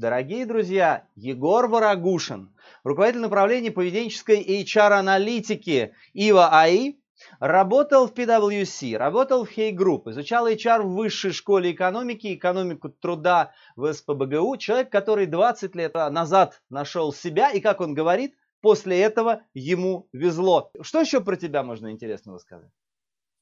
Дорогие 0.00 0.46
друзья, 0.46 1.04
Егор 1.14 1.68
Ворогушин, 1.68 2.48
руководитель 2.84 3.20
направления 3.20 3.70
поведенческой 3.70 4.42
HR-аналитики 4.62 5.92
ИВА 6.14 6.48
АИ, 6.58 6.94
работал 7.38 8.06
в 8.08 8.14
PwC, 8.14 8.96
работал 8.96 9.44
в 9.44 9.50
Hey 9.50 9.76
Group, 9.76 10.10
изучал 10.10 10.48
HR 10.48 10.84
в 10.84 10.94
высшей 10.94 11.32
школе 11.32 11.72
экономики, 11.72 12.34
экономику 12.34 12.88
труда 12.88 13.52
в 13.76 13.92
СПБГУ. 13.92 14.56
Человек, 14.56 14.90
который 14.90 15.26
20 15.26 15.76
лет 15.76 15.92
назад 15.92 16.62
нашел 16.70 17.12
себя 17.12 17.50
и, 17.50 17.60
как 17.60 17.82
он 17.82 17.92
говорит, 17.92 18.34
после 18.62 18.98
этого 19.02 19.42
ему 19.52 20.08
везло. 20.14 20.70
Что 20.80 21.00
еще 21.00 21.20
про 21.20 21.36
тебя 21.36 21.62
можно 21.62 21.92
интересного 21.92 22.38
сказать? 22.38 22.70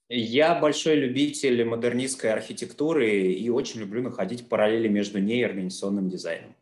Я 0.09 0.59
большой 0.59 0.95
любитель 0.95 1.63
модернистской 1.65 2.33
архитектуры 2.33 3.11
и 3.11 3.51
очень 3.51 3.81
люблю 3.81 4.03
находить 4.03 4.49
параллели 4.49 4.89
между 4.89 5.19
ней 5.19 5.41
и 5.41 5.45
организационным 5.45 6.09
дизайном. 6.09 6.55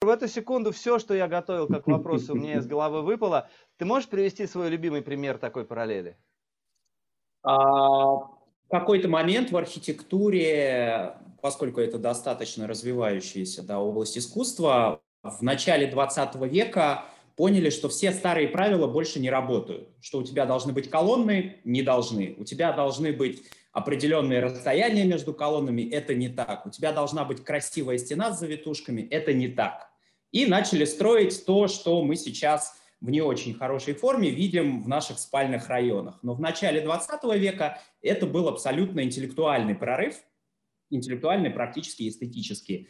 В 0.00 0.08
эту 0.08 0.28
секунду 0.28 0.70
все, 0.70 0.98
что 0.98 1.14
я 1.14 1.26
готовил 1.26 1.66
как 1.66 1.86
вопросы, 1.88 2.32
у 2.32 2.36
меня 2.36 2.58
из 2.58 2.66
головы 2.66 3.02
выпало. 3.02 3.48
Ты 3.78 3.84
можешь 3.84 4.08
привести 4.08 4.46
свой 4.46 4.68
любимый 4.68 5.02
пример 5.02 5.38
такой 5.38 5.64
параллели? 5.64 6.16
А, 7.42 7.54
в 7.54 8.68
какой-то 8.68 9.08
момент 9.08 9.50
в 9.50 9.56
архитектуре, 9.56 11.16
поскольку 11.42 11.80
это 11.80 11.98
достаточно 11.98 12.68
развивающаяся 12.68 13.62
да, 13.62 13.80
область 13.80 14.18
искусства, 14.18 15.00
в 15.22 15.42
начале 15.42 15.86
20 15.86 16.34
века 16.36 17.06
поняли, 17.36 17.70
что 17.70 17.88
все 17.88 18.12
старые 18.12 18.48
правила 18.48 18.86
больше 18.86 19.20
не 19.20 19.30
работают, 19.30 19.88
что 20.00 20.18
у 20.18 20.22
тебя 20.22 20.46
должны 20.46 20.72
быть 20.72 20.88
колонны, 20.88 21.60
не 21.64 21.82
должны, 21.82 22.34
у 22.38 22.44
тебя 22.44 22.72
должны 22.72 23.12
быть 23.12 23.42
определенные 23.72 24.40
расстояния 24.40 25.04
между 25.04 25.34
колоннами, 25.34 25.82
это 25.82 26.14
не 26.14 26.28
так, 26.28 26.66
у 26.66 26.70
тебя 26.70 26.92
должна 26.92 27.24
быть 27.24 27.42
красивая 27.42 27.98
стена 27.98 28.32
с 28.32 28.38
завитушками, 28.38 29.02
это 29.02 29.32
не 29.32 29.48
так. 29.48 29.90
И 30.30 30.46
начали 30.46 30.84
строить 30.84 31.44
то, 31.44 31.68
что 31.68 32.02
мы 32.02 32.16
сейчас 32.16 32.76
в 33.00 33.10
не 33.10 33.20
очень 33.20 33.54
хорошей 33.54 33.94
форме 33.94 34.30
видим 34.30 34.82
в 34.82 34.88
наших 34.88 35.18
спальных 35.18 35.68
районах. 35.68 36.18
Но 36.22 36.34
в 36.34 36.40
начале 36.40 36.80
20 36.80 37.22
века 37.38 37.80
это 38.00 38.26
был 38.26 38.48
абсолютно 38.48 39.00
интеллектуальный 39.00 39.74
прорыв, 39.74 40.16
интеллектуальный, 40.90 41.50
практически 41.50 42.08
эстетический. 42.08 42.88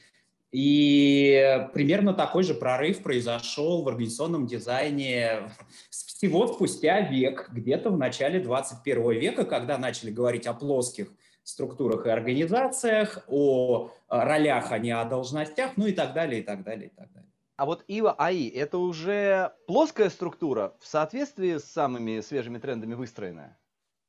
И 0.54 1.66
примерно 1.72 2.14
такой 2.14 2.44
же 2.44 2.54
прорыв 2.54 3.02
произошел 3.02 3.82
в 3.82 3.88
организационном 3.88 4.46
дизайне 4.46 5.50
всего 5.90 6.46
спустя 6.46 7.00
век, 7.00 7.50
где-то 7.52 7.90
в 7.90 7.98
начале 7.98 8.38
21 8.38 9.10
века, 9.18 9.46
когда 9.46 9.78
начали 9.78 10.12
говорить 10.12 10.46
о 10.46 10.54
плоских 10.54 11.08
структурах 11.42 12.06
и 12.06 12.10
организациях, 12.10 13.24
о 13.26 13.90
ролях, 14.08 14.70
а 14.70 14.78
не 14.78 14.92
о 14.92 15.04
должностях, 15.04 15.72
ну 15.76 15.88
и 15.88 15.92
так 15.92 16.14
далее, 16.14 16.40
и 16.40 16.44
так 16.44 16.62
далее, 16.62 16.86
и 16.86 16.94
так 16.94 17.12
далее. 17.12 17.30
А 17.56 17.66
вот 17.66 17.84
ИВА 17.88 18.14
АИ– 18.16 18.48
это 18.50 18.78
уже 18.78 19.54
плоская 19.66 20.08
структура 20.08 20.76
в 20.78 20.86
соответствии 20.86 21.58
с 21.58 21.64
самыми 21.64 22.20
свежими 22.20 22.58
трендами 22.58 22.94
выстроенная? 22.94 23.58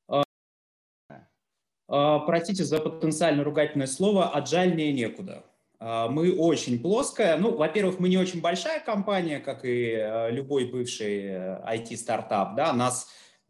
А, 0.07 0.23
а, 1.87 2.19
простите 2.19 2.63
за 2.63 2.79
потенциально 2.79 3.43
ругательное 3.43 3.87
слово, 3.87 4.29
аджальнее 4.29 4.93
некуда. 4.93 5.43
А, 5.79 6.07
мы 6.07 6.35
очень 6.35 6.79
плоская. 6.79 7.37
Ну, 7.37 7.55
во-первых, 7.55 7.99
мы 7.99 8.09
не 8.09 8.17
очень 8.17 8.41
большая 8.41 8.79
компания, 8.79 9.39
как 9.39 9.65
и 9.65 9.93
э, 9.95 10.31
любой 10.31 10.65
бывший 10.65 11.25
IT-стартап. 11.25 12.53
Э, 12.53 12.55
да? 12.55 12.73
Нас, 12.73 13.07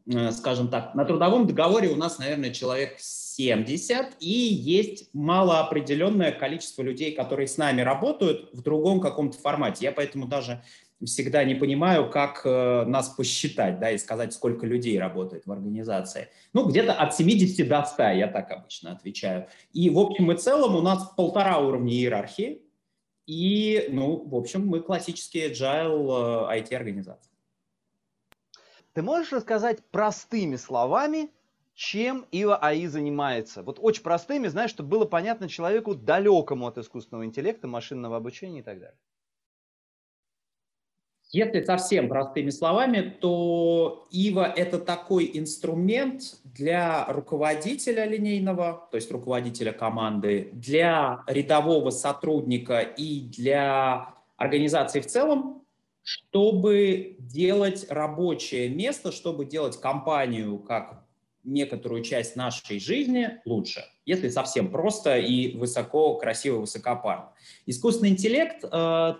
э, 0.07 0.31
скажем 0.31 0.69
так, 0.69 0.95
на 0.95 1.05
трудовом 1.05 1.47
договоре 1.47 1.89
у 1.89 1.95
нас, 1.95 2.19
наверное, 2.19 2.51
человек 2.51 2.95
70, 2.99 4.15
и 4.19 4.29
есть 4.29 5.09
малоопределенное 5.13 6.31
количество 6.31 6.81
людей, 6.81 7.13
которые 7.13 7.47
с 7.47 7.57
нами 7.57 7.81
работают 7.81 8.49
в 8.53 8.61
другом 8.61 8.99
каком-то 8.99 9.37
формате. 9.37 9.85
Я 9.85 9.91
поэтому 9.91 10.27
даже 10.27 10.63
всегда 11.03 11.43
не 11.43 11.55
понимаю, 11.55 12.09
как 12.09 12.41
э, 12.45 12.85
нас 12.85 13.09
посчитать, 13.09 13.79
да, 13.79 13.91
и 13.91 13.97
сказать, 13.97 14.33
сколько 14.33 14.65
людей 14.65 14.97
работает 14.99 15.45
в 15.45 15.51
организации. 15.51 16.29
Ну, 16.53 16.67
где-то 16.67 16.93
от 16.93 17.13
70 17.13 17.67
до 17.67 17.83
100, 17.83 18.03
я 18.11 18.27
так 18.27 18.51
обычно 18.51 18.91
отвечаю. 18.91 19.47
И 19.73 19.89
в 19.89 19.99
общем 19.99 20.31
и 20.31 20.37
целом 20.37 20.75
у 20.75 20.81
нас 20.81 21.11
полтора 21.17 21.59
уровня 21.59 21.93
иерархии, 21.93 22.61
и, 23.27 23.87
ну, 23.89 24.23
в 24.25 24.35
общем, 24.35 24.67
мы 24.67 24.81
классические 24.81 25.51
agile 25.51 26.49
э, 26.49 26.59
IT-организации. 26.59 27.31
Ты 28.93 29.01
можешь 29.01 29.33
рассказать 29.33 29.83
простыми 29.91 30.55
словами, 30.55 31.31
чем 31.73 32.25
Ива 32.31 32.55
АИ 32.55 32.87
занимается? 32.87 33.61
Вот 33.61 33.79
очень 33.81 34.03
простыми, 34.03 34.47
знаешь, 34.47 34.69
чтобы 34.69 34.89
было 34.89 35.05
понятно 35.05 35.49
человеку 35.49 35.93
далекому 35.93 36.67
от 36.67 36.77
искусственного 36.77 37.25
интеллекта, 37.25 37.67
машинного 37.67 38.15
обучения 38.15 38.59
и 38.59 38.63
так 38.63 38.79
далее. 38.79 38.97
Если 41.31 41.63
совсем 41.63 42.07
простыми 42.07 42.49
словами, 42.49 43.17
то 43.19 44.07
ИВА– 44.11 44.53
это 44.55 44.79
такой 44.79 45.29
инструмент 45.33 46.37
для 46.43 47.05
руководителя 47.07 48.05
линейного, 48.05 48.87
то 48.89 48.95
есть 48.95 49.11
руководителя 49.11 49.73
команды, 49.73 50.49
для 50.53 51.23
рядового 51.27 51.89
сотрудника 51.89 52.79
и 52.79 53.21
для 53.21 54.13
организации 54.37 55.01
в 55.01 55.07
целом, 55.07 55.63
чтобы 56.03 57.15
делать 57.19 57.87
рабочее 57.89 58.69
место, 58.69 59.11
чтобы 59.11 59.45
делать 59.45 59.79
компанию 59.81 60.59
как 60.59 61.03
некоторую 61.43 62.03
часть 62.03 62.35
нашей 62.35 62.79
жизни 62.79 63.39
лучше, 63.45 63.83
если 64.05 64.29
совсем 64.29 64.69
просто 64.71 65.17
и 65.17 65.55
высоко, 65.57 66.15
красиво, 66.17 66.59
высокопарно. 66.59 67.31
Искусственный 67.65 68.09
интеллект 68.09 68.63
э, 68.63 69.13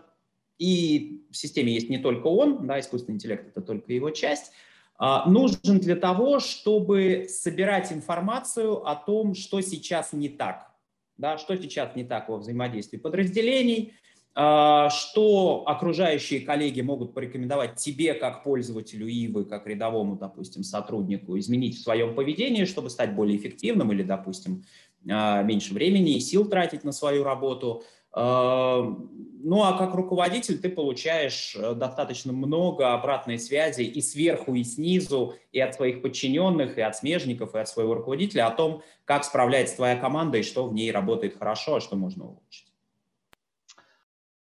и 0.58 1.26
в 1.32 1.38
системе 1.38 1.74
есть 1.74 1.90
не 1.90 1.98
только 1.98 2.28
он, 2.28 2.66
да, 2.68 2.80
искусственный 2.80 3.16
интеллект 3.16 3.48
это 3.48 3.62
только 3.62 3.94
его 3.94 4.10
часть, 4.12 4.52
а, 4.98 5.30
нужен 5.30 5.80
для 5.80 5.96
того, 5.96 6.40
чтобы 6.40 7.28
собирать 7.30 7.92
информацию 7.92 8.88
о 8.88 8.96
том, 8.96 9.36
что 9.36 9.60
сейчас 9.62 10.14
не 10.14 10.30
так, 10.30 10.72
да, 11.18 11.38
что 11.38 11.56
сейчас 11.58 11.96
не 11.96 12.06
так 12.06 12.30
во 12.30 12.38
взаимодействии 12.38 12.98
подразделений, 12.98 13.94
а, 14.34 14.90
что 14.90 15.64
окружающие 15.68 16.40
коллеги 16.40 16.80
могут 16.80 17.14
порекомендовать 17.14 17.76
тебе 17.76 18.14
как 18.14 18.44
пользователю 18.44 19.08
Ивы, 19.08 19.44
как 19.44 19.68
рядовому, 19.68 20.16
допустим, 20.16 20.64
сотруднику, 20.64 21.38
изменить 21.38 21.78
в 21.78 21.84
своем 21.84 22.16
поведении, 22.16 22.64
чтобы 22.64 22.90
стать 22.90 23.14
более 23.14 23.38
эффективным 23.38 23.92
или, 23.92 24.04
допустим, 24.04 24.64
а, 25.10 25.44
меньше 25.44 25.74
времени 25.74 26.16
и 26.16 26.20
сил 26.22 26.46
тратить 26.48 26.86
на 26.86 26.94
свою 26.94 27.26
работу– 27.26 27.84
ну 28.18 29.64
а 29.64 29.78
как 29.78 29.94
руководитель 29.94 30.58
ты 30.58 30.70
получаешь 30.70 31.56
э, 31.56 31.74
достаточно 31.76 32.32
много 32.32 32.94
обратной 32.94 33.38
связи 33.38 33.82
и 33.82 34.02
сверху, 34.02 34.56
и 34.56 34.64
снизу, 34.64 35.36
и 35.52 35.60
от 35.60 35.76
своих 35.76 36.02
подчиненных, 36.02 36.78
и 36.78 36.82
от 36.82 36.96
смежников, 36.96 37.54
и 37.54 37.60
от 37.60 37.68
своего 37.68 37.94
руководителя 37.94 38.48
о 38.48 38.52
том, 38.52 38.84
как 39.04 39.26
справляется 39.26 39.76
твоя 39.76 39.98
команда 39.98 40.38
и 40.38 40.44
что 40.44 40.66
в 40.66 40.74
ней 40.74 40.92
работает 40.92 41.38
хорошо, 41.38 41.76
а 41.76 41.82
что 41.82 41.98
можно 41.98 42.26
улучшить. 42.26 42.74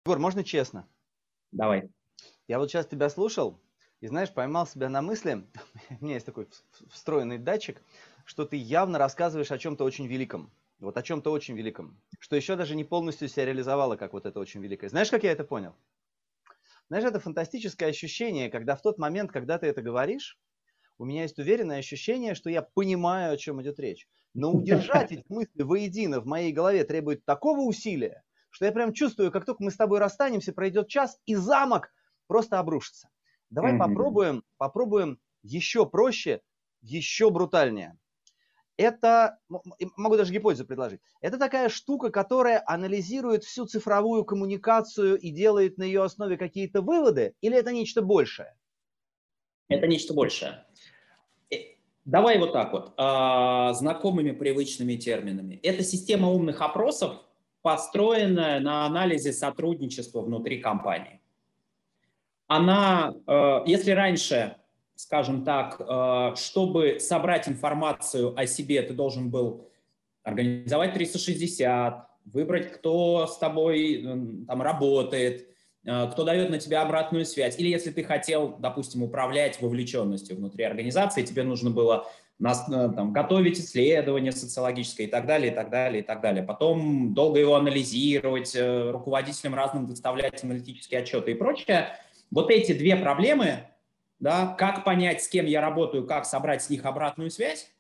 Егор, 0.07 0.19
можно 0.21 0.45
честно? 0.45 0.89
Давай. 1.51 1.91
Я 2.47 2.59
вот 2.59 2.71
сейчас 2.71 2.87
тебя 2.87 3.11
слушал, 3.11 3.61
и 4.01 4.07
знаешь, 4.07 4.33
поймал 4.33 4.67
себя 4.67 4.89
на 4.89 5.03
мысли, 5.03 5.45
у 6.01 6.05
меня 6.05 6.15
есть 6.15 6.27
такой 6.27 6.49
встроенный 6.91 7.39
датчик, 7.39 7.83
что 8.25 8.45
ты 8.45 8.57
явно 8.57 8.99
рассказываешь 8.99 9.51
о 9.51 9.59
чем-то 9.59 9.85
очень 9.85 10.07
великом. 10.07 10.51
Вот 10.81 10.97
о 10.97 11.03
чем-то 11.03 11.33
очень 11.33 11.57
великом. 11.57 12.01
Что 12.21 12.37
еще 12.37 12.55
даже 12.55 12.77
не 12.77 12.85
полностью 12.85 13.29
себя 13.29 13.47
реализовало, 13.47 13.97
как 13.97 14.13
вот 14.13 14.27
это 14.27 14.39
очень 14.39 14.63
великое. 14.63 14.89
Знаешь, 14.89 15.11
как 15.11 15.25
я 15.25 15.33
это 15.33 15.45
понял? 15.45 15.75
Знаешь, 16.89 17.05
это 17.05 17.19
фантастическое 17.21 17.87
ощущение, 17.87 18.49
когда 18.49 18.77
в 18.77 18.83
тот 18.83 18.99
момент, 18.99 19.33
когда 19.33 19.59
ты 19.59 19.67
это 19.67 19.83
говоришь, 19.83 20.39
у 20.97 21.05
меня 21.05 21.23
есть 21.23 21.39
уверенное 21.39 21.79
ощущение, 21.79 22.35
что 22.35 22.49
я 22.49 22.63
понимаю, 22.63 23.33
о 23.33 23.37
чем 23.37 23.61
идет 23.61 23.79
речь. 23.79 24.09
Но 24.35 24.53
удержать 24.53 25.13
эти 25.13 25.25
мысли 25.29 25.63
воедино 25.63 26.21
в 26.21 26.27
моей 26.27 26.53
голове 26.53 26.85
требует 26.85 27.25
такого 27.25 27.61
усилия, 27.61 28.23
что 28.51 28.65
я 28.65 28.73
прям 28.73 28.93
чувствую, 28.93 29.33
как 29.33 29.45
только 29.45 29.63
мы 29.63 29.71
с 29.71 29.77
тобой 29.77 29.99
расстанемся, 29.99 30.53
пройдет 30.53 30.89
час, 30.89 31.19
и 31.27 31.35
замок 31.35 31.93
просто 32.27 32.59
обрушится. 32.59 33.09
Давай 33.51 33.75
mm-hmm. 33.75 33.79
попробуем, 33.79 34.45
попробуем 34.57 35.21
еще 35.43 35.87
проще, 35.87 36.41
еще 36.81 37.31
брутальнее 37.31 37.99
это, 38.79 39.39
могу 39.97 40.17
даже 40.17 40.33
гипотезу 40.33 40.65
предложить, 40.65 41.01
это 41.21 41.37
такая 41.37 41.69
штука, 41.69 42.11
которая 42.11 42.63
анализирует 42.65 43.45
всю 43.45 43.67
цифровую 43.67 44.25
коммуникацию 44.25 45.19
и 45.19 45.31
делает 45.31 45.77
на 45.77 45.83
ее 45.83 46.03
основе 46.05 46.39
какие-то 46.39 46.81
выводы, 46.81 47.35
или 47.43 47.57
это 47.57 47.73
нечто 47.73 48.01
большее? 48.01 48.57
Это 49.69 49.87
нечто 49.87 50.15
большее. 50.15 50.65
Э, 51.51 51.57
давай 52.05 52.39
вот 52.39 52.53
так 52.53 52.73
вот, 52.73 52.95
а, 52.97 53.75
знакомыми 53.75 54.31
привычными 54.31 54.95
терминами. 54.95 55.57
Это 55.63 55.83
система 55.83 56.31
умных 56.31 56.63
опросов, 56.63 57.17
построенная 57.63 58.61
на 58.61 58.87
анализе 58.87 59.33
сотрудничества 59.33 60.23
внутри 60.23 60.61
компании. 60.61 61.21
Она, 62.47 63.13
э, 63.27 63.63
если 63.67 63.91
раньше 63.91 64.57
скажем 64.99 65.45
так, 65.45 65.81
э, 65.81 66.35
чтобы 66.35 66.99
собрать 66.99 67.49
информацию 67.49 68.35
о 68.37 68.47
себе, 68.47 68.83
ты 68.83 68.95
должен 68.95 69.31
был 69.31 69.65
организовать 70.25 70.93
360, 70.93 72.05
выбрать, 72.25 72.73
кто 72.73 73.29
с 73.29 73.39
тобой 73.39 74.05
там 74.49 74.61
работает, 74.61 75.47
э, 75.85 76.11
кто 76.11 76.25
дает 76.25 76.51
на 76.51 76.59
тебя 76.59 76.83
обратную 76.83 77.25
связь. 77.27 77.61
Или 77.61 77.69
если 77.69 77.93
ты 77.93 78.03
хотел, 78.03 78.57
допустим, 78.59 79.05
управлять 79.05 79.63
вовлеченностью 79.63 80.37
внутри 80.37 80.65
организации, 80.65 81.23
тебе 81.23 81.45
нужно 81.45 81.71
было 81.71 82.09
э, 82.41 82.49
там, 82.69 83.13
готовить 83.13 83.61
исследования 83.61 84.33
социологическое 84.33 85.07
и 85.07 85.11
так 85.11 85.27
далее, 85.27 85.53
и 85.53 85.55
так 85.55 85.71
далее, 85.71 86.03
и 86.03 86.05
так 86.05 86.21
далее. 86.21 86.43
Потом 86.43 87.15
долго 87.15 87.39
его 87.39 87.55
анализировать, 87.55 88.57
руководителям 88.57 89.55
разным 89.55 89.87
доставлять 89.87 90.43
аналитические 90.43 91.03
отчеты 91.03 91.31
и 91.31 91.35
прочее. 91.35 91.91
Вот 92.33 92.51
эти 92.51 92.73
две 92.73 92.97
проблемы, 92.97 93.68
да, 94.21 94.55
как 94.59 94.85
понять, 94.85 95.23
с 95.23 95.29
кем 95.29 95.47
я 95.47 95.61
работаю, 95.61 96.07
как 96.07 96.27
собрать 96.27 96.63
с 96.63 96.71
них 96.71 96.85
обратную 96.85 97.31
связь, 97.31 97.71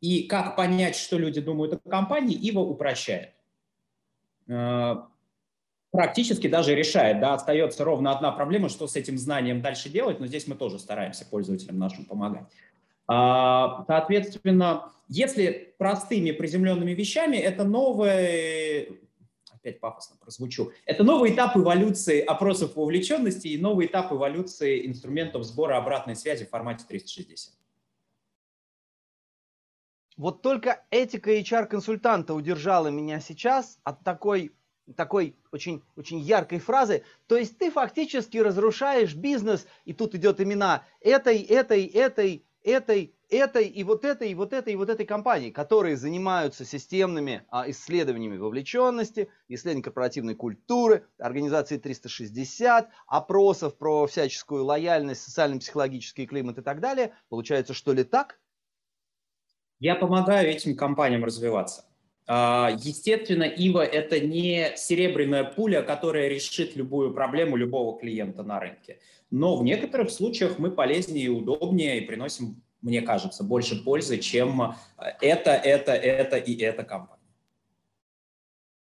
и 0.00 0.24
как 0.24 0.56
понять, 0.56 0.96
что 0.96 1.18
люди 1.18 1.40
думают 1.40 1.74
о 1.74 1.88
компании, 1.88 2.36
Ива 2.36 2.60
упрощает. 2.60 3.30
Э, 4.48 4.96
практически 5.90 6.46
даже 6.46 6.74
решает, 6.74 7.20
да, 7.20 7.34
остается 7.34 7.84
ровно 7.84 8.12
одна 8.12 8.30
проблема, 8.32 8.68
что 8.68 8.86
с 8.86 8.96
этим 8.96 9.16
знанием 9.16 9.62
дальше 9.62 9.88
делать, 9.88 10.20
но 10.20 10.26
здесь 10.26 10.46
мы 10.46 10.56
тоже 10.56 10.78
стараемся 10.78 11.24
пользователям 11.24 11.78
нашим 11.78 12.04
помогать. 12.04 12.44
А, 13.06 13.84
соответственно, 13.86 14.92
если 15.08 15.74
простыми 15.78 16.30
приземленными 16.30 16.92
вещами, 16.92 17.36
это 17.36 17.64
новое, 17.64 18.86
опять 19.64 19.80
пафосно 19.80 20.16
прозвучу, 20.20 20.72
это 20.84 21.04
новый 21.04 21.32
этап 21.32 21.56
эволюции 21.56 22.20
опросов 22.20 22.76
вовлеченности 22.76 23.48
и 23.48 23.58
новый 23.58 23.86
этап 23.86 24.12
эволюции 24.12 24.86
инструментов 24.86 25.44
сбора 25.44 25.78
обратной 25.78 26.16
связи 26.16 26.44
в 26.44 26.50
формате 26.50 26.84
360. 26.86 27.54
Вот 30.16 30.42
только 30.42 30.84
этика 30.90 31.34
HR-консультанта 31.36 32.34
удержала 32.34 32.88
меня 32.88 33.20
сейчас 33.20 33.78
от 33.82 34.04
такой, 34.04 34.52
такой 34.96 35.34
очень, 35.50 35.82
очень 35.96 36.20
яркой 36.20 36.60
фразы. 36.60 37.02
То 37.26 37.36
есть 37.36 37.58
ты 37.58 37.70
фактически 37.70 38.36
разрушаешь 38.36 39.14
бизнес, 39.14 39.66
и 39.86 39.92
тут 39.92 40.14
идет 40.14 40.40
имена 40.40 40.84
этой, 41.00 41.40
этой, 41.40 41.86
этой, 41.86 42.44
этой, 42.62 43.13
этой 43.36 43.66
и 43.66 43.84
вот 43.84 44.04
этой, 44.04 44.30
и 44.30 44.34
вот 44.34 44.52
этой, 44.52 44.72
и 44.72 44.76
вот 44.76 44.90
этой 44.90 45.06
компании, 45.06 45.50
которые 45.50 45.96
занимаются 45.96 46.64
системными 46.64 47.42
а, 47.50 47.68
исследованиями 47.70 48.36
вовлеченности, 48.36 49.28
исследований 49.48 49.82
корпоративной 49.82 50.34
культуры, 50.34 51.06
организации 51.18 51.78
360, 51.78 52.88
опросов 53.06 53.76
про 53.76 54.06
всяческую 54.06 54.64
лояльность, 54.64 55.22
социально-психологический 55.22 56.26
климат 56.26 56.58
и 56.58 56.62
так 56.62 56.80
далее. 56.80 57.12
Получается, 57.28 57.74
что 57.74 57.92
ли 57.92 58.04
так? 58.04 58.38
Я 59.80 59.96
помогаю 59.96 60.48
этим 60.48 60.76
компаниям 60.76 61.24
развиваться. 61.24 61.84
А, 62.26 62.70
естественно, 62.78 63.42
ИВА– 63.42 63.84
это 63.84 64.18
не 64.18 64.72
серебряная 64.76 65.44
пуля, 65.44 65.82
которая 65.82 66.28
решит 66.28 66.74
любую 66.74 67.12
проблему 67.12 67.56
любого 67.56 67.98
клиента 67.98 68.42
на 68.42 68.60
рынке. 68.60 68.98
Но 69.30 69.56
в 69.56 69.64
некоторых 69.64 70.10
случаях 70.10 70.58
мы 70.58 70.70
полезнее 70.70 71.26
и 71.26 71.28
удобнее 71.28 71.98
и 71.98 72.06
приносим, 72.06 72.62
мне 72.84 73.00
кажется, 73.00 73.42
больше 73.42 73.82
пользы, 73.82 74.18
чем 74.18 74.76
это, 75.20 75.50
это, 75.50 75.92
это 75.92 76.36
и 76.36 76.54
эта 76.56 76.84
компания. 76.84 77.20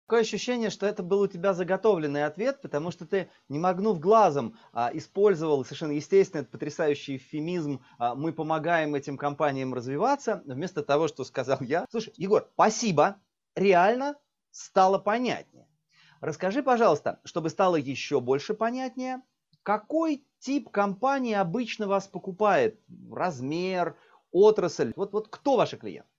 Такое 0.06 0.22
ощущение, 0.22 0.70
что 0.70 0.86
это 0.86 1.04
был 1.04 1.22
у 1.22 1.28
тебя 1.28 1.54
заготовленный 1.54 2.26
ответ, 2.26 2.62
потому 2.62 2.92
что 2.92 3.06
ты, 3.06 3.30
не 3.50 3.60
моргнув 3.60 4.00
глазом, 4.00 4.58
а, 4.72 4.90
использовал 4.94 5.66
совершенно 5.66 5.92
естественно 5.92 6.42
этот 6.42 6.52
потрясающий 6.52 7.18
эвфемизм 7.18 7.82
а, 7.98 8.16
«мы 8.16 8.32
помогаем 8.32 8.96
этим 8.96 9.18
компаниям 9.18 9.74
развиваться», 9.74 10.44
вместо 10.46 10.82
того, 10.82 11.10
что 11.10 11.26
сказал 11.26 11.58
я. 11.60 11.86
Слушай, 11.90 12.14
Егор, 12.16 12.50
спасибо, 12.54 13.18
реально 13.56 14.16
стало 14.52 14.98
понятнее. 14.98 15.68
Расскажи, 16.22 16.64
пожалуйста, 16.64 17.20
чтобы 17.26 17.50
стало 17.50 17.76
еще 17.76 18.22
больше 18.22 18.54
понятнее, 18.54 19.22
какой 19.62 20.26
тип 20.40 20.70
компании 20.70 21.34
обычно 21.34 21.88
вас 21.88 22.08
покупает? 22.08 22.80
Размер, 23.12 23.96
отрасль? 24.32 24.94
Вот, 24.96 25.14
вот 25.14 25.28
кто 25.30 25.58
ваши 25.58 25.78
клиенты? 25.78 26.10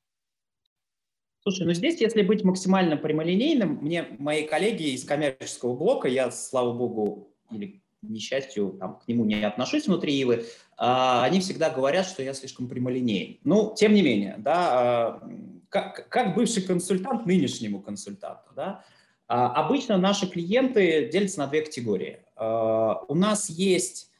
Слушай, 1.42 1.66
ну 1.66 1.72
здесь, 1.72 2.00
если 2.00 2.22
быть 2.22 2.44
максимально 2.44 2.96
прямолинейным, 2.96 3.78
мне 3.80 4.06
мои 4.18 4.44
коллеги 4.44 4.94
из 4.94 5.04
коммерческого 5.04 5.74
блока, 5.74 6.08
я, 6.08 6.30
слава 6.30 6.72
богу, 6.72 7.32
или 7.50 7.82
несчастью, 8.02 8.76
там, 8.78 8.98
к 8.98 9.08
нему 9.08 9.24
не 9.24 9.42
отношусь 9.42 9.86
внутри 9.86 10.14
Ивы, 10.20 10.44
а, 10.76 11.24
они 11.24 11.40
всегда 11.40 11.70
говорят, 11.70 12.06
что 12.06 12.22
я 12.22 12.34
слишком 12.34 12.68
прямолинейный. 12.68 13.40
Ну, 13.44 13.74
тем 13.76 13.94
не 13.94 14.02
менее, 14.02 14.36
да, 14.38 14.68
а, 14.70 15.28
как, 15.68 16.08
как 16.08 16.34
бывший 16.34 16.62
консультант 16.62 17.26
нынешнему 17.26 17.80
консультанту, 17.80 18.52
да, 18.54 18.84
а, 19.26 19.52
обычно 19.52 19.96
наши 19.96 20.28
клиенты 20.28 21.08
делятся 21.12 21.40
на 21.40 21.46
две 21.46 21.62
категории. 21.62 22.20
А, 22.38 23.04
у 23.08 23.14
нас 23.14 23.50
есть 23.50 24.10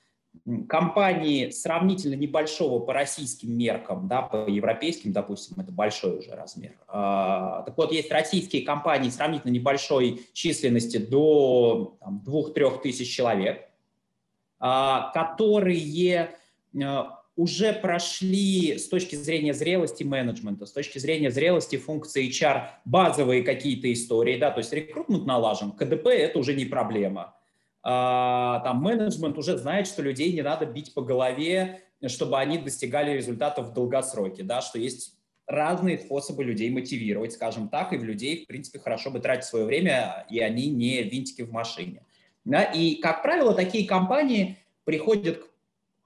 компании 0.69 1.51
сравнительно 1.51 2.15
небольшого 2.15 2.81
по 2.81 2.93
российским 2.93 3.57
меркам, 3.57 4.09
да, 4.09 4.23
по 4.23 4.49
европейским, 4.49 5.13
допустим, 5.13 5.59
это 5.61 5.73
большой 5.73 6.19
уже 6.19 6.31
размер. 6.31 6.77
А, 6.89 7.63
так 7.63 7.77
вот, 7.77 7.93
есть 7.93 8.11
российские 8.11 8.63
компании 8.63 9.11
сравнительно 9.11 9.53
небольшой 9.53 10.23
численности 10.33 10.99
до 10.99 11.99
2-3 12.27 12.83
тысяч 12.83 13.15
человек, 13.15 13.69
а, 14.59 15.11
которые 15.13 16.31
уже 17.37 17.73
прошли 17.73 18.79
с 18.79 18.89
точки 18.89 19.15
зрения 19.15 19.55
зрелости 19.55 20.03
менеджмента, 20.03 20.67
с 20.67 20.73
точки 20.73 20.99
зрения 20.99 21.31
зрелости 21.31 21.77
функции 21.77 22.29
HR 22.29 22.65
базовые 22.85 23.43
какие-то 23.45 23.93
истории, 23.93 24.39
да, 24.39 24.51
то 24.51 24.59
есть 24.59 24.73
рекрутмент 24.73 25.25
налажен, 25.25 25.71
КДП 25.71 26.09
это 26.09 26.41
уже 26.41 26.55
не 26.55 26.65
проблема, 26.65 27.38
там 27.83 28.83
менеджмент 28.83 29.39
уже 29.39 29.57
знает, 29.57 29.87
что 29.87 30.03
людей 30.03 30.33
не 30.33 30.43
надо 30.43 30.67
бить 30.67 30.95
по 30.95 31.03
голове, 31.03 31.83
чтобы 32.07 32.39
они 32.39 32.59
достигали 32.59 33.13
результатов 33.13 33.69
в 33.69 33.73
долгосроке, 33.73 34.43
да, 34.43 34.61
что 34.61 34.79
есть 34.79 35.15
разные 35.47 35.99
способы 35.99 36.45
людей 36.45 36.71
мотивировать, 36.71 37.33
скажем 37.33 37.69
так, 37.69 37.93
и 37.93 37.97
в 37.97 38.05
людей, 38.05 38.45
в 38.45 38.47
принципе, 38.47 38.79
хорошо 38.79 39.11
бы 39.11 39.19
тратить 39.21 39.45
свое 39.45 39.65
время, 39.65 40.27
и 40.29 40.41
они 40.41 40.69
не 40.69 41.03
винтики 41.03 41.43
в 41.43 41.53
машине. 41.53 42.03
Да? 42.45 42.63
И, 42.63 42.97
как 42.97 43.23
правило, 43.23 43.55
такие 43.55 43.89
компании 43.89 44.59
приходят 44.85 45.39
к 45.39 45.49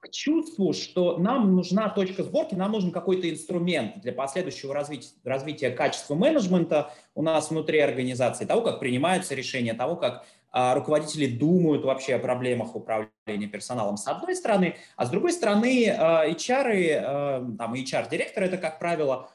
к 0.03 0.11
чувству, 0.11 0.73
что 0.73 1.17
нам 1.17 1.55
нужна 1.55 1.89
точка 1.89 2.25
сборки, 2.25 2.57
нам 2.57 2.73
нужен 2.73 2.91
какой-то 2.91 3.31
инструмент 3.31 4.01
для 4.01 4.13
последующего 4.13 4.75
развития, 4.75 5.13
развития 5.23 5.71
качества 5.71 6.17
менеджмента 6.17 6.93
у 7.15 7.23
нас 7.23 7.51
внутри 7.51 7.79
организации, 7.79 8.45
того, 8.45 8.63
как 8.63 8.81
принимаются 8.81 9.37
решения, 9.37 9.75
того, 9.75 9.95
как 9.95 10.15
а, 10.15 10.25
руководители 10.53 11.27
думают 11.27 11.85
вообще 11.85 12.15
о 12.15 12.19
проблемах 12.19 12.77
управления 12.77 13.47
персоналом 13.51 13.97
с 13.97 14.07
одной 14.07 14.37
стороны, 14.37 14.77
а 14.97 15.07
с 15.07 15.11
другой 15.11 15.33
стороны 15.33 15.89
а, 15.89 16.29
HR, 16.29 17.01
а, 17.03 17.55
там 17.59 17.75
HR-директор 17.75 18.45
это, 18.45 18.59
как 18.59 18.79
правило, 18.79 19.31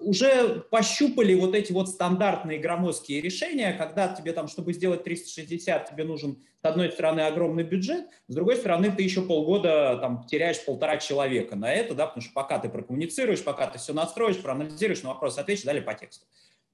уже 0.00 0.60
пощупали 0.70 1.32
вот 1.32 1.54
эти 1.54 1.72
вот 1.72 1.88
стандартные 1.88 2.58
громоздкие 2.58 3.22
решения, 3.22 3.72
когда 3.72 4.08
тебе 4.08 4.34
там, 4.34 4.48
чтобы 4.48 4.74
сделать 4.74 5.02
360, 5.02 5.90
тебе 5.90 6.04
нужен 6.04 6.44
с 6.60 6.64
одной 6.66 6.92
стороны 6.92 7.22
огромный 7.22 7.64
бюджет, 7.64 8.04
с 8.28 8.34
другой 8.34 8.56
стороны 8.56 8.92
ты 8.92 9.02
еще 9.02 9.22
полгода 9.22 9.96
там 9.98 10.26
теряешь 10.26 10.62
полтора 10.62 10.98
человека 10.98 11.56
на 11.56 11.72
это, 11.72 11.94
да, 11.94 12.06
потому 12.06 12.22
что 12.22 12.34
пока 12.34 12.58
ты 12.58 12.68
прокоммуницируешь, 12.68 13.42
пока 13.42 13.66
ты 13.66 13.78
все 13.78 13.94
настроишь, 13.94 14.42
проанализируешь, 14.42 15.02
на 15.02 15.08
вопрос 15.08 15.38
ответишь, 15.38 15.64
далее 15.64 15.82
по 15.82 15.94
тексту. 15.94 16.26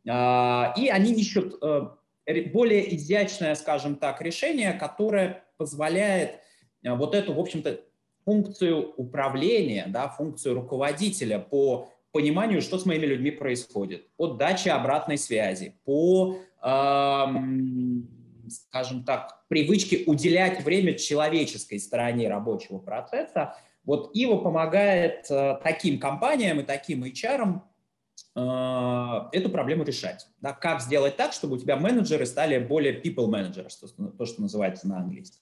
И 0.04 0.08
они 0.08 1.12
ищут 1.12 1.62
э, 1.62 1.82
более 2.26 2.94
изящное, 2.94 3.54
скажем 3.54 3.96
так, 3.96 4.20
решение, 4.22 4.72
которое 4.72 5.44
позволяет 5.56 6.40
э, 6.82 6.94
вот 6.94 7.14
эту, 7.14 7.32
в 7.34 7.40
общем-то, 7.40 7.80
функцию 8.24 8.94
управления, 8.96 9.86
да, 9.88 10.08
функцию 10.08 10.54
руководителя 10.54 11.38
по 11.38 11.88
пониманию, 12.12 12.62
что 12.62 12.78
с 12.78 12.86
моими 12.86 13.06
людьми 13.06 13.30
происходит, 13.30 14.14
по 14.16 14.28
даче 14.28 14.70
обратной 14.70 15.18
связи, 15.18 15.76
по, 15.84 16.36
эм, 16.62 18.08
скажем 18.48 19.04
так, 19.04 19.44
привычке 19.48 20.04
уделять 20.06 20.62
время 20.62 20.94
человеческой 20.94 21.78
стороне 21.78 22.28
рабочего 22.28 22.78
процесса. 22.78 23.56
Вот 23.84 24.14
Ива 24.14 24.36
помогает 24.36 25.26
э, 25.30 25.58
таким 25.62 25.98
компаниям 25.98 26.60
и 26.60 26.62
таким 26.62 27.02
HR 27.02 27.60
эту 28.34 29.50
проблему 29.50 29.84
решать. 29.84 30.26
Да, 30.40 30.52
как 30.52 30.80
сделать 30.80 31.16
так, 31.16 31.34
чтобы 31.34 31.56
у 31.56 31.58
тебя 31.58 31.76
менеджеры 31.76 32.24
стали 32.24 32.58
более 32.58 32.98
people 32.98 33.28
managers, 33.28 33.74
то, 34.16 34.24
что 34.24 34.40
называется 34.40 34.88
на 34.88 34.98
английском. 34.98 35.40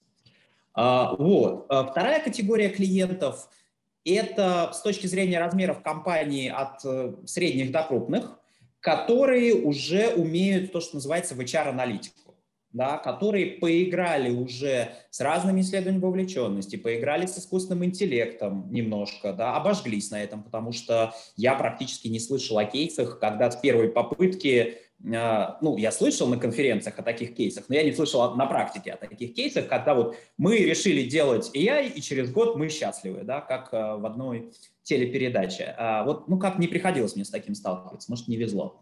А, 0.74 1.14
вот. 1.14 1.66
А 1.68 1.84
вторая 1.84 2.20
категория 2.20 2.68
клиентов– 2.68 3.48
это 4.04 4.70
с 4.72 4.80
точки 4.82 5.06
зрения 5.06 5.38
размеров 5.38 5.82
компании 5.82 6.48
от 6.48 6.84
э, 6.84 7.14
средних 7.26 7.70
до 7.70 7.82
крупных, 7.82 8.40
которые 8.80 9.54
уже 9.54 10.08
умеют 10.14 10.72
то, 10.72 10.80
что 10.80 10.96
называется 10.96 11.34
в 11.34 11.40
HR-аналитику 11.40 12.29
да, 12.72 12.98
которые 12.98 13.46
поиграли 13.46 14.30
уже 14.30 14.92
с 15.10 15.20
разными 15.20 15.60
исследованиями 15.60 16.02
вовлеченности, 16.02 16.76
поиграли 16.76 17.26
с 17.26 17.38
искусственным 17.38 17.84
интеллектом 17.84 18.70
немножко, 18.70 19.32
да, 19.32 19.56
обожглись 19.56 20.10
на 20.10 20.22
этом, 20.22 20.42
потому 20.42 20.72
что 20.72 21.12
я 21.36 21.54
практически 21.54 22.08
не 22.08 22.20
слышал 22.20 22.58
о 22.58 22.64
кейсах, 22.64 23.18
когда 23.18 23.50
с 23.50 23.56
первой 23.56 23.88
попытки 23.88 24.78
а, 25.14 25.58
ну, 25.62 25.76
я 25.78 25.92
слышал 25.92 26.28
на 26.28 26.36
конференциях 26.36 26.98
о 26.98 27.02
таких 27.02 27.34
кейсах, 27.34 27.64
но 27.68 27.74
я 27.74 27.82
не 27.82 27.92
слышал 27.92 28.34
на 28.34 28.46
практике 28.46 28.92
о 28.92 28.96
таких 28.96 29.34
кейсах, 29.34 29.66
когда 29.66 29.94
вот 29.94 30.14
мы 30.36 30.58
решили 30.58 31.08
делать 31.08 31.50
AI, 31.54 31.90
и 31.90 32.02
через 32.02 32.30
год 32.30 32.56
мы 32.56 32.68
счастливы, 32.68 33.22
да, 33.22 33.40
как 33.40 33.70
а, 33.72 33.96
в 33.96 34.04
одной 34.04 34.52
телепередаче. 34.82 35.74
А 35.78 36.04
вот, 36.04 36.28
ну, 36.28 36.38
как 36.38 36.58
не 36.58 36.68
приходилось 36.68 37.16
мне 37.16 37.24
с 37.24 37.30
таким 37.30 37.54
сталкиваться, 37.54 38.10
может, 38.10 38.28
не 38.28 38.36
везло. 38.36 38.78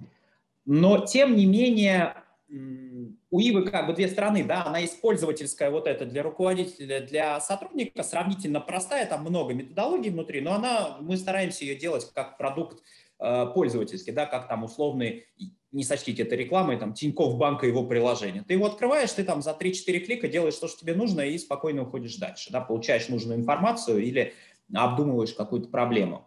Но, 0.64 0.98
тем 1.06 1.36
не 1.36 1.46
менее, 1.46 2.14
у 3.30 3.40
Ивы 3.40 3.64
как 3.64 3.86
бы 3.86 3.92
две 3.92 4.08
стороны, 4.08 4.44
да, 4.44 4.64
она 4.64 4.78
есть 4.78 5.00
пользовательская 5.00 5.70
вот 5.70 5.86
это 5.86 6.06
для 6.06 6.22
руководителя, 6.22 7.00
для 7.00 7.40
сотрудника, 7.40 8.02
сравнительно 8.02 8.60
простая, 8.60 9.06
там 9.06 9.22
много 9.22 9.52
методологий 9.52 10.10
внутри, 10.10 10.40
но 10.40 10.54
она, 10.54 10.96
мы 11.00 11.16
стараемся 11.16 11.64
ее 11.64 11.76
делать 11.76 12.10
как 12.14 12.38
продукт 12.38 12.82
э, 13.18 13.46
пользовательский, 13.54 14.12
да, 14.12 14.24
как 14.24 14.48
там 14.48 14.64
условный, 14.64 15.26
не 15.72 15.84
сочтите 15.84 16.22
это 16.22 16.34
рекламой, 16.36 16.78
там 16.78 16.94
Тинькофф 16.94 17.36
банка 17.36 17.66
его 17.66 17.84
приложение. 17.84 18.42
Ты 18.42 18.54
его 18.54 18.66
открываешь, 18.66 19.12
ты 19.12 19.24
там 19.24 19.42
за 19.42 19.50
3-4 19.50 19.98
клика 20.00 20.28
делаешь 20.28 20.56
то, 20.56 20.66
что 20.66 20.80
тебе 20.80 20.94
нужно, 20.94 21.20
и 21.20 21.36
спокойно 21.36 21.82
уходишь 21.82 22.16
дальше, 22.16 22.50
да, 22.50 22.62
получаешь 22.62 23.08
нужную 23.08 23.38
информацию 23.38 24.02
или 24.02 24.32
обдумываешь 24.72 25.34
какую-то 25.34 25.68
проблему, 25.68 26.26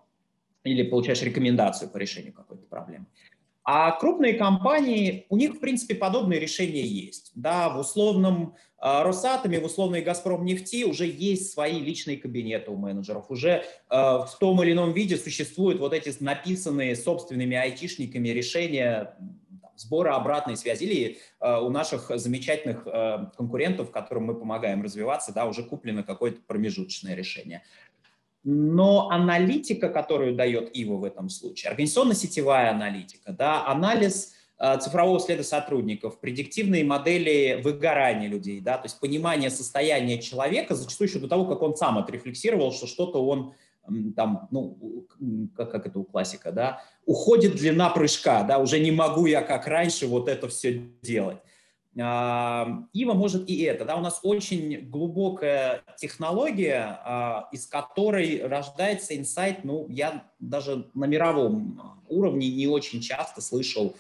или 0.63 0.84
получаешь 0.84 1.24
рекомендацию 1.24 1.89
по 1.89 1.98
решению 1.98 2.34
какой-то 2.34 2.67
проблемы. 2.67 3.08
А 3.63 3.91
крупные 3.91 4.34
компании, 4.34 5.27
у 5.30 5.38
них, 5.38 5.56
в 5.56 5.60
принципе, 5.60 5.94
подобные 5.94 6.39
решения 6.39 6.82
есть. 6.82 7.32
Да, 7.36 7.70
в 7.70 7.80
условном 7.80 8.56
э, 8.82 9.03
Росатоме, 9.03 9.60
в 9.60 9.65
условной 9.65 10.01
Газпром 10.01 10.44
нефти 10.44 10.84
уже 10.84 11.06
есть 11.06 11.51
свои 11.51 11.80
личные 11.80 12.18
кабинеты 12.18 12.72
у 12.72 12.75
менеджеров. 12.75 13.30
Уже 13.30 13.50
э, 13.50 13.63
в 13.89 14.32
том 14.39 14.63
или 14.63 14.72
ином 14.72 14.94
виде 14.94 15.15
существуют 15.15 15.80
вот 15.80 15.94
эти 15.94 16.12
написанные 16.24 16.96
собственными 16.96 17.56
айтишниками 17.56 18.30
решения 18.30 19.15
сбора 19.75 20.15
обратной 20.15 20.58
связи. 20.58 20.84
Или 20.84 21.18
э, 21.39 21.60
у 21.60 21.70
наших 21.70 22.12
замечательных 22.15 22.88
э, 22.88 23.27
конкурентов, 23.38 23.91
которым 23.91 24.25
мы 24.25 24.36
помогаем 24.36 24.82
развиваться, 24.82 25.34
да, 25.34 25.46
уже 25.46 25.63
куплено 25.63 26.03
какое-то 26.03 26.41
промежуточное 26.48 27.15
решение. 27.15 27.63
Но 28.43 29.10
аналитика, 29.10 29.89
которую 29.89 30.36
дает 30.36 30.71
ИВА 30.74 30.95
в 30.95 31.03
этом 31.03 31.29
случае, 31.29 31.69
организационно-сетевая 31.69 32.71
аналитика, 32.71 33.33
да, 33.33 33.67
анализ 33.67 34.33
э, 34.57 34.79
цифрового 34.79 35.19
следа 35.19 35.43
сотрудников, 35.43 36.19
предиктивные 36.19 36.83
модели 36.83 37.62
выгорания 37.63 38.27
людей, 38.27 38.60
да, 38.60 38.77
то 38.77 38.86
есть 38.86 39.00
понимание 39.00 39.51
состояния 39.51 40.19
человека, 40.19 40.74
зачастую 40.74 41.07
еще 41.07 41.19
до 41.19 41.27
того, 41.27 41.45
как 41.45 41.62
он 41.62 41.75
сам 41.75 42.00
отрефлексировал, 42.00 42.71
что 42.71 42.88
что-то 42.88 43.24
он 43.24 43.53
там, 44.15 44.48
ну, 44.51 45.07
как, 45.55 45.71
как 45.71 45.88
это 45.88 46.00
у 46.00 46.03
классика, 46.03 46.51
да, 46.51 46.81
уходит 47.05 47.55
длина 47.55 47.89
прыжка, 47.89 48.43
да, 48.43 48.57
уже 48.60 48.79
не 48.79 48.91
могу 48.91 49.25
я, 49.25 49.41
как 49.41 49.67
раньше, 49.67 50.07
вот 50.07 50.27
это 50.27 50.48
все 50.48 50.81
делать. 51.01 51.38
Ива 51.93 53.13
может 53.13 53.50
и 53.50 53.63
это. 53.63 53.83
Да? 53.83 53.98
У 53.98 54.01
нас 54.01 54.21
очень 54.24 54.89
глубокая 54.89 55.83
технология, 55.98 57.00
а, 57.03 57.50
из 57.51 57.67
которой 57.67 58.41
рождается 58.48 59.17
инсайт. 59.17 59.63
Ну, 59.63 59.88
я 59.89 60.24
даже 60.39 60.89
на 60.93 61.05
мировом 61.05 62.01
уровне 62.07 62.50
не 62.50 62.67
очень 62.67 63.01
часто 63.01 63.41
слышал. 63.41 63.95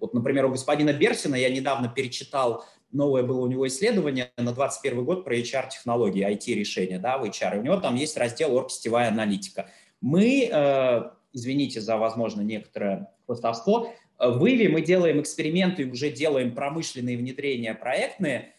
Вот, 0.00 0.14
например, 0.14 0.46
у 0.46 0.50
господина 0.50 0.92
Берсина 0.92 1.36
я 1.36 1.48
недавно 1.48 1.88
перечитал 1.88 2.64
новое 2.92 3.22
было 3.22 3.40
у 3.40 3.46
него 3.46 3.66
исследование 3.68 4.30
на 4.36 4.52
2021 4.52 5.04
год 5.04 5.24
про 5.24 5.36
HR-технологии, 5.36 6.26
IT-решения 6.26 6.98
да, 6.98 7.18
в 7.18 7.24
HR. 7.24 7.58
У 7.58 7.62
него 7.62 7.76
там 7.76 7.94
есть 7.96 8.16
раздел 8.16 8.54
«Оргсетевая 8.54 9.08
аналитика». 9.08 9.70
Мы, 10.00 10.48
э, 10.50 11.02
извините 11.32 11.80
за, 11.80 11.96
возможно, 11.96 12.40
некоторое 12.40 13.12
хвостовство, 13.26 13.92
в 14.18 14.44
Иве 14.46 14.68
мы 14.68 14.82
делаем 14.82 15.20
эксперименты 15.20 15.82
и 15.82 15.90
уже 15.90 16.10
делаем 16.10 16.54
промышленные 16.54 17.16
внедрения 17.16 17.74
проектные. 17.74 18.54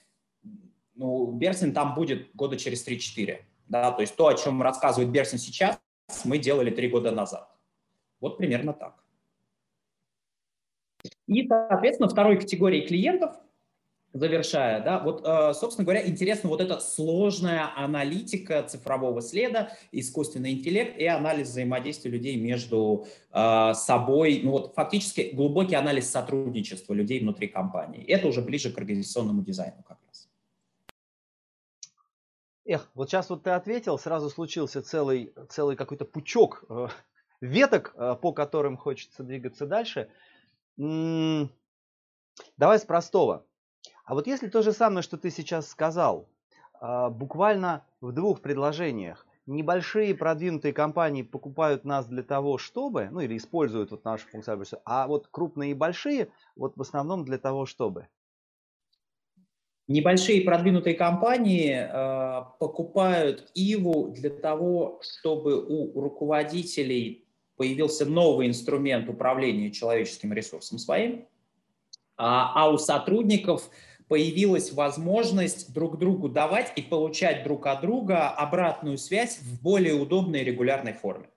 Ну, 0.96 1.32
Берсин 1.32 1.74
там 1.74 1.96
будет 1.96 2.34
года 2.36 2.58
через 2.58 2.88
3-4. 2.88 3.40
Да? 3.68 3.92
То 3.92 4.02
есть 4.02 4.16
то, 4.16 4.28
о 4.28 4.36
чем 4.36 4.62
рассказывает 4.62 5.12
Берсин 5.12 5.38
сейчас, 5.38 5.80
мы 6.24 6.38
делали 6.38 6.72
три 6.72 6.90
года 6.90 7.12
назад. 7.12 7.50
Вот 8.20 8.38
примерно 8.38 8.74
так. 8.74 9.04
И, 11.28 11.48
соответственно, 11.48 12.10
второй 12.10 12.38
категории 12.38 12.86
клиентов– 12.86 13.36
завершая, 14.14 14.82
да, 14.84 15.00
вот, 15.00 15.22
э, 15.24 15.54
собственно 15.54 15.86
говоря, 15.86 16.08
интересно 16.08 16.50
вот 16.50 16.62
эта 16.62 16.80
сложная 16.80 17.72
аналитика 17.76 18.64
цифрового 18.64 19.22
следа, 19.22 19.72
искусственный 19.92 20.54
интеллект 20.54 20.98
и 20.98 21.06
анализ 21.06 21.50
взаимодействия 21.50 22.10
людей 22.10 22.36
между 22.38 23.06
э, 23.32 23.74
собой, 23.76 24.42
ну 24.44 24.52
вот 24.52 24.74
фактически 24.74 25.30
глубокий 25.34 25.76
анализ 25.76 26.10
сотрудничества 26.10 26.94
людей 26.94 27.20
внутри 27.20 27.48
компании. 27.48 28.04
Это 28.06 28.28
уже 28.28 28.42
ближе 28.42 28.72
к 28.72 28.78
организационному 28.78 29.44
дизайну 29.44 29.84
как 29.84 30.00
раз. 30.08 30.28
Эх, 32.66 32.90
вот 32.96 33.10
сейчас 33.10 33.30
вот 33.30 33.44
ты 33.44 33.52
ответил, 33.52 34.00
сразу 34.00 34.30
случился 34.30 34.82
целый, 34.82 35.34
целый 35.50 35.76
какой-то 35.76 36.06
пучок 36.06 36.64
э, 36.68 36.88
веток, 37.42 37.94
по 38.22 38.34
которым 38.34 38.76
хочется 38.76 39.24
двигаться 39.24 39.68
дальше. 39.68 40.10
Давай 40.78 41.50
с 42.80 42.86
простого. 42.86 43.46
А 44.10 44.16
вот 44.16 44.26
если 44.26 44.48
то 44.48 44.64
же 44.64 44.74
самое, 44.74 45.04
что 45.04 45.20
ты 45.20 45.30
сейчас 45.30 45.70
сказал, 45.70 46.28
а, 46.82 47.12
буквально 47.12 47.86
в 48.02 48.12
двух 48.12 48.42
предложениях, 48.42 49.28
небольшие 49.46 50.16
продвинутые 50.16 50.74
компании 50.74 51.22
покупают 51.22 51.86
нас 51.86 52.08
для 52.08 52.24
того, 52.24 52.58
чтобы, 52.58 53.10
ну 53.12 53.20
или 53.20 53.38
используют 53.38 53.92
вот 53.92 54.04
нашу 54.06 54.28
функциональность, 54.28 54.74
а 54.84 55.06
вот 55.06 55.28
крупные 55.30 55.72
и 55.72 55.74
большие 55.76 56.30
вот 56.56 56.76
в 56.76 56.82
основном 56.82 57.24
для 57.24 57.38
того, 57.38 57.68
чтобы. 57.68 58.08
Небольшие 59.88 60.42
продвинутые 60.42 60.96
компании 60.96 61.76
э, 61.76 62.46
покупают 62.60 63.52
Иву 63.54 64.10
для 64.10 64.32
того, 64.32 65.02
чтобы 65.04 65.64
у 65.64 66.02
руководителей 66.02 67.28
появился 67.58 68.08
новый 68.08 68.48
инструмент 68.48 69.08
управления 69.08 69.70
человеческим 69.70 70.34
ресурсом 70.34 70.80
своим, 70.80 71.28
а, 72.18 72.54
а 72.56 72.72
у 72.72 72.80
сотрудников– 72.80 73.70
появилась 74.10 74.74
возможность 74.74 75.72
друг 75.72 75.98
другу 75.98 76.28
давать 76.28 76.74
и 76.76 76.82
получать 76.82 77.44
друг 77.44 77.68
от 77.68 77.82
друга 77.82 78.30
обратную 78.30 78.98
связь 78.98 79.40
в 79.40 79.62
более 79.62 79.94
удобной 79.94 80.42
и 80.42 80.44
регулярной 80.44 80.94
форме. 80.94 81.30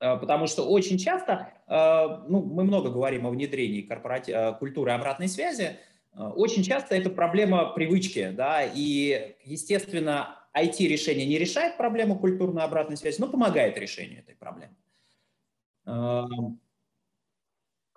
Э, 0.00 0.16
потому 0.16 0.46
что 0.46 0.64
очень 0.68 0.98
часто, 0.98 1.52
э, 1.66 2.24
ну, 2.28 2.42
мы 2.42 2.62
много 2.62 2.90
говорим 2.90 3.26
о 3.26 3.30
внедрении 3.30 3.82
корпоратив... 3.82 4.34
Э, 4.34 4.54
культуры 4.54 4.92
обратной 4.92 5.28
связи, 5.28 5.76
очень 6.14 6.62
часто 6.64 6.96
это 6.96 7.10
проблема 7.10 7.66
привычки, 7.74 8.30
да, 8.30 8.64
и, 8.64 9.36
естественно, 9.44 10.48
IT-решение 10.56 11.26
не 11.26 11.38
решает 11.38 11.76
проблему 11.76 12.18
культурной 12.18 12.64
обратной 12.64 12.96
связи, 12.96 13.20
но 13.20 13.28
помогает 13.28 13.78
решению 13.78 14.20
этой 14.20 14.34
проблемы. 14.34 14.74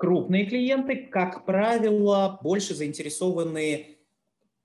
Крупные 0.02 0.48
клиенты, 0.48 0.96
как 0.96 1.46
правило, 1.46 2.40
больше 2.42 2.74
заинтересованы 2.74 3.98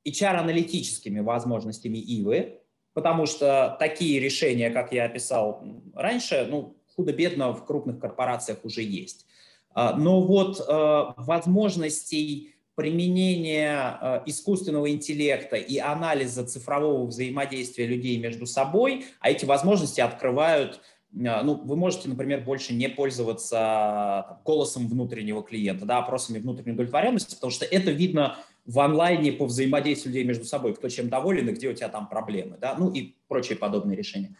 HR-аналитическими 0.08 1.20
возможностями 1.20 1.98
ИВы, 1.98 2.62
потому 2.94 3.26
что 3.26 3.76
такие 3.78 4.18
решения, 4.18 4.70
как 4.70 4.92
я 4.92 5.04
описал 5.04 5.62
раньше, 5.94 6.46
ну, 6.48 6.78
худо-бедно 6.94 7.52
в 7.52 7.66
крупных 7.66 7.98
корпорациях 7.98 8.64
уже 8.64 8.80
есть. 8.80 9.26
А, 9.74 9.94
но 9.94 10.22
вот 10.22 10.58
э, 10.58 11.04
возможностей 11.18 12.54
применения 12.74 13.98
э, 14.00 14.22
искусственного 14.24 14.90
интеллекта 14.90 15.56
и 15.56 15.76
анализа 15.76 16.46
цифрового 16.46 17.04
взаимодействия 17.04 17.84
людей 17.84 18.16
между 18.16 18.46
собой, 18.46 19.04
а 19.20 19.30
эти 19.30 19.44
возможности 19.44 20.00
открывают 20.00 20.80
ну, 21.16 21.54
вы 21.54 21.76
можете, 21.76 22.10
например, 22.10 22.42
больше 22.42 22.74
не 22.74 22.88
пользоваться 22.88 24.26
там, 24.28 24.38
голосом 24.44 24.86
внутреннего 24.86 25.42
клиента, 25.42 25.86
да, 25.86 25.98
опросами 25.98 26.38
внутренней 26.38 26.72
удовлетворенности, 26.72 27.34
потому 27.34 27.50
что 27.50 27.64
это 27.64 27.90
видно 27.90 28.36
в 28.66 28.78
онлайне 28.80 29.32
по 29.32 29.46
взаимодействию 29.46 30.12
людей 30.12 30.26
между 30.26 30.44
собой, 30.44 30.74
кто 30.74 30.90
чем 30.90 31.08
доволен 31.08 31.48
и 31.48 31.52
где 31.52 31.68
у 31.68 31.72
тебя 31.72 31.88
там 31.88 32.08
проблемы, 32.08 32.58
да, 32.60 32.74
ну 32.78 32.90
и 32.90 33.14
прочие 33.28 33.56
подобные 33.56 33.96
решения. 33.96 34.36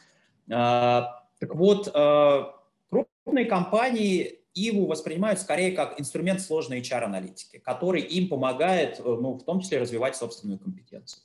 А, 0.51 1.25
так 1.39 1.55
вот, 1.55 1.91
а, 1.95 2.55
крупные 2.91 3.47
компании 3.47 4.41
Иву 4.53 4.87
воспринимают 4.87 5.41
скорее 5.41 5.73
как 5.73 5.99
инструмент 5.99 6.43
сложной 6.43 6.81
HR-аналитики, 6.81 7.59
который 7.59 8.03
им 8.03 8.29
помогает, 8.29 9.01
ну, 9.03 9.35
в 9.35 9.45
том 9.45 9.61
числе 9.61 9.79
развивать 9.79 10.17
собственную 10.17 10.59
компетенцию 10.59 11.23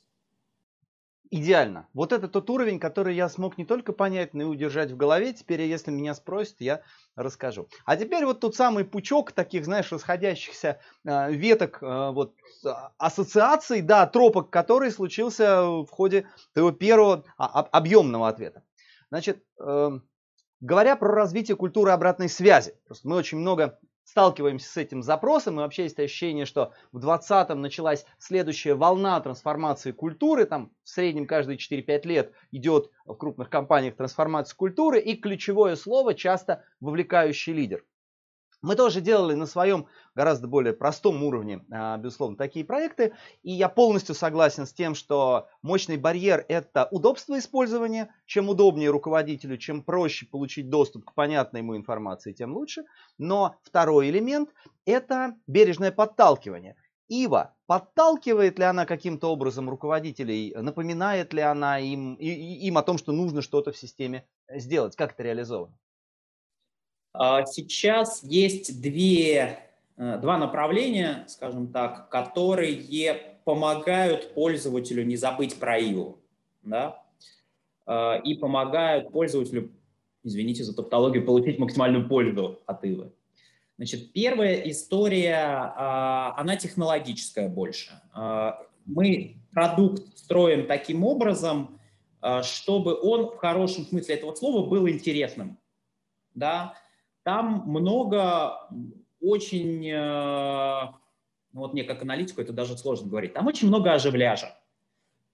идеально. 1.32 1.88
Вот 1.94 2.12
это 2.12 2.28
тот 2.28 2.48
уровень, 2.50 2.78
который 2.78 3.16
я 3.16 3.28
смог 3.28 3.56
не 3.56 3.64
только 3.64 3.94
понять, 3.94 4.34
но 4.34 4.42
и 4.42 4.44
удержать 4.44 4.90
в 4.92 4.96
голове. 4.98 5.32
Теперь, 5.32 5.62
если 5.62 5.90
меня 5.90 6.14
спросят, 6.14 6.56
я 6.60 6.82
расскажу. 7.16 7.68
А 7.86 7.96
теперь 7.96 8.26
вот 8.26 8.40
тот 8.40 8.54
самый 8.54 8.84
пучок 8.84 9.32
таких, 9.32 9.64
знаешь, 9.64 9.90
расходящихся 9.90 10.78
э, 11.04 11.32
веток, 11.32 11.78
э, 11.82 12.10
вот 12.10 12.34
ассоциаций, 12.98 13.80
да, 13.80 14.06
тропок, 14.06 14.50
который 14.50 14.90
случился 14.90 15.64
в 15.64 15.88
ходе 15.88 16.26
твоего 16.52 16.70
первого 16.70 17.24
а, 17.38 17.62
объемного 17.62 18.28
ответа. 18.28 18.62
Значит, 19.08 19.42
э, 19.58 19.90
говоря 20.60 20.96
про 20.96 21.14
развитие 21.14 21.56
культуры 21.56 21.92
обратной 21.92 22.28
связи, 22.28 22.74
просто 22.86 23.08
мы 23.08 23.16
очень 23.16 23.38
много 23.38 23.78
сталкиваемся 24.04 24.68
с 24.68 24.76
этим 24.76 25.02
запросом, 25.02 25.54
и 25.54 25.62
вообще 25.62 25.84
есть 25.84 25.98
ощущение, 25.98 26.46
что 26.46 26.72
в 26.92 27.00
2020 27.00 27.56
началась 27.56 28.04
следующая 28.18 28.74
волна 28.74 29.20
трансформации 29.20 29.92
культуры, 29.92 30.44
там 30.44 30.72
в 30.82 30.88
среднем 30.88 31.26
каждые 31.26 31.58
4-5 31.58 32.06
лет 32.06 32.32
идет 32.50 32.90
в 33.04 33.14
крупных 33.14 33.50
компаниях 33.50 33.96
трансформация 33.96 34.56
культуры, 34.56 35.00
и 35.00 35.16
ключевое 35.16 35.76
слово 35.76 36.14
часто 36.14 36.64
вовлекающий 36.80 37.52
лидер. 37.52 37.84
Мы 38.62 38.76
тоже 38.76 39.00
делали 39.00 39.34
на 39.34 39.46
своем 39.46 39.88
гораздо 40.14 40.46
более 40.46 40.72
простом 40.72 41.24
уровне, 41.24 41.64
а, 41.72 41.96
безусловно, 41.98 42.36
такие 42.36 42.64
проекты. 42.64 43.12
И 43.42 43.50
я 43.50 43.68
полностью 43.68 44.14
согласен 44.14 44.66
с 44.66 44.72
тем, 44.72 44.94
что 44.94 45.48
мощный 45.62 45.96
барьер– 45.96 46.46
это 46.48 46.86
удобство 46.92 47.36
использования. 47.38 48.14
Чем 48.24 48.48
удобнее 48.48 48.90
руководителю, 48.90 49.58
чем 49.58 49.82
проще 49.82 50.26
получить 50.26 50.70
доступ 50.70 51.04
к 51.06 51.14
понятной 51.14 51.60
ему 51.60 51.76
информации, 51.76 52.32
тем 52.32 52.54
лучше. 52.54 52.84
Но 53.18 53.56
второй 53.64 54.10
элемент– 54.10 54.50
это 54.86 55.34
бережное 55.48 55.90
подталкивание. 55.90 56.76
Ива, 57.08 57.56
подталкивает 57.66 58.60
ли 58.60 58.64
она 58.64 58.86
каким-то 58.86 59.26
образом 59.32 59.68
руководителей, 59.68 60.54
напоминает 60.54 61.32
ли 61.32 61.40
она 61.40 61.80
им, 61.80 62.14
им 62.14 62.78
о 62.78 62.82
том, 62.82 62.96
что 62.96 63.10
нужно 63.10 63.42
что-то 63.42 63.72
в 63.72 63.76
системе 63.76 64.26
сделать, 64.48 64.94
как 64.94 65.12
это 65.12 65.24
реализовано? 65.24 65.76
А, 67.14 67.44
сейчас 67.44 68.22
есть 68.22 68.80
две, 68.80 69.58
э, 69.96 70.18
два 70.18 70.38
направления, 70.38 71.24
скажем 71.28 71.68
так, 71.68 72.08
которые 72.08 73.30
помогают 73.44 74.34
пользователю 74.34 75.04
не 75.04 75.16
забыть 75.16 75.56
про 75.56 75.78
Иву, 75.78 76.18
да, 76.62 77.02
а, 77.84 78.16
и 78.16 78.34
помогают 78.34 79.12
пользователю, 79.12 79.72
извините 80.22 80.64
за 80.64 80.74
тавтологию, 80.74 81.26
получить 81.26 81.58
максимальную 81.58 82.08
пользу 82.08 82.60
от 82.66 82.84
Ивы. 82.84 83.12
Значит, 83.76 84.12
первая 84.12 84.54
история, 84.70 85.72
а, 85.76 86.34
она 86.38 86.56
технологическая 86.56 87.48
больше. 87.48 87.90
Мы 88.84 89.36
продукт 89.52 90.18
строим 90.18 90.66
таким 90.66 91.04
образом, 91.04 91.78
чтобы 92.42 92.98
он 93.00 93.30
в 93.30 93.36
хорошем 93.36 93.84
смысле 93.84 94.16
этого 94.16 94.34
слова 94.34 94.68
был 94.68 94.88
интересным. 94.88 95.56
Да? 96.34 96.74
Там 97.22 97.64
много 97.66 98.68
очень, 99.20 99.88
э, 99.88 100.92
ну 101.52 101.60
вот 101.60 101.72
мне 101.72 101.84
как 101.84 102.02
аналитику 102.02 102.40
это 102.40 102.52
даже 102.52 102.76
сложно 102.76 103.08
говорить, 103.08 103.32
там 103.32 103.46
очень 103.46 103.68
много 103.68 103.92
оживляжа. 103.92 104.56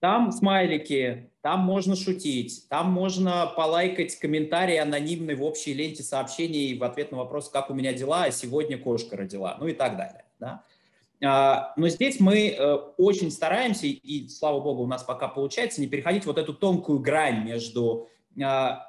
Там 0.01 0.31
смайлики, 0.31 1.33
там 1.41 1.61
можно 1.61 1.97
шутить, 1.97 2.69
там 2.69 2.93
можно 2.93 3.53
полайкать 3.57 4.15
комментарии 4.17 4.77
анонимные 4.77 5.35
в 5.35 5.43
общей 5.43 5.73
ленте 5.73 6.05
сообщений 6.05 6.79
в 6.79 6.85
ответ 6.85 7.11
на 7.11 7.19
вопрос, 7.19 7.49
как 7.49 7.71
у 7.71 7.75
меня 7.75 7.93
дела, 7.93 8.25
а 8.25 8.31
сегодня 8.31 8.79
кошка 8.79 9.17
родила, 9.17 9.57
ну 9.59 9.67
и 9.67 9.73
так 9.73 9.97
далее. 9.97 10.25
Да? 10.39 10.63
А, 11.25 11.73
но 11.77 11.89
здесь 11.89 12.21
мы 12.21 12.51
э, 12.51 12.75
очень 12.97 13.33
стараемся, 13.33 13.87
и 13.87 14.29
слава 14.29 14.61
богу, 14.61 14.85
у 14.85 14.87
нас 14.87 15.03
пока 15.03 15.27
получается, 15.27 15.81
не 15.81 15.89
переходить 15.89 16.27
вот 16.27 16.39
эту 16.39 16.55
тонкую 16.55 17.01
грань 17.01 17.45
между 17.45 18.09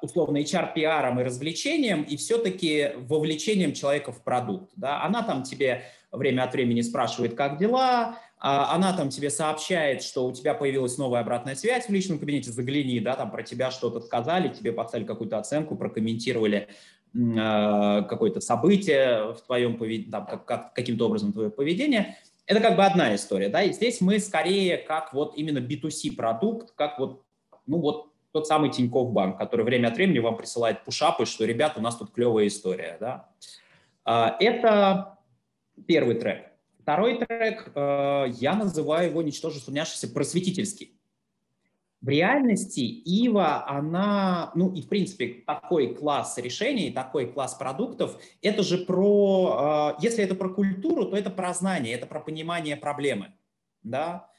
условно 0.02 0.38
HR-пиаром 0.38 1.20
и 1.20 1.24
развлечением, 1.24 2.02
и 2.02 2.16
все-таки 2.16 2.92
вовлечением 2.96 3.72
человека 3.72 4.12
в 4.12 4.22
продукт. 4.22 4.70
Да? 4.76 5.02
Она 5.02 5.22
там 5.22 5.42
тебе 5.42 5.84
время 6.12 6.42
от 6.42 6.52
времени 6.52 6.80
спрашивает, 6.80 7.34
как 7.34 7.58
дела, 7.58 8.18
а 8.38 8.74
она 8.74 8.96
там 8.96 9.10
тебе 9.10 9.30
сообщает, 9.30 10.02
что 10.02 10.26
у 10.26 10.32
тебя 10.32 10.54
появилась 10.54 10.96
новая 10.96 11.20
обратная 11.20 11.54
связь 11.54 11.86
в 11.86 11.90
личном 11.90 12.18
кабинете, 12.18 12.50
загляни, 12.50 12.98
да, 12.98 13.14
там 13.14 13.30
про 13.30 13.42
тебя 13.42 13.70
что-то 13.70 14.00
сказали, 14.00 14.48
тебе 14.48 14.72
поставили 14.72 15.06
какую-то 15.06 15.38
оценку, 15.38 15.76
прокомментировали 15.76 16.68
э, 17.14 18.02
какое-то 18.08 18.40
событие 18.40 19.34
в 19.34 19.42
твоем 19.42 19.76
поведении, 19.76 20.10
там, 20.10 20.26
как, 20.26 20.46
как, 20.46 20.72
каким-то 20.72 21.06
образом 21.06 21.32
твое 21.32 21.50
поведение. 21.50 22.16
Это 22.46 22.60
как 22.60 22.76
бы 22.76 22.84
одна 22.84 23.14
история, 23.14 23.50
да, 23.50 23.62
и 23.62 23.72
здесь 23.72 24.00
мы 24.00 24.18
скорее 24.18 24.78
как 24.78 25.12
вот 25.12 25.36
именно 25.36 25.58
B2C 25.58 26.16
продукт, 26.16 26.72
как 26.74 26.98
вот, 26.98 27.22
ну 27.66 27.78
вот 27.78 28.09
тот 28.32 28.46
самый 28.46 28.70
Тинькофф 28.70 29.12
банк, 29.12 29.38
который 29.38 29.64
время 29.64 29.88
от 29.88 29.96
времени 29.96 30.18
вам 30.18 30.36
присылает 30.36 30.84
пушапы, 30.84 31.26
что, 31.26 31.44
ребят, 31.44 31.74
у 31.76 31.80
нас 31.80 31.96
тут 31.96 32.12
клевая 32.12 32.46
история. 32.46 32.96
Да? 33.00 33.28
А, 34.04 34.36
это 34.38 35.18
первый 35.86 36.14
трек. 36.16 36.50
Второй 36.80 37.18
трек, 37.18 37.70
э, 37.74 38.26
я 38.40 38.54
называю 38.54 39.10
его, 39.10 39.22
ничтоже 39.22 39.60
сумняшися, 39.60 40.08
просветительский. 40.08 40.96
В 42.00 42.08
реальности 42.08 42.80
Ива, 42.80 43.68
она, 43.68 44.50
ну 44.54 44.72
и 44.72 44.80
в 44.80 44.88
принципе 44.88 45.42
такой 45.46 45.94
класс 45.94 46.38
решений, 46.38 46.90
такой 46.90 47.26
класс 47.26 47.54
продуктов, 47.54 48.18
это 48.40 48.62
же 48.62 48.78
про, 48.78 49.94
э, 49.98 50.02
если 50.02 50.24
это 50.24 50.34
про 50.34 50.48
культуру, 50.48 51.04
то 51.04 51.16
это 51.16 51.30
про 51.30 51.52
знание, 51.52 51.94
это 51.94 52.06
про 52.06 52.20
понимание 52.20 52.76
проблемы. 52.76 53.34
Да? 53.82 54.30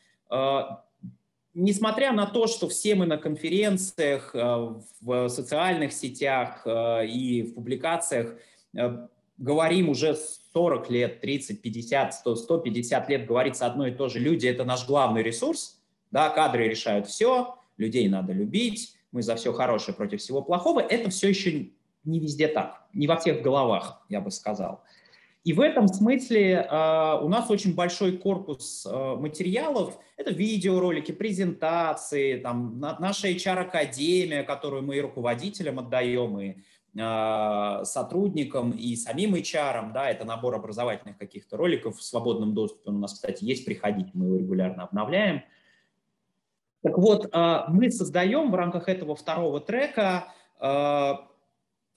Несмотря 1.54 2.14
на 2.14 2.26
то, 2.26 2.48
что 2.48 2.70
все 2.70 2.96
мы 2.96 3.06
на 3.06 3.18
конференциях, 3.18 4.34
э, 4.34 4.76
в 5.02 5.28
социальных 5.28 5.92
сетях 5.92 6.62
э, 6.66 7.08
и 7.08 7.44
в 7.44 7.56
публикациях 7.56 8.36
э, 8.74 9.08
говорим 9.38 9.90
уже 9.90 10.16
40 10.54 10.90
лет, 10.90 11.20
30, 11.20 11.62
50, 11.62 12.14
100, 12.14 12.36
150 12.36 13.10
лет 13.10 13.26
говорится 13.26 13.66
одно 13.66 13.86
и 13.88 13.92
то 13.92 14.08
же. 14.08 14.20
Люди– 14.20 14.48
это 14.48 14.64
наш 14.64 14.88
главный 14.88 15.24
ресурс, 15.24 15.82
да, 16.10 16.30
кадры 16.30 16.70
решают 16.70 17.08
все, 17.08 17.56
людей 17.78 18.08
надо 18.08 18.32
любить, 18.32 18.96
мы 19.12 19.22
за 19.22 19.36
все 19.36 19.52
хорошее 19.52 19.96
против 19.96 20.22
всего 20.22 20.42
плохого. 20.42 20.80
Это 20.80 21.10
все 21.10 21.30
еще 21.30 21.70
не 22.06 22.20
везде 22.20 22.48
так, 22.48 22.86
не 22.94 23.08
во 23.08 23.18
всех 23.18 23.42
головах, 23.42 24.02
я 24.08 24.22
бы 24.22 24.32
сказал. 24.32 24.84
И 25.44 25.54
в 25.54 25.60
этом 25.60 25.88
смысле 25.88 26.68
э, 26.70 27.20
у 27.22 27.28
нас 27.28 27.50
очень 27.50 27.74
большой 27.74 28.18
корпус 28.18 28.86
э, 28.86 29.16
материалов. 29.16 29.98
Это 30.16 30.32
видеоролики, 30.32 31.12
презентации, 31.12 32.38
там, 32.40 32.80
на, 32.80 33.00
наша 33.00 33.28
HR-академия, 33.28 34.44
которую 34.44 34.84
мы 34.84 34.98
и 34.98 35.02
руководителям 35.02 35.80
отдаем, 35.80 36.40
и 36.40 36.58
э, 36.96 37.86
сотрудникам, 37.86 38.70
и 38.70 38.96
самим 38.96 39.34
HR. 39.34 39.92
Да, 39.92 40.12
это 40.12 40.26
набор 40.26 40.54
образовательных 40.54 41.18
каких-то 41.18 41.58
роликов 41.58 41.98
в 41.98 42.04
свободном 42.04 42.54
доступе. 42.54 42.92
У 42.92 43.00
нас, 43.00 43.16
кстати, 43.16 43.44
есть, 43.44 43.66
приходить, 43.66 44.14
мы 44.14 44.28
его 44.28 44.38
регулярно 44.38 44.84
обновляем. 44.84 45.42
Так 46.84 46.98
вот, 46.98 47.32
мы 47.68 47.92
создаем 47.92 48.50
в 48.50 48.56
рамках 48.56 48.90
этого 48.90 49.16
второго 49.16 49.60
трека 49.60 50.34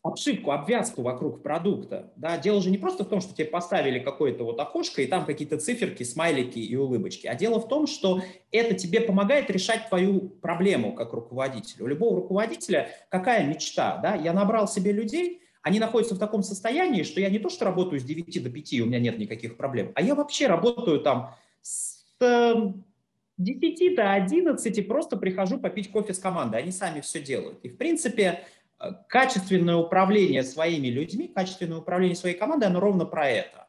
обшивку, 0.05 0.53
обвязку 0.53 1.01
вокруг 1.01 1.43
продукта. 1.43 2.13
Да? 2.17 2.37
Дело 2.37 2.61
же 2.61 2.71
не 2.71 2.77
просто 2.77 3.05
в 3.05 3.09
том, 3.09 3.23
что 3.23 3.35
тебе 3.35 3.47
поставили 3.47 3.99
какое-то 3.99 4.45
вот 4.45 4.61
окошко, 4.61 5.01
и 5.01 5.07
там 5.07 5.25
какие-то 5.25 5.59
циферки, 5.59 6.03
смайлики 6.03 6.59
и 6.59 6.77
улыбочки, 6.77 7.27
а 7.27 7.35
дело 7.35 7.59
в 7.59 7.69
том, 7.69 7.87
что 7.87 8.21
это 8.53 8.75
тебе 8.75 9.01
помогает 9.01 9.51
решать 9.51 9.89
твою 9.89 10.21
проблему 10.21 10.95
как 10.95 11.15
руководителя. 11.15 11.85
У 11.85 11.87
любого 11.87 12.17
руководителя 12.17 12.91
какая 13.09 13.47
мечта? 13.47 13.97
Да? 13.97 14.15
Я 14.15 14.35
набрал 14.35 14.69
себе 14.69 14.93
людей, 14.93 15.41
они 15.63 15.81
находятся 15.81 16.15
в 16.15 16.19
таком 16.19 16.43
состоянии, 16.43 17.03
что 17.03 17.23
я 17.23 17.31
не 17.31 17.39
то, 17.39 17.49
что 17.49 17.65
работаю 17.65 17.99
с 17.99 18.05
9 18.05 18.43
до 18.43 18.51
5, 18.51 18.81
у 18.81 18.87
меня 18.87 19.01
нет 19.01 19.19
никаких 19.19 19.57
проблем, 19.57 19.91
а 19.95 20.03
я 20.03 20.15
вообще 20.15 20.49
работаю 20.49 21.01
там 21.01 21.35
с 21.63 22.05
10 23.39 23.97
до 23.97 24.13
11, 24.13 24.87
просто 24.87 25.17
прихожу 25.17 25.59
попить 25.59 25.91
кофе 25.91 26.13
с 26.13 26.19
командой, 26.19 26.61
они 26.61 26.73
сами 26.73 27.01
все 27.01 27.23
делают. 27.23 27.61
И 27.63 27.71
в 27.71 27.79
принципе 27.79 28.45
Э, 28.45 28.54
качественное 29.09 29.77
управление 29.77 30.43
своими 30.43 30.89
людьми, 30.89 31.29
качественное 31.29 31.79
управление 31.79 32.17
своей 32.17 32.37
командой, 32.37 32.65
оно 32.65 32.81
ровно 32.81 33.05
про 33.05 33.29
это. 33.29 33.67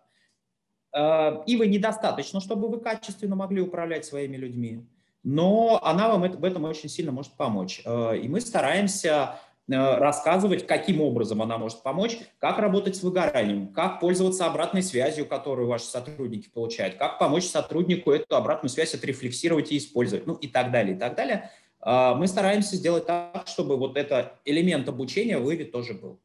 Э, 0.95 1.43
и 1.45 1.55
вы 1.57 1.67
недостаточно, 1.67 2.39
чтобы 2.39 2.69
вы 2.69 2.79
качественно 2.79 3.35
могли 3.35 3.61
управлять 3.61 4.05
своими 4.05 4.37
людьми, 4.37 4.87
но 5.23 5.79
она 5.83 6.07
вам 6.09 6.21
в 6.21 6.43
этом 6.43 6.63
очень 6.65 6.89
сильно 6.89 7.11
может 7.11 7.33
помочь. 7.33 7.81
Э, 7.85 8.17
и 8.17 8.27
мы 8.27 8.41
стараемся 8.41 9.39
рассказывать, 9.67 10.67
каким 10.67 11.01
образом 11.01 11.41
она 11.41 11.57
может 11.57 11.81
помочь, 11.81 12.19
как 12.37 12.59
работать 12.59 12.95
с 12.95 13.01
выгоранием, 13.01 13.73
как 13.73 13.99
пользоваться 13.99 14.45
обратной 14.45 14.83
связью, 14.83 15.25
которую 15.25 15.67
ваши 15.67 15.85
сотрудники 15.85 16.49
получают, 16.49 16.97
как 16.97 17.17
помочь 17.17 17.45
сотруднику 17.45 18.11
эту 18.11 18.35
обратную 18.35 18.69
связь 18.69 18.93
отрефлексировать 18.93 19.71
и 19.71 19.77
использовать, 19.79 20.27
ну 20.27 20.35
и 20.35 20.47
так 20.47 20.71
далее, 20.71 20.95
и 20.95 20.99
так 20.99 21.15
далее. 21.15 21.49
А, 21.87 22.15
мы 22.15 22.27
стараемся 22.27 22.75
сделать 22.75 23.05
так, 23.05 23.47
чтобы 23.47 23.77
вот 23.77 23.95
этот 23.95 24.33
элемент 24.43 24.89
обучения 24.89 25.37
в 25.37 25.47
Иве 25.51 25.65
тоже 25.65 25.93
был. 25.93 26.19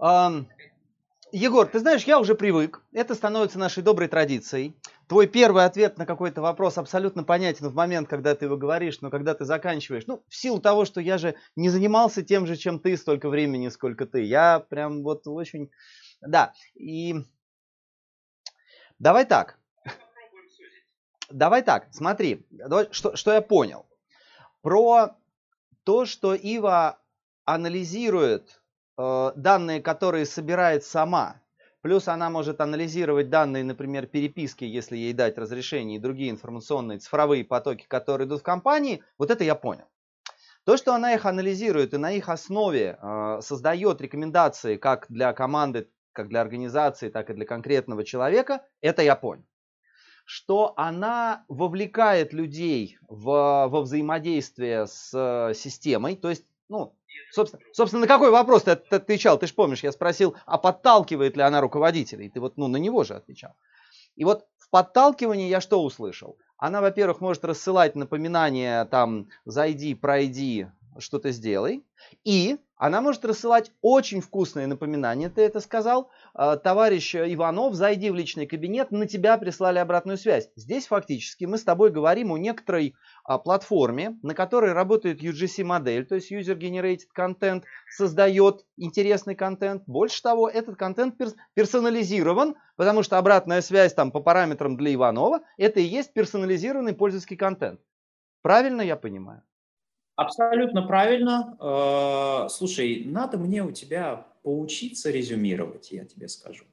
Um, 0.00 0.46
Егор, 1.30 1.68
ты 1.68 1.78
знаешь, 1.78 2.02
я 2.02 2.18
уже 2.18 2.34
привык. 2.34 2.82
Это 2.92 3.14
становится 3.14 3.60
нашей 3.60 3.84
доброй 3.84 4.08
традицией. 4.08 4.76
Твой 5.06 5.28
первый 5.28 5.64
ответ 5.64 5.96
на 5.96 6.06
какой-то 6.06 6.42
вопрос 6.42 6.76
абсолютно 6.76 7.22
понятен 7.22 7.68
в 7.68 7.74
момент, 7.74 8.08
когда 8.08 8.34
ты 8.34 8.46
его 8.46 8.56
говоришь, 8.56 9.00
но 9.00 9.10
когда 9.10 9.32
ты 9.32 9.44
заканчиваешь. 9.44 10.08
Ну, 10.08 10.24
в 10.26 10.34
силу 10.34 10.60
того, 10.60 10.84
что 10.84 11.00
я 11.00 11.16
же 11.16 11.36
не 11.54 11.68
занимался 11.68 12.24
тем 12.24 12.48
же, 12.48 12.56
чем 12.56 12.80
ты, 12.80 12.96
столько 12.96 13.28
времени, 13.28 13.68
сколько 13.68 14.06
ты. 14.06 14.22
Я 14.24 14.58
прям 14.58 15.04
вот 15.04 15.28
очень... 15.28 15.70
Да, 16.20 16.52
и... 16.74 17.14
Давай 18.98 19.24
так 19.24 19.61
давай 21.32 21.62
так, 21.62 21.88
смотри, 21.90 22.46
давай, 22.50 22.88
что, 22.90 23.16
что 23.16 23.32
я 23.32 23.40
понял. 23.40 23.86
Про 24.62 25.16
то, 25.84 26.06
что 26.06 26.34
Ива 26.34 26.98
анализирует 27.44 28.60
э, 28.98 29.32
данные, 29.34 29.82
которые 29.82 30.26
собирает 30.26 30.84
сама, 30.84 31.40
плюс 31.80 32.08
она 32.08 32.30
может 32.30 32.60
анализировать 32.60 33.28
данные, 33.28 33.64
например, 33.64 34.06
переписки, 34.06 34.64
если 34.64 34.96
ей 34.96 35.12
дать 35.12 35.38
разрешение, 35.38 35.98
и 35.98 36.00
другие 36.00 36.30
информационные 36.30 36.98
цифровые 36.98 37.44
потоки, 37.44 37.84
которые 37.88 38.28
идут 38.28 38.40
в 38.40 38.44
компании, 38.44 39.02
вот 39.18 39.30
это 39.30 39.44
я 39.44 39.54
понял. 39.54 39.86
То, 40.64 40.76
что 40.76 40.94
она 40.94 41.14
их 41.14 41.26
анализирует 41.26 41.92
и 41.92 41.98
на 41.98 42.12
их 42.12 42.28
основе 42.28 42.96
э, 43.00 43.40
создает 43.42 44.00
рекомендации 44.00 44.76
как 44.76 45.06
для 45.08 45.32
команды, 45.32 45.88
как 46.12 46.28
для 46.28 46.40
организации, 46.40 47.08
так 47.08 47.30
и 47.30 47.34
для 47.34 47.44
конкретного 47.44 48.04
человека, 48.04 48.64
это 48.80 49.02
я 49.02 49.16
понял. 49.16 49.44
Что 50.24 50.72
она 50.76 51.44
вовлекает 51.48 52.32
людей 52.32 52.98
в, 53.08 53.66
во 53.68 53.80
взаимодействие 53.82 54.86
с 54.86 55.10
э, 55.12 55.54
системой, 55.54 56.16
то 56.16 56.30
есть, 56.30 56.44
ну, 56.68 56.94
собственно, 57.32 57.62
собственно, 57.72 58.02
на 58.02 58.06
какой 58.06 58.30
вопрос 58.30 58.62
ты, 58.62 58.70
отвечал? 58.70 59.38
Ты 59.38 59.46
же 59.46 59.54
помнишь, 59.54 59.82
я 59.82 59.92
спросил, 59.92 60.36
а 60.46 60.58
подталкивает 60.58 61.36
ли 61.36 61.42
она 61.42 61.60
руководителей? 61.60 62.30
Ты 62.30 62.40
вот, 62.40 62.56
ну, 62.56 62.68
на 62.68 62.76
него 62.76 63.04
же 63.04 63.14
отвечал. 63.14 63.54
И 64.14 64.24
вот 64.24 64.46
в 64.58 64.70
подталкивании 64.70 65.48
я 65.48 65.60
что 65.60 65.82
услышал? 65.82 66.38
Она, 66.56 66.80
во-первых, 66.80 67.20
может 67.20 67.44
рассылать 67.44 67.96
напоминания, 67.96 68.84
там, 68.84 69.28
зайди, 69.44 69.94
пройди, 69.94 70.68
что-то 70.98 71.30
сделай. 71.30 71.84
И 72.24 72.58
она 72.76 73.00
может 73.00 73.24
рассылать 73.24 73.70
очень 73.80 74.20
вкусные 74.20 74.66
напоминания, 74.66 75.28
ты 75.28 75.42
это 75.42 75.60
сказал. 75.60 76.10
А, 76.34 76.56
товарищ 76.56 77.14
Иванов, 77.14 77.74
зайди 77.74 78.10
в 78.10 78.16
личный 78.16 78.44
кабинет, 78.46 78.90
на 78.90 79.06
тебя 79.06 79.38
прислали 79.38 79.78
обратную 79.78 80.18
связь. 80.18 80.50
Здесь 80.56 80.88
фактически 80.88 81.44
мы 81.44 81.58
с 81.58 81.62
тобой 81.62 81.90
говорим 81.90 82.32
о 82.32 82.38
некоторой 82.38 82.96
а, 83.22 83.38
платформе, 83.38 84.18
на 84.22 84.34
которой 84.34 84.72
работает 84.72 85.22
UGC 85.22 85.62
модель, 85.62 86.04
то 86.06 86.16
есть 86.16 86.32
User 86.32 86.58
Generated 86.58 87.06
Content, 87.16 87.62
создает 87.88 88.66
интересный 88.76 89.36
контент. 89.36 89.84
Больше 89.86 90.20
того, 90.20 90.48
этот 90.48 90.76
контент 90.76 91.14
персонализирован, 91.54 92.56
потому 92.74 93.04
что 93.04 93.16
обратная 93.16 93.60
связь 93.60 93.94
там 93.94 94.10
по 94.10 94.18
параметрам 94.18 94.76
для 94.76 94.92
Иванова, 94.94 95.42
это 95.56 95.78
и 95.78 95.84
есть 95.84 96.12
персонализированный 96.12 96.94
пользовательский 96.94 97.36
контент. 97.36 97.80
Правильно 98.42 98.82
я 98.82 98.96
понимаю? 98.96 99.44
Абсолютно 100.22 100.82
правильно. 100.82 101.56
Э, 101.60 102.48
слушай, 102.48 103.04
надо 103.04 103.38
мне 103.38 103.62
у 103.62 103.72
тебя 103.72 104.26
поучиться 104.42 105.10
резюмировать, 105.10 105.92
я 105.92 106.04
тебе 106.04 106.28
скажу. 106.28 106.64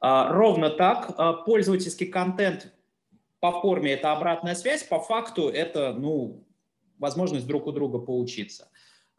А, 0.00 0.32
ровно 0.32 0.70
так. 0.70 1.14
А, 1.16 1.32
пользовательский 1.32 2.06
контент 2.06 2.72
по 3.40 3.60
форме– 3.60 3.92
это 3.94 4.12
обратная 4.12 4.54
связь, 4.54 4.82
по 4.82 4.98
факту 4.98 5.48
это 5.48 5.92
ну, 5.92 6.44
возможность 6.98 7.46
друг 7.46 7.66
у 7.66 7.72
друга 7.72 7.98
поучиться. 7.98 8.68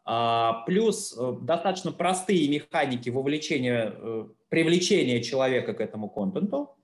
А, 0.04 0.64
плюс 0.66 1.16
э, 1.18 1.36
достаточно 1.40 1.90
простые 1.90 2.48
механики 2.48 3.08
вовлечения, 3.08 3.94
э, 3.96 4.26
привлечения 4.50 5.22
человека 5.22 5.72
к 5.72 5.80
этому 5.80 6.10
контенту. 6.10 6.76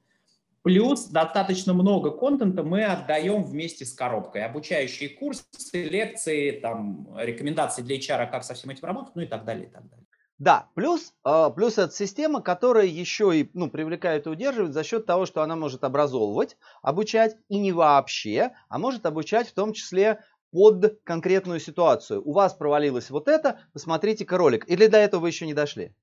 Плюс 0.62 1.06
достаточно 1.06 1.72
много 1.72 2.10
контента 2.10 2.62
мы 2.62 2.84
отдаем 2.84 3.42
вместе 3.42 3.86
с 3.86 3.94
коробкой. 3.94 4.44
Обучающие 4.44 5.08
курсы, 5.08 5.44
лекции, 5.72 6.50
там, 6.60 7.08
рекомендации 7.18 7.82
для 7.82 7.96
HR, 7.96 8.30
как 8.30 8.44
со 8.44 8.54
всем 8.54 8.70
этим 8.70 8.84
работать, 8.84 9.14
ну 9.14 9.22
и 9.22 9.26
так 9.26 9.44
далее, 9.44 9.68
и 9.68 9.70
так 9.70 9.88
далее. 9.88 10.06
Да, 10.38 10.70
плюс, 10.74 11.14
э, 11.26 11.50
плюс 11.54 11.76
это 11.76 11.92
система, 11.92 12.40
которая 12.40 12.86
еще 12.86 13.38
и 13.38 13.50
ну, 13.52 13.70
привлекает 13.70 14.26
и 14.26 14.30
удерживает 14.30 14.72
за 14.72 14.84
счет 14.84 15.04
того, 15.04 15.26
что 15.26 15.42
она 15.42 15.54
может 15.54 15.84
образовывать, 15.84 16.56
обучать 16.82 17.36
и 17.48 17.58
не 17.58 17.72
вообще, 17.72 18.52
а 18.70 18.78
может 18.78 19.04
обучать 19.04 19.48
в 19.48 19.52
том 19.52 19.74
числе 19.74 20.24
под 20.50 20.98
конкретную 21.04 21.60
ситуацию. 21.60 22.22
У 22.26 22.32
вас 22.32 22.54
провалилось 22.54 23.10
вот 23.10 23.28
это, 23.28 23.60
посмотрите-ка 23.72 24.36
ролик. 24.38 24.68
Или 24.68 24.86
до 24.86 24.96
этого 24.98 25.22
вы 25.22 25.28
еще 25.28 25.46
не 25.46 25.54
дошли? 25.54 25.94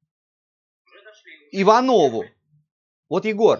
Уже 0.86 1.04
дошли. 1.04 1.32
Иванову. 1.52 2.26
Вот 3.10 3.26
Егор, 3.26 3.60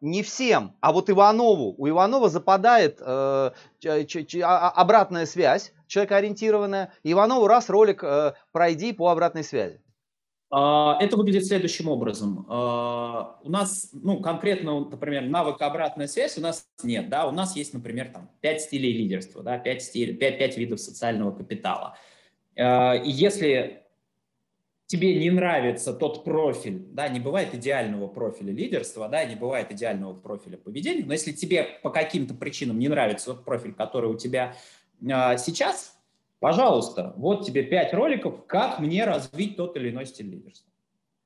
не 0.00 0.22
всем, 0.22 0.76
а 0.80 0.92
вот 0.92 1.10
Иванову. 1.10 1.74
У 1.76 1.88
Иванова 1.88 2.28
западает 2.28 2.98
э, 3.00 3.04
а, 3.04 3.52
а, 4.42 4.70
обратная 4.70 5.26
связь, 5.26 5.72
человекоориентированная. 5.86 6.92
Иванову 7.04 7.46
раз 7.46 7.68
ролик 7.68 8.02
э, 8.02 8.34
пройди 8.52 8.92
по 8.92 9.08
обратной 9.10 9.44
связи. 9.44 9.80
А, 10.50 10.96
это 11.00 11.16
выглядит 11.16 11.46
следующим 11.46 11.88
образом. 11.88 12.46
У 12.48 13.50
нас, 13.50 13.90
ну, 13.92 14.20
конкретно, 14.20 14.80
например, 14.80 15.22
навыка 15.24 15.66
обратная 15.66 16.06
связь 16.06 16.38
у 16.38 16.40
нас 16.40 16.66
нет, 16.82 17.08
да, 17.08 17.26
у 17.26 17.30
нас 17.30 17.54
есть, 17.54 17.74
например, 17.74 18.10
там, 18.12 18.30
5 18.40 18.62
стилей 18.62 18.92
лидерства, 18.92 19.42
да, 19.42 19.58
5, 19.58 19.82
стилей, 19.82 20.14
5, 20.14 20.38
5 20.38 20.56
видов 20.56 20.80
социального 20.80 21.32
капитала. 21.32 21.96
И 22.56 23.02
если 23.04 23.79
тебе 24.90 25.14
не 25.20 25.30
нравится 25.30 25.94
тот 25.94 26.24
профиль, 26.24 26.84
да, 26.90 27.06
не 27.06 27.20
бывает 27.20 27.54
идеального 27.54 28.08
профиля 28.08 28.52
лидерства, 28.52 29.08
да, 29.08 29.24
не 29.24 29.36
бывает 29.36 29.70
идеального 29.70 30.14
профиля 30.14 30.56
поведения, 30.56 31.04
но 31.04 31.12
если 31.12 31.30
тебе 31.30 31.62
по 31.84 31.90
каким-то 31.90 32.34
причинам 32.34 32.80
не 32.80 32.88
нравится 32.88 33.26
тот 33.26 33.44
профиль, 33.44 33.72
который 33.72 34.10
у 34.10 34.16
тебя 34.16 34.56
а, 35.08 35.36
сейчас, 35.36 35.96
пожалуйста, 36.40 37.14
вот 37.16 37.46
тебе 37.46 37.62
пять 37.62 37.94
роликов, 37.94 38.44
как 38.48 38.80
мне 38.80 39.04
развить 39.04 39.56
тот 39.56 39.76
или 39.76 39.90
иной 39.90 40.06
стиль 40.06 40.28
лидерства, 40.28 40.72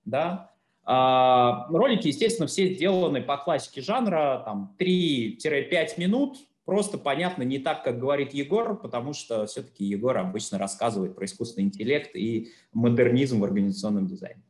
да. 0.05 0.51
А, 0.85 1.67
ролики, 1.71 2.09
естественно, 2.09 2.47
все 2.47 2.75
сделаны 2.75 3.23
по 3.23 3.39
классике 3.39 3.81
жанра, 3.81 4.43
там 4.45 4.77
3-5 4.79 5.95
минут, 5.97 6.37
просто 6.65 6.99
понятно 6.99 7.43
не 7.43 7.59
так, 7.59 7.85
как 7.85 7.99
говорит 7.99 8.35
Егор, 8.35 8.77
потому 8.77 9.13
что 9.13 9.47
все-таки 9.47 9.85
Егор 9.85 10.17
обычно 10.17 10.59
рассказывает 10.59 11.15
про 11.15 11.25
искусственный 11.27 11.67
интеллект 11.67 12.15
и 12.15 12.53
модернизм 12.73 13.41
в 13.41 13.45
организационном 13.45 14.07
дизайне. 14.07 14.43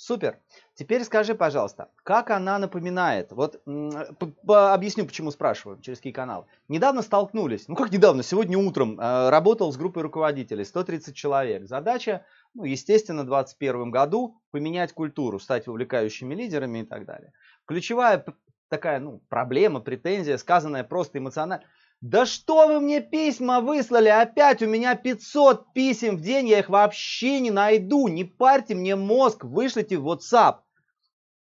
Супер. 0.00 0.38
Теперь 0.74 1.02
скажи, 1.02 1.34
пожалуйста, 1.34 1.88
как 2.04 2.30
она 2.30 2.56
напоминает? 2.60 3.32
Вот 3.32 3.60
объясню, 3.66 5.04
почему 5.04 5.32
спрашиваю, 5.32 5.80
через 5.80 5.98
какие 5.98 6.12
каналы. 6.12 6.44
Недавно 6.68 7.02
столкнулись, 7.02 7.66
ну 7.66 7.74
как 7.74 7.90
недавно, 7.90 8.22
сегодня 8.22 8.56
утром 8.56 8.98
э, 9.00 9.28
работал 9.28 9.72
с 9.72 9.76
группой 9.76 10.04
руководителей, 10.04 10.64
130 10.64 11.16
человек. 11.16 11.66
Задача, 11.66 12.24
ну, 12.54 12.62
естественно, 12.62 13.22
в 13.22 13.26
2021 13.26 13.90
году 13.90 14.40
поменять 14.52 14.92
культуру, 14.92 15.40
стать 15.40 15.66
вовлекающими 15.66 16.32
лидерами 16.32 16.78
и 16.78 16.84
так 16.84 17.04
далее. 17.04 17.32
Ключевая 17.66 18.24
такая, 18.68 19.00
ну, 19.00 19.20
проблема, 19.28 19.80
претензия, 19.80 20.36
сказанная 20.36 20.84
просто 20.84 21.18
эмоционально. 21.18 21.64
Да 22.00 22.26
что 22.26 22.68
вы 22.68 22.80
мне 22.80 23.00
письма 23.00 23.60
выслали? 23.60 24.08
Опять 24.08 24.62
у 24.62 24.66
меня 24.66 24.94
500 24.94 25.72
писем 25.72 26.16
в 26.16 26.20
день, 26.20 26.48
я 26.48 26.60
их 26.60 26.68
вообще 26.68 27.40
не 27.40 27.50
найду. 27.50 28.06
Не 28.06 28.24
парьте 28.24 28.74
мне 28.74 28.94
мозг, 28.94 29.44
вышлите 29.44 29.96
в 29.96 30.08
WhatsApp. 30.08 30.58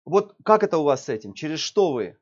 Вот 0.05 0.35
как 0.43 0.63
это 0.63 0.77
у 0.77 0.83
вас 0.83 1.05
с 1.05 1.09
этим? 1.09 1.33
Через 1.33 1.59
что 1.59 1.91
вы? 1.91 2.17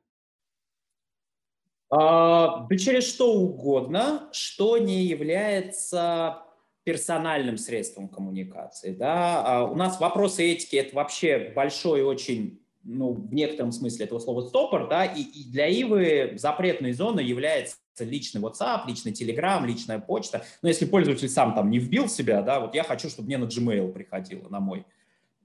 А, 1.90 2.66
да 2.68 2.76
через 2.76 3.08
что 3.08 3.32
угодно, 3.32 4.28
что 4.32 4.78
не 4.78 5.04
является 5.04 6.42
персональным 6.82 7.56
средством 7.56 8.08
коммуникации. 8.08 8.94
Да? 8.94 9.42
А 9.44 9.64
у 9.64 9.74
нас 9.74 10.00
вопросы 10.00 10.42
этики– 10.42 10.76
это 10.76 10.96
вообще 10.96 11.52
большой 11.54 12.02
очень 12.02 12.62
ну, 12.88 13.12
в 13.12 13.34
некотором 13.34 13.70
смысле 13.70 14.06
этого 14.06 14.18
слова 14.18 14.40
стопор, 14.40 14.88
да, 14.88 15.04
и, 15.04 15.20
и 15.20 15.50
для 15.50 15.66
Ивы 15.66 16.32
запретной 16.36 16.92
зоной 16.92 17.24
является 17.24 17.76
личный 17.98 18.40
WhatsApp, 18.40 18.86
личный 18.86 19.12
Telegram, 19.12 19.64
личная 19.66 19.98
почта. 19.98 20.44
Но 20.62 20.68
если 20.68 20.86
пользователь 20.86 21.28
сам 21.28 21.54
там 21.54 21.70
не 21.70 21.78
вбил 21.78 22.08
себя, 22.08 22.40
да, 22.40 22.60
вот 22.60 22.74
я 22.74 22.84
хочу, 22.84 23.10
чтобы 23.10 23.26
мне 23.26 23.36
на 23.36 23.44
Gmail 23.44 23.92
приходило, 23.92 24.48
на 24.48 24.60
мой. 24.60 24.86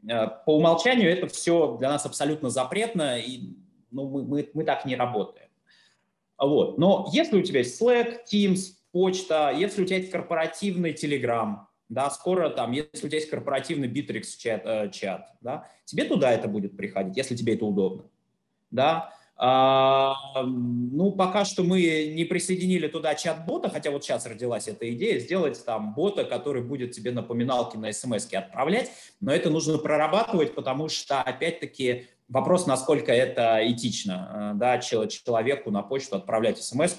Э, 0.08 0.28
по 0.46 0.56
умолчанию 0.56 1.12
это 1.12 1.28
все 1.28 1.76
для 1.78 1.90
нас 1.90 2.06
абсолютно 2.06 2.50
запретно, 2.50 3.20
и 3.20 3.58
ну, 3.92 4.08
мы, 4.08 4.24
мы, 4.24 4.50
мы 4.54 4.64
так 4.64 4.86
не 4.86 4.96
работаем. 4.96 5.50
Вот. 6.38 6.78
Но 6.78 7.10
если 7.12 7.38
у 7.38 7.42
тебя 7.42 7.60
есть 7.60 7.82
Slack, 7.82 8.20
Teams, 8.32 8.60
почта, 8.94 9.54
если 9.54 9.84
у 9.84 9.86
тебя 9.86 9.98
есть 9.98 10.12
корпоративный 10.12 10.94
Telegram, 10.94 11.58
да, 11.94 12.10
скоро 12.10 12.50
там, 12.50 12.72
если 12.72 13.06
у 13.06 13.10
тебя 13.10 13.18
есть 13.18 13.30
корпоративный 13.30 13.88
Bittrex 13.88 14.24
чат, 14.38 14.62
э, 14.66 14.90
чат 14.92 15.30
да, 15.42 15.68
тебе 15.86 16.06
туда 16.06 16.32
это 16.32 16.48
будет 16.48 16.76
приходить, 16.76 17.18
если 17.18 17.36
тебе 17.36 17.56
это 17.56 17.66
удобно, 17.66 18.06
да, 18.72 19.14
а, 19.36 20.16
ну, 20.44 21.12
пока 21.12 21.44
что 21.44 21.64
мы 21.64 22.14
не 22.16 22.24
присоединили 22.24 22.88
туда 22.88 23.16
чат-бота, 23.16 23.70
хотя 23.70 23.90
вот 23.90 24.04
сейчас 24.04 24.26
родилась 24.28 24.68
эта 24.68 24.92
идея, 24.94 25.20
сделать 25.20 25.64
там 25.66 25.94
бота, 25.96 26.24
который 26.24 26.62
будет 26.62 26.92
тебе 26.92 27.12
напоминалки 27.12 27.76
на 27.76 27.92
смс 27.92 28.32
отправлять, 28.32 28.92
но 29.22 29.34
это 29.34 29.50
нужно 29.50 29.80
прорабатывать, 29.80 30.54
потому 30.54 30.88
что, 30.88 31.22
опять-таки, 31.22 32.08
Вопрос, 32.30 32.68
насколько 32.68 33.12
это 33.12 33.60
этично, 33.62 34.54
э, 34.56 34.58
да, 34.58 34.78
человеку 34.80 35.72
на 35.72 35.82
почту 35.84 36.16
отправлять 36.16 36.62
смс 36.62 36.96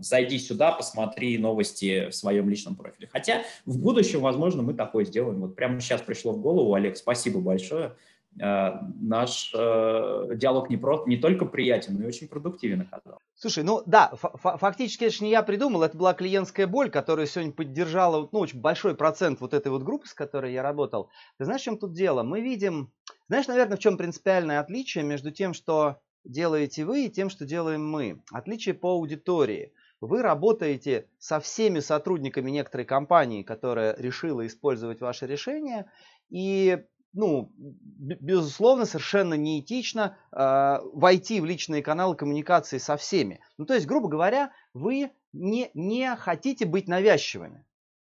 зайди 0.00 0.38
сюда, 0.38 0.72
посмотри 0.72 1.38
новости 1.38 2.08
в 2.08 2.12
своем 2.14 2.48
личном 2.48 2.76
профиле. 2.76 3.08
Хотя 3.12 3.42
в 3.64 3.78
будущем, 3.78 4.20
возможно, 4.20 4.62
мы 4.62 4.74
такое 4.74 5.04
сделаем. 5.04 5.40
Вот 5.40 5.56
прямо 5.56 5.80
сейчас 5.80 6.00
пришло 6.00 6.32
в 6.32 6.40
голову, 6.40 6.74
Олег, 6.74 6.96
спасибо 6.96 7.40
большое. 7.40 7.96
Э, 8.38 8.80
наш 9.00 9.50
э, 9.54 10.28
диалог 10.34 10.68
не, 10.68 10.76
про, 10.76 11.04
не 11.06 11.16
только 11.16 11.46
приятен, 11.46 11.94
но 11.94 12.04
и 12.04 12.06
очень 12.06 12.28
продуктивен 12.28 12.82
оказался. 12.82 13.20
Слушай, 13.34 13.64
ну 13.64 13.82
да, 13.86 14.12
фактически 14.16 15.04
это 15.04 15.14
же 15.14 15.24
не 15.24 15.30
я 15.30 15.42
придумал, 15.42 15.82
это 15.82 15.96
была 15.96 16.12
клиентская 16.12 16.66
боль, 16.66 16.90
которая 16.90 17.26
сегодня 17.26 17.52
поддержала 17.52 18.28
ну, 18.32 18.38
очень 18.40 18.60
большой 18.60 18.94
процент 18.94 19.40
вот 19.40 19.54
этой 19.54 19.68
вот 19.68 19.82
группы, 19.82 20.06
с 20.06 20.12
которой 20.12 20.52
я 20.52 20.62
работал. 20.62 21.08
Ты 21.38 21.44
знаешь, 21.46 21.62
в 21.62 21.64
чем 21.64 21.78
тут 21.78 21.94
дело? 21.94 22.22
Мы 22.22 22.42
видим 22.42 22.92
Знаешь, 23.28 23.48
наверное, 23.48 23.76
в 23.76 23.80
чем 23.80 23.96
принципиальное 23.96 24.60
отличие 24.60 25.02
между 25.02 25.32
тем, 25.32 25.52
что 25.52 26.00
делаете 26.24 26.84
вы, 26.84 27.06
и 27.06 27.10
тем, 27.10 27.28
что 27.28 27.44
делаем 27.44 27.88
мы? 27.88 28.22
Отличие 28.30 28.74
по 28.74 28.92
аудитории. 28.92 29.72
Вы 30.00 30.22
работаете 30.22 31.08
со 31.18 31.40
всеми 31.40 31.80
сотрудниками 31.80 32.50
некоторой 32.50 32.84
компании, 32.84 33.42
которая 33.42 33.96
решила 33.98 34.46
использовать 34.46 35.00
ваше 35.00 35.26
решение, 35.26 35.90
и 36.28 36.84
ну, 37.14 37.50
безусловно, 37.56 38.84
совершенно 38.84 39.34
неэтично 39.34 40.18
э, 40.32 40.78
войти 40.92 41.40
в 41.40 41.46
личные 41.46 41.82
каналы 41.82 42.14
коммуникации 42.14 42.76
со 42.76 42.98
всеми. 42.98 43.40
Ну, 43.56 43.64
то 43.64 43.72
есть, 43.72 43.86
грубо 43.86 44.08
говоря, 44.08 44.52
вы 44.74 45.10
не, 45.32 45.70
не 45.72 46.14
хотите 46.16 46.66
быть 46.66 46.88
навязчивыми 46.88 47.64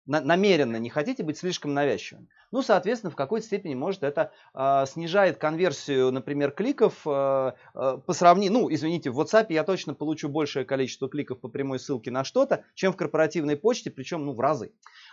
на, 0.07 0.21
намеренно 0.21 0.77
не 0.77 0.89
хотите 0.89 1.23
быть 1.23 1.39
слишком 1.39 1.75
навязчивым. 1.75 2.29
Ну, 2.53 2.63
соответственно, 2.63 3.11
в 3.11 3.17
какой-то 3.17 3.47
степени, 3.47 3.75
может, 3.75 4.03
это 4.03 4.33
э, 4.55 4.85
снижает 4.87 5.39
конверсию, 5.39 6.13
например, 6.13 6.53
кликов 6.53 7.03
э, 7.05 7.53
э, 7.75 7.99
по 8.07 8.13
сравнению, 8.13 8.61
ну, 8.61 8.73
извините, 8.73 9.11
в 9.11 9.21
WhatsApp 9.21 9.47
я 9.51 9.65
точно 9.65 9.95
получу 9.95 10.29
большее 10.29 10.65
количество 10.65 11.09
кликов 11.09 11.41
по 11.41 11.49
прямой 11.49 11.79
ссылке 11.79 12.11
на 12.11 12.25
что-то, 12.25 12.65
чем 12.75 12.93
в 12.93 12.97
корпоративной 12.97 13.57
почте, 13.57 13.91
причем, 13.91 14.25
ну, 14.25 14.33
в 14.33 14.41
разы. 14.41 14.73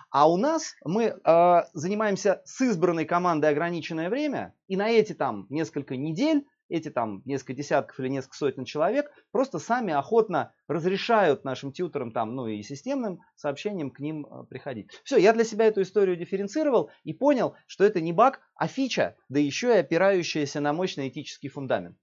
А 0.10 0.30
у 0.30 0.38
нас 0.38 0.76
мы 0.86 1.06
э, 1.06 1.62
занимаемся 1.74 2.42
с 2.46 2.62
избранной 2.62 3.06
командой 3.06 3.50
ограниченное 3.50 4.10
время, 4.10 4.54
и 4.68 4.78
на 4.78 4.90
эти 4.90 5.14
там 5.14 5.48
несколько 5.50 5.98
недель 5.98 6.46
эти 6.70 6.90
там 6.90 7.22
несколько 7.26 7.54
десятков 7.54 8.00
или 8.00 8.08
несколько 8.08 8.38
сотен 8.38 8.66
человек 8.66 9.12
просто 9.32 9.60
сами 9.60 9.94
охотно 9.94 10.54
разрешают 10.68 11.44
нашим 11.44 11.72
тьютерам 11.72 12.12
там, 12.12 12.36
ну 12.36 12.48
и 12.48 12.62
системным 12.64 13.22
сообщениям 13.36 13.92
к 13.92 14.00
ним 14.00 14.26
э, 14.26 14.46
приходить. 14.50 14.90
Все, 15.04 15.18
я 15.18 15.34
для 15.34 15.44
себя 15.44 15.66
эту 15.66 15.82
историю 15.82 16.16
дифференцировал 16.16 16.90
и 17.04 17.14
понял, 17.14 17.56
что 17.68 17.84
это 17.84 18.02
не 18.02 18.14
баг, 18.14 18.42
а 18.56 18.68
фича, 18.68 19.16
да 19.30 19.40
еще 19.40 19.70
и 19.70 19.80
опирающаяся 19.80 20.60
на 20.60 20.74
мощный 20.74 21.10
этический 21.10 21.50
фундамент. 21.50 21.98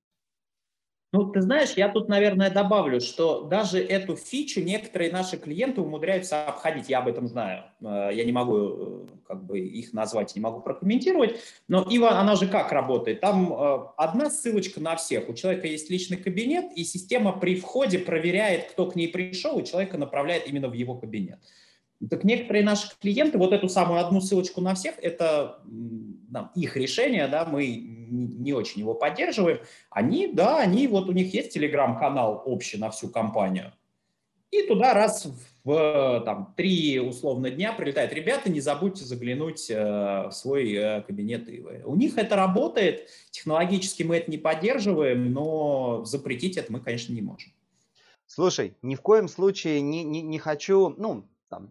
Ну, 1.13 1.25
ты 1.33 1.43
знаешь, 1.43 1.73
я 1.77 1.89
тут, 1.89 2.09
наверное, 2.09 2.51
добавлю, 2.51 3.01
что 3.01 3.43
даже 3.43 3.83
эту 3.83 4.15
фичу 4.15 4.61
некоторые 4.61 5.11
наши 5.11 5.37
клиенты 5.37 5.81
умудряются 5.81 6.45
обходить. 6.45 6.89
Я 6.89 7.01
об 7.01 7.09
этом 7.09 7.27
знаю. 7.27 7.65
Э, 7.81 8.11
я 8.13 8.25
не 8.25 8.31
могу 8.31 8.57
э, 8.57 9.07
как 9.27 9.43
бы 9.45 9.59
их 9.59 9.93
назвать, 9.93 10.37
не 10.37 10.41
могу 10.41 10.61
прокомментировать. 10.61 11.41
Но 11.67 11.83
Ива, 11.83 12.21
она 12.21 12.37
же 12.37 12.47
как 12.47 12.71
работает? 12.71 13.21
Там 13.21 13.53
э, 13.53 13.79
одна 13.97 14.31
ссылочка 14.31 14.81
на 14.81 14.95
всех. 14.95 15.29
У 15.29 15.35
человека 15.35 15.67
есть 15.67 15.91
личный 15.91 16.17
кабинет, 16.17 16.67
и 16.77 16.85
система 16.85 17.33
при 17.33 17.57
входе 17.57 17.99
проверяет, 17.99 18.71
кто 18.71 18.87
к 18.87 18.95
ней 18.95 19.09
пришел, 19.09 19.59
и 19.59 19.67
человека 19.67 19.99
направляет 19.99 20.47
именно 20.47 20.69
в 20.69 20.75
его 20.75 20.95
кабинет. 20.95 21.41
Так 22.09 22.25
некоторые 22.25 22.65
наши 22.65 22.89
клиенты 22.99 23.37
вот 23.37 23.53
эту 23.53 23.69
самую 23.69 24.01
одну 24.01 24.21
ссылочку 24.21 24.61
на 24.63 24.75
всех, 24.75 24.95
это 25.03 25.63
там, 26.33 26.51
их 26.55 26.77
решение, 26.77 27.29
да, 27.29 27.45
мы 27.45 27.67
не 27.67 28.53
очень 28.55 28.81
его 28.81 28.95
поддерживаем. 28.95 29.59
Они, 29.91 30.29
да, 30.29 30.59
они, 30.59 30.87
вот 30.89 31.09
у 31.09 31.13
них 31.13 31.35
есть 31.35 31.53
телеграм-канал 31.53 32.43
общий 32.47 32.79
на 32.79 32.91
всю 32.91 33.09
компанию. 33.09 33.73
И 34.51 34.63
туда 34.63 34.95
раз 34.95 35.29
в 35.63 36.23
там, 36.25 36.55
три 36.57 36.99
условно 36.99 37.51
дня 37.51 37.73
прилетает. 37.73 38.13
Ребята, 38.13 38.51
не 38.51 38.61
забудьте 38.61 39.05
заглянуть 39.05 39.71
э, 39.71 40.29
в 40.29 40.33
свой 40.33 40.73
э, 40.73 41.03
кабинет 41.03 41.49
ИВ. 41.49 41.85
У 41.85 41.95
них 41.95 42.19
это 42.19 42.35
работает. 42.35 43.09
Технологически 43.31 44.03
мы 44.03 44.17
это 44.17 44.31
не 44.31 44.39
поддерживаем, 44.39 45.33
но 45.33 46.05
запретить 46.05 46.57
это 46.57 46.73
мы, 46.73 46.81
конечно, 46.81 47.13
не 47.13 47.23
можем. 47.23 47.53
Слушай, 48.27 48.75
ни 48.83 48.95
в 48.95 49.03
коем 49.03 49.29
случае 49.29 49.81
не, 49.83 50.03
не, 50.03 50.23
не 50.23 50.39
хочу, 50.39 50.95
ну, 50.97 51.29
там, 51.51 51.69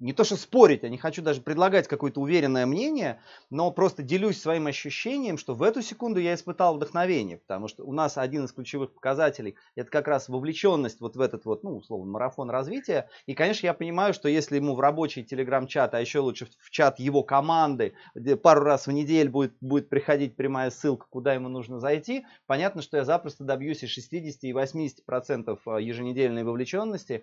не 0.00 0.12
то 0.12 0.24
что 0.24 0.36
спорить, 0.36 0.82
я 0.82 0.88
не 0.88 0.98
хочу 0.98 1.22
даже 1.22 1.40
предлагать 1.40 1.86
какое-то 1.86 2.20
уверенное 2.20 2.66
мнение, 2.66 3.20
но 3.48 3.70
просто 3.70 4.02
делюсь 4.02 4.40
своим 4.40 4.66
ощущением, 4.66 5.38
что 5.38 5.54
в 5.54 5.62
эту 5.62 5.82
секунду 5.82 6.18
я 6.18 6.34
испытал 6.34 6.74
вдохновение, 6.74 7.38
потому 7.38 7.68
что 7.68 7.84
у 7.84 7.92
нас 7.92 8.18
один 8.18 8.44
из 8.44 8.52
ключевых 8.52 8.92
показателей 8.92 9.54
это 9.76 9.88
как 9.88 10.08
раз 10.08 10.28
вовлеченность 10.28 11.00
вот 11.00 11.16
в 11.16 11.20
этот 11.20 11.44
вот, 11.44 11.62
ну, 11.62 11.76
условно, 11.76 12.10
марафон 12.10 12.50
развития. 12.50 13.08
И, 13.26 13.34
конечно, 13.34 13.66
я 13.66 13.72
понимаю, 13.72 14.12
что 14.12 14.28
если 14.28 14.56
ему 14.56 14.74
в 14.74 14.80
рабочий 14.80 15.22
телеграм-чат, 15.22 15.94
а 15.94 16.00
еще 16.00 16.18
лучше 16.18 16.48
в 16.58 16.70
чат 16.70 16.98
его 16.98 17.22
команды, 17.22 17.94
где 18.14 18.36
пару 18.36 18.62
раз 18.62 18.88
в 18.88 18.92
неделю 18.92 19.30
будет, 19.30 19.54
будет 19.60 19.88
приходить 19.88 20.34
прямая 20.34 20.70
ссылка, 20.70 21.06
куда 21.08 21.34
ему 21.34 21.48
нужно 21.48 21.78
зайти, 21.78 22.26
понятно, 22.46 22.82
что 22.82 22.96
я 22.96 23.04
запросто 23.04 23.44
добьюсь 23.44 23.84
и 23.84 23.86
60, 23.86 24.42
и 24.42 24.52
80% 24.52 25.58
э, 25.66 25.82
еженедельной 25.82 26.42
вовлеченности. 26.42 27.22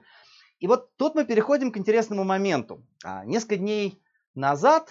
И 0.59 0.67
вот 0.67 0.95
тут 0.97 1.15
мы 1.15 1.25
переходим 1.25 1.71
к 1.71 1.77
интересному 1.77 2.23
моменту. 2.23 2.83
А, 3.03 3.25
несколько 3.25 3.57
дней 3.57 4.01
назад 4.33 4.89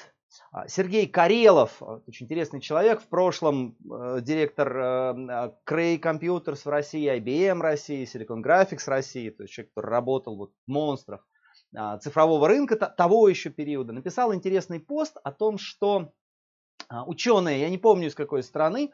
а, 0.53 0.69
Сергей 0.69 1.09
Карелов, 1.09 1.83
а, 1.83 2.03
очень 2.07 2.27
интересный 2.27 2.61
человек, 2.61 3.01
в 3.03 3.09
прошлом 3.09 3.77
э, 3.85 4.21
директор 4.23 4.77
э, 4.77 5.53
Cray 5.69 6.01
Computers 6.01 6.63
в 6.65 6.69
России, 6.69 7.13
IBM 7.19 7.61
России, 7.61 8.07
Silicon 8.07 8.43
Graphics 8.43 8.85
России, 8.87 9.31
то 9.31 9.43
есть 9.43 9.55
человек, 9.55 9.73
который 9.75 9.91
работал 9.91 10.37
вот 10.37 10.53
в 10.67 10.71
монстрах 10.71 11.27
цифрового 12.01 12.47
рынка 12.49 12.77
того 12.77 13.29
еще 13.29 13.51
периода, 13.51 13.93
написал 13.93 14.33
интересный 14.33 14.79
пост 14.79 15.17
о 15.25 15.33
том, 15.33 15.59
что 15.59 16.13
ученые, 16.89 17.61
я 17.61 17.71
не 17.71 17.77
помню 17.77 18.09
из 18.09 18.15
какой 18.15 18.43
страны, 18.43 18.93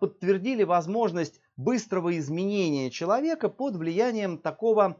подтвердили 0.00 0.64
возможность 0.64 1.40
быстрого 1.56 2.16
изменения 2.18 2.90
человека 2.90 3.48
под 3.48 3.76
влиянием 3.76 4.38
такого 4.38 4.96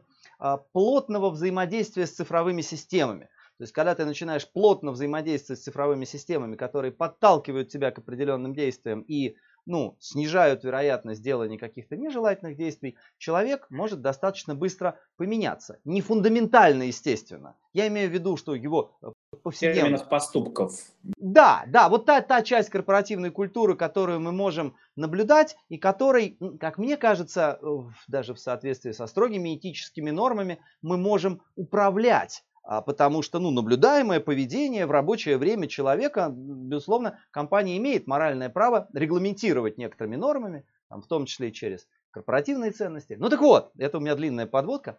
плотного 0.73 1.29
взаимодействия 1.29 2.05
с 2.05 2.11
цифровыми 2.11 2.61
системами. 2.61 3.29
То 3.57 3.63
есть, 3.63 3.73
когда 3.73 3.95
ты 3.95 4.05
начинаешь 4.05 4.51
плотно 4.51 4.91
взаимодействовать 4.91 5.61
с 5.61 5.63
цифровыми 5.63 6.05
системами, 6.05 6.55
которые 6.55 6.91
подталкивают 6.91 7.69
тебя 7.69 7.91
к 7.91 7.99
определенным 7.99 8.53
действиям 8.53 9.01
и 9.01 9.37
ну, 9.65 9.95
снижают 9.99 10.63
вероятность 10.63 11.21
делания 11.21 11.57
каких-то 11.57 11.97
нежелательных 11.97 12.55
действий, 12.55 12.97
человек 13.17 13.67
может 13.69 14.01
достаточно 14.01 14.55
быстро 14.55 14.99
поменяться. 15.17 15.79
Не 15.85 16.01
фундаментально, 16.01 16.83
естественно. 16.83 17.55
Я 17.73 17.87
имею 17.87 18.09
в 18.09 18.13
виду, 18.13 18.37
что 18.37 18.55
его 18.55 18.95
э, 19.01 19.11
повседневных 19.43 20.07
поступков. 20.07 20.73
Да, 21.17 21.63
да, 21.67 21.89
вот 21.89 22.05
та, 22.05 22.21
та 22.21 22.41
часть 22.41 22.69
корпоративной 22.69 23.31
культуры, 23.31 23.75
которую 23.75 24.19
мы 24.19 24.31
можем 24.31 24.75
наблюдать 24.95 25.57
и 25.69 25.77
которой, 25.77 26.37
как 26.59 26.77
мне 26.77 26.97
кажется, 26.97 27.59
даже 28.07 28.33
в 28.33 28.39
соответствии 28.39 28.91
со 28.91 29.07
строгими 29.07 29.55
этическими 29.55 30.11
нормами, 30.11 30.59
мы 30.81 30.97
можем 30.97 31.41
управлять 31.55 32.43
потому 32.65 33.21
что 33.21 33.39
ну, 33.39 33.51
наблюдаемое 33.51 34.19
поведение 34.19 34.85
в 34.85 34.91
рабочее 34.91 35.37
время 35.37 35.67
человека, 35.67 36.29
безусловно, 36.29 37.19
компания 37.31 37.77
имеет 37.77 38.07
моральное 38.07 38.49
право 38.49 38.87
регламентировать 38.93 39.77
некоторыми 39.77 40.15
нормами, 40.15 40.65
там, 40.89 41.01
в 41.01 41.07
том 41.07 41.25
числе 41.25 41.49
и 41.49 41.53
через 41.53 41.87
корпоративные 42.11 42.71
ценности. 42.71 43.15
Ну 43.19 43.29
так 43.29 43.41
вот, 43.41 43.71
это 43.77 43.97
у 43.97 44.01
меня 44.01 44.15
длинная 44.15 44.47
подводка. 44.47 44.97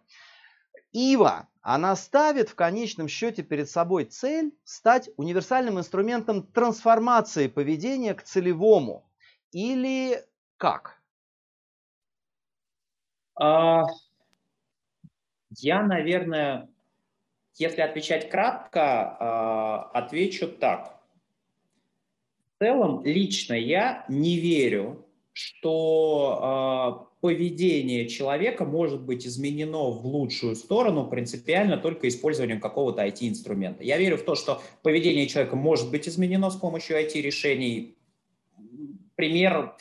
Ива, 0.93 1.47
она 1.61 1.95
ставит 1.95 2.49
в 2.49 2.55
конечном 2.55 3.07
счете 3.07 3.43
перед 3.43 3.69
собой 3.69 4.05
цель 4.05 4.53
стать 4.63 5.09
универсальным 5.17 5.79
инструментом 5.79 6.43
трансформации 6.43 7.47
поведения 7.47 8.13
к 8.13 8.23
целевому. 8.23 9.09
Или 9.51 10.23
как? 10.57 11.01
А, 13.39 13.83
я, 15.57 15.83
наверное, 15.83 16.69
если 17.57 17.81
отвечать 17.81 18.29
кратко, 18.29 19.17
а, 19.19 19.91
отвечу 19.93 20.47
так. 20.47 20.99
В 22.55 22.63
целом, 22.63 23.03
лично 23.03 23.53
я 23.53 24.05
не 24.09 24.37
верю, 24.37 25.05
что 25.33 26.39
а, 26.41 26.91
поведение 27.21 28.07
человека 28.07 28.65
может 28.65 29.01
быть 29.01 29.25
изменено 29.25 29.89
в 29.89 30.05
лучшую 30.05 30.55
сторону 30.55 31.07
принципиально 31.07 31.77
только 31.77 32.07
использованием 32.07 32.59
какого-то 32.59 33.05
IT-инструмента. 33.05 33.83
Я 33.83 33.97
верю 33.97 34.17
в 34.17 34.23
то, 34.23 34.35
что 34.35 34.61
поведение 34.83 35.27
человека 35.27 35.55
может 35.55 35.89
быть 35.91 36.07
изменено 36.07 36.49
с 36.49 36.55
помощью 36.55 36.97
IT-решений. 36.97 37.95
Пример 39.15 39.75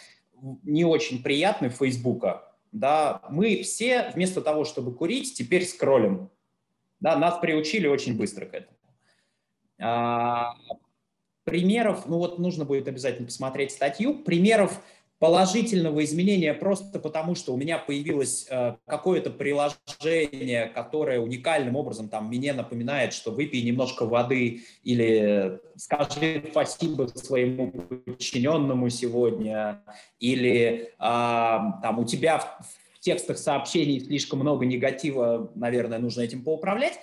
не 0.63 0.85
очень 0.85 1.23
приятный 1.23 1.69
Фейсбука. 1.69 2.53
Да, 2.73 3.23
мы 3.31 3.63
все 3.63 4.11
вместо 4.15 4.41
того, 4.41 4.65
чтобы 4.65 4.95
курить, 4.95 5.35
теперь 5.35 5.65
скроллим 5.65 6.31
да, 7.01 7.17
нас 7.17 7.39
приучили 7.39 7.87
очень 7.87 8.17
быстро 8.17 8.47
к 8.47 8.55
этому. 8.55 8.77
А, 9.79 10.55
примеров, 11.45 12.07
ну 12.07 12.19
вот 12.19 12.39
нужно 12.39 12.65
будет 12.65 12.89
обязательно 12.89 13.27
посмотреть 13.27 13.73
статью, 13.73 14.23
примеров 14.23 14.83
положительного 15.19 16.05
изменения 16.05 16.53
просто 16.53 16.99
потому, 16.99 17.35
что 17.35 17.55
у 17.55 17.57
меня 17.57 17.79
появилось 17.79 18.47
э, 18.51 18.77
какое-то 18.87 19.31
приложение, 19.31 20.67
которое 20.67 21.21
уникальным 21.21 21.77
образом 21.77 22.09
там 22.11 22.29
мне 22.29 22.53
напоминает, 22.53 23.15
что 23.15 23.31
выпей 23.31 23.63
немножко 23.63 24.05
воды 24.05 24.65
или 24.83 25.59
скажи 25.77 26.45
спасибо 26.51 27.07
своему 27.15 27.71
подчиненному 27.71 28.91
сегодня, 28.91 29.83
или 30.19 30.93
э, 30.99 30.99
там 30.99 31.99
у 31.99 32.05
тебя 32.05 32.39
в, 32.39 32.59
текстах 33.07 33.39
сообщений 33.39 34.01
слишком 34.01 34.41
много 34.41 34.67
негатива, 34.67 35.53
наверное, 35.55 36.01
нужно 36.01 36.23
этим 36.23 36.43
поуправлять. 36.43 36.99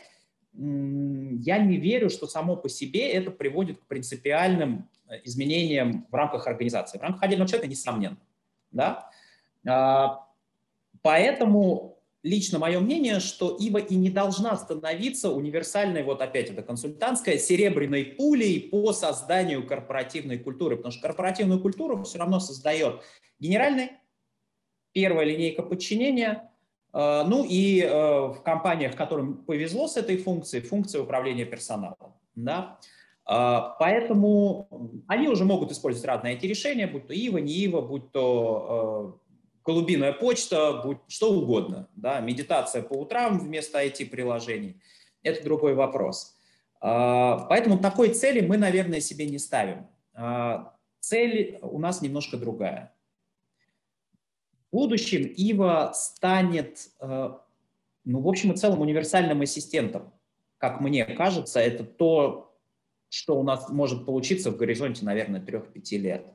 Я 0.53 1.57
не 1.57 1.77
верю, 1.77 2.09
что 2.09 2.27
само 2.27 2.57
по 2.57 2.67
себе 2.67 3.09
это 3.09 3.31
приводит 3.31 3.79
к 3.79 3.87
принципиальным 3.87 4.89
изменениям 5.23 6.05
в 6.11 6.13
рамках 6.13 6.45
организации. 6.47 6.97
В 6.97 7.01
рамках 7.01 7.23
отдельного 7.23 7.47
человека, 7.47 7.69
несомненно. 7.69 8.17
Да? 8.71 9.09
А, 9.65 10.27
поэтому 11.01 11.97
лично 12.21 12.59
мое 12.59 12.81
мнение, 12.81 13.21
что 13.21 13.55
ИВА 13.57 13.79
и 13.79 13.95
не 13.95 14.09
должна 14.09 14.57
становиться 14.57 15.29
универсальной, 15.31 16.03
вот 16.03 16.21
опять 16.21 16.49
это 16.49 16.63
консультантская, 16.63 17.37
серебряной 17.37 18.03
пулей 18.03 18.59
по 18.59 18.91
созданию 18.91 19.65
корпоративной 19.65 20.37
культуры, 20.37 20.75
потому 20.75 20.91
что 20.91 21.01
корпоративную 21.01 21.61
культуру 21.61 22.03
все 22.03 22.19
равно 22.19 22.41
создает 22.41 23.03
генеральный, 23.39 23.91
первая 24.93 25.25
линейка 25.25 25.63
подчинения, 25.63 26.49
э, 26.93 27.23
ну 27.27 27.43
и 27.43 27.81
э, 27.81 27.89
в 27.89 28.41
компаниях, 28.43 28.95
которым 28.95 29.43
повезло 29.43 29.87
с 29.87 29.97
этой 29.97 30.17
функцией, 30.17 30.63
функция 30.63 31.01
управления 31.01 31.45
персоналом. 31.45 32.13
Да? 32.35 32.79
Э, 33.29 33.59
поэтому 33.79 35.01
они 35.07 35.27
уже 35.27 35.43
могут 35.43 35.71
использовать 35.71 36.07
разные 36.07 36.37
IT-решения, 36.37 36.87
будь 36.87 37.07
то 37.07 37.13
ИВА, 37.13 37.39
не 37.39 37.65
ИВА, 37.65 37.81
будь 37.81 38.11
то 38.11 39.19
голубиная 39.65 40.13
почта, 40.13 40.81
будь 40.83 40.99
что 41.07 41.33
угодно, 41.33 41.87
да, 41.95 42.19
медитация 42.19 42.83
по 42.83 42.93
утрам 42.93 43.39
вместо 43.39 43.83
IT-приложений, 43.83 44.81
это 45.23 45.41
другой 45.43 45.73
вопрос. 45.73 46.35
Поэтому 46.81 47.77
такой 47.77 48.09
цели 48.09 48.45
мы, 48.45 48.57
наверное, 48.57 48.99
себе 48.99 49.25
не 49.25 49.39
ставим. 49.39 49.87
Цель 50.99 51.59
у 51.61 51.79
нас 51.79 52.01
немножко 52.01 52.35
другая. 52.35 52.93
Будущем 54.73 55.27
Ива 55.27 55.91
станет, 55.93 56.89
а, 56.99 57.39
ну, 58.05 58.21
в 58.21 58.27
общем 58.27 58.53
и 58.53 58.57
целом, 58.57 58.81
универсальным 58.81 59.41
ассистентом. 59.41 60.11
Как 60.57 60.81
мне 60.81 61.05
кажется, 61.05 61.59
это 61.59 61.83
то, 61.83 62.57
что 63.07 63.39
у 63.39 63.43
нас 63.43 63.69
может 63.69 64.07
получиться 64.07 64.49
в 64.49 64.57
горизонте, 64.57 65.05
наверное, 65.05 65.39
3-5 65.39 65.97
лет. 65.99 66.25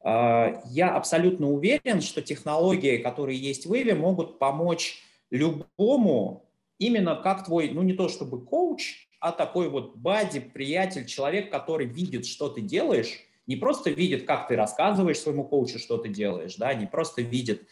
А, 0.00 0.62
я 0.70 0.96
абсолютно 0.96 1.50
уверен, 1.50 2.00
что 2.00 2.22
технологии, 2.22 2.96
которые 2.96 3.38
есть 3.38 3.66
в 3.66 3.72
Wave, 3.74 3.94
могут 3.94 4.38
помочь 4.38 5.02
любому 5.30 6.48
именно 6.78 7.14
как 7.16 7.44
твой, 7.44 7.68
ну 7.68 7.82
не 7.82 7.92
то 7.92 8.08
чтобы 8.08 8.42
коуч, 8.42 9.06
а 9.20 9.32
такой 9.32 9.68
вот 9.68 9.96
бади, 9.96 10.40
приятель, 10.40 11.04
человек, 11.04 11.50
который 11.50 11.86
видит, 11.86 12.24
что 12.24 12.48
ты 12.48 12.62
делаешь, 12.62 13.20
не 13.46 13.56
просто 13.56 13.90
видит, 13.90 14.26
как 14.26 14.48
ты 14.48 14.56
рассказываешь 14.56 15.18
своему 15.18 15.44
коучу, 15.44 15.78
что 15.78 15.98
ты 15.98 16.08
делаешь, 16.08 16.56
да, 16.56 16.72
не 16.74 16.86
просто 16.86 17.22
видит, 17.22 17.62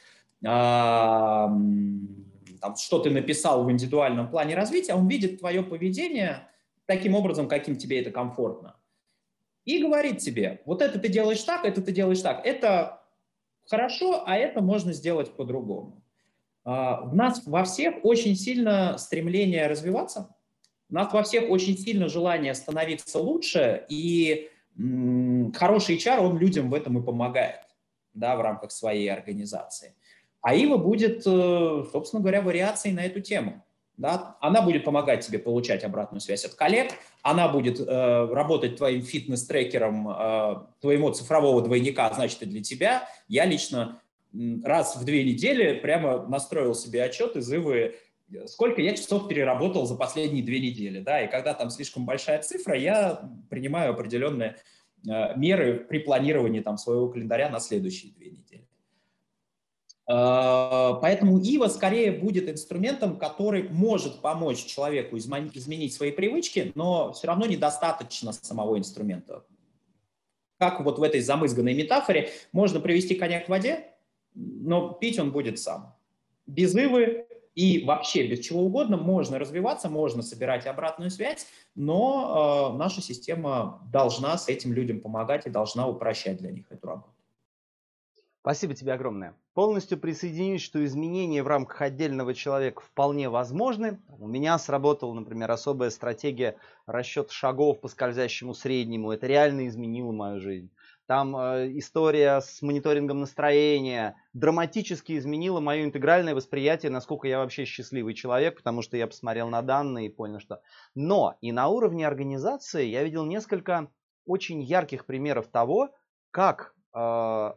э, 0.43 0.45
там, 0.45 2.09
что 2.77 2.99
ты 2.99 3.11
написал 3.11 3.65
в 3.65 3.71
индивидуальном 3.71 4.31
плане 4.31 4.55
развития, 4.55 4.93
а 4.93 4.97
он 4.97 5.09
видит 5.09 5.41
твое 5.41 5.63
поведение 5.63 6.49
таким 6.87 7.15
образом, 7.15 7.49
каким 7.49 7.77
тебе 7.77 8.01
это 8.01 8.11
комфортно 8.11 8.77
и 9.65 9.83
говорит 9.83 10.19
тебе, 10.19 10.61
вот 10.67 10.83
это 10.83 10.99
ты 10.99 11.09
делаешь 11.09 11.43
так, 11.43 11.65
это 11.65 11.81
ты 11.81 11.93
делаешь 11.93 12.21
так. 12.21 12.45
Это 12.45 13.03
хорошо, 13.69 14.25
а 14.27 14.37
это 14.37 14.61
можно 14.61 14.93
сделать 14.93 15.35
по-другому. 15.37 16.03
А, 16.65 17.03
в 17.03 17.15
нас 17.15 17.43
во 17.47 17.65
всех 17.65 18.05
очень 18.05 18.37
сильно 18.37 18.99
стремление 18.99 19.67
развиваться, 19.67 20.35
у 20.91 20.95
нас 20.95 21.13
во 21.13 21.23
всех 21.23 21.51
очень 21.51 21.79
сильно 21.79 22.09
желание 22.09 22.55
становиться 22.55 23.19
лучше, 23.19 23.87
и 23.89 24.51
хороший 24.77 25.97
HR, 25.97 26.19
он 26.19 26.39
людям 26.39 26.71
в 26.71 26.75
этом 26.75 26.99
и 26.99 27.05
помогает, 27.05 27.61
да, 28.13 28.37
в 28.37 28.41
рамках 28.41 28.73
своей 28.73 29.09
организации. 29.09 29.95
А 30.41 30.55
ИВА 30.55 30.77
будет, 30.77 31.23
э, 31.27 31.85
собственно 31.91 32.21
говоря, 32.21 32.43
вариацией 32.43 32.95
на 32.95 33.01
эту 33.01 33.21
тему. 33.21 33.65
Да? 33.97 34.37
Она 34.41 34.61
будет 34.61 34.85
помогать 34.85 35.25
тебе 35.25 35.39
получать 35.39 35.85
обратную 35.85 36.21
связь 36.21 36.45
от 36.45 36.55
коллег, 36.55 36.93
она 37.23 37.49
будет 37.49 37.81
э, 37.81 37.85
работать 38.31 38.77
твоим 38.77 39.03
фитнес-трекером 39.03 40.09
э, 40.09 40.57
твоего 40.81 41.11
цифрового 41.13 41.63
двойника, 41.63 42.13
значит, 42.13 42.43
и 42.43 42.47
для 42.47 42.63
тебя. 42.63 43.09
Я 43.29 43.47
лично 43.47 44.01
раз 44.65 44.97
в 44.97 45.05
две 45.05 45.25
недели 45.25 45.79
прямо 45.79 46.27
настроил 46.27 46.75
себе 46.75 47.05
отчет 47.05 47.37
из 47.37 47.51
Ивы, 47.53 47.95
сколько 48.47 48.81
я 48.81 48.94
часов 48.94 49.29
переработал 49.29 49.87
за 49.87 49.94
последние 49.94 50.44
две 50.44 50.61
недели. 50.61 51.01
Да? 51.01 51.23
И 51.23 51.31
когда 51.31 51.55
там 51.55 51.70
слишком 51.70 52.05
большая 52.05 52.42
цифра, 52.42 52.79
я 52.79 53.31
принимаю 53.51 53.92
определенные 53.92 54.57
э, 55.09 55.37
меры 55.37 55.81
при 55.88 55.99
планировании 55.99 56.61
там, 56.61 56.77
своего 56.79 57.09
календаря 57.09 57.49
на 57.49 57.61
следующие 57.61 58.12
две 58.12 58.31
недели. 58.31 58.68
Э, 60.09 60.99
поэтому 61.01 61.38
ИВА 61.38 61.68
скорее 61.68 62.12
будет 62.12 62.49
инструментом, 62.49 63.18
который 63.18 63.68
может 63.68 64.20
помочь 64.20 64.64
человеку 64.64 65.16
изменить 65.16 65.94
свои 65.94 66.12
привычки, 66.12 66.73
но 66.75 67.12
все 67.12 67.29
равно 67.29 67.47
недостаточно 67.47 68.33
самого 68.33 68.79
инструмента. 68.79 69.44
Как 70.59 70.81
вот 70.81 70.99
в 70.99 71.03
этой 71.03 71.20
замызганной 71.20 71.75
метафоре, 71.75 72.31
можно 72.53 72.81
привести 72.81 73.14
коня 73.14 73.40
к 73.40 73.49
воде, 73.49 73.92
но 74.35 74.92
пить 74.92 75.18
он 75.18 75.33
будет 75.33 75.59
сам. 75.59 75.97
Без 76.47 76.75
ивы 76.75 77.27
и 77.55 77.85
вообще 77.85 78.27
без 78.27 78.40
чего 78.40 78.62
угодно 78.62 78.97
можно 78.97 79.38
развиваться, 79.38 79.88
можно 79.88 80.23
собирать 80.23 80.67
обратную 80.67 81.11
связь, 81.11 81.47
но 81.75 82.73
э, 82.75 82.79
наша 82.79 83.01
система 83.01 83.81
должна 83.93 84.37
с 84.37 84.49
этим 84.49 84.73
людям 84.73 85.01
помогать 85.01 85.47
и 85.47 85.51
должна 85.51 85.88
упрощать 85.88 86.38
для 86.38 86.51
них 86.51 86.67
эту 86.71 86.87
работу. 86.87 87.14
Спасибо 88.45 88.75
тебе 88.75 88.93
огромное. 88.93 89.35
Полностью 89.55 89.99
присоединюсь, 89.99 90.61
что 90.61 90.85
изменения 90.85 91.43
в 91.43 91.47
рамках 91.47 91.81
отдельного 91.81 92.35
человека 92.35 92.83
вполне 92.83 93.31
возможны. 93.31 94.03
У 94.19 94.27
меня 94.27 94.59
сработала, 94.59 95.14
например, 95.14 95.51
особая 95.51 95.88
стратегия 95.88 96.57
расчет 96.85 97.31
шагов 97.31 97.81
по 97.81 97.88
скользящему 97.88 98.53
среднему. 98.53 99.12
Это 99.12 99.27
реально 99.27 99.67
изменило 99.67 100.12
мою 100.12 100.40
жизнь. 100.40 100.71
Там 101.07 101.37
э, 101.37 101.71
история 101.79 102.40
с 102.40 102.62
мониторингом 102.62 103.21
настроения 103.21 104.17
драматически 104.33 105.19
изменила 105.19 105.61
мое 105.61 105.85
интегральное 105.85 106.35
восприятие, 106.35 106.90
насколько 106.90 107.29
я 107.29 107.38
вообще 107.38 107.67
счастливый 107.67 108.14
человек, 108.14 108.57
потому 108.57 108.81
что 108.81 108.97
я 108.97 109.07
посмотрел 109.07 109.49
на 109.51 109.61
данные 109.61 110.07
и 110.07 110.11
понял, 110.11 110.40
что... 110.40 110.62
Но 110.95 111.37
и 111.43 111.53
на 111.53 111.69
уровне 111.69 112.07
организации 112.07 112.87
я 112.87 113.03
видел 113.05 113.27
несколько 113.27 113.90
очень 114.25 114.62
ярких 114.62 115.05
примеров 115.05 115.49
того, 115.49 115.95
как 116.31 116.75
э, 116.95 117.53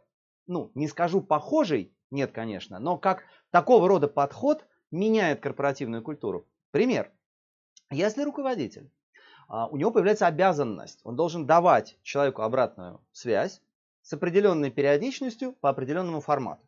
ну, 0.47 0.71
не 0.75 0.87
скажу 0.87 1.21
похожий, 1.21 1.93
нет, 2.11 2.31
конечно, 2.33 2.79
но 2.79 2.97
как 2.97 3.23
такого 3.51 3.87
рода 3.87 4.09
подход 4.09 4.65
меняет 4.91 5.39
корпоративную 5.39 6.03
культуру. 6.03 6.47
Пример. 6.71 7.11
Если 7.91 8.23
руководитель, 8.23 8.91
у 9.49 9.77
него 9.77 9.91
появляется 9.91 10.27
обязанность, 10.27 10.99
он 11.03 11.15
должен 11.15 11.45
давать 11.45 11.97
человеку 12.03 12.41
обратную 12.41 13.01
связь 13.11 13.61
с 14.01 14.13
определенной 14.13 14.71
периодичностью 14.71 15.53
по 15.53 15.69
определенному 15.69 16.21
формату. 16.21 16.61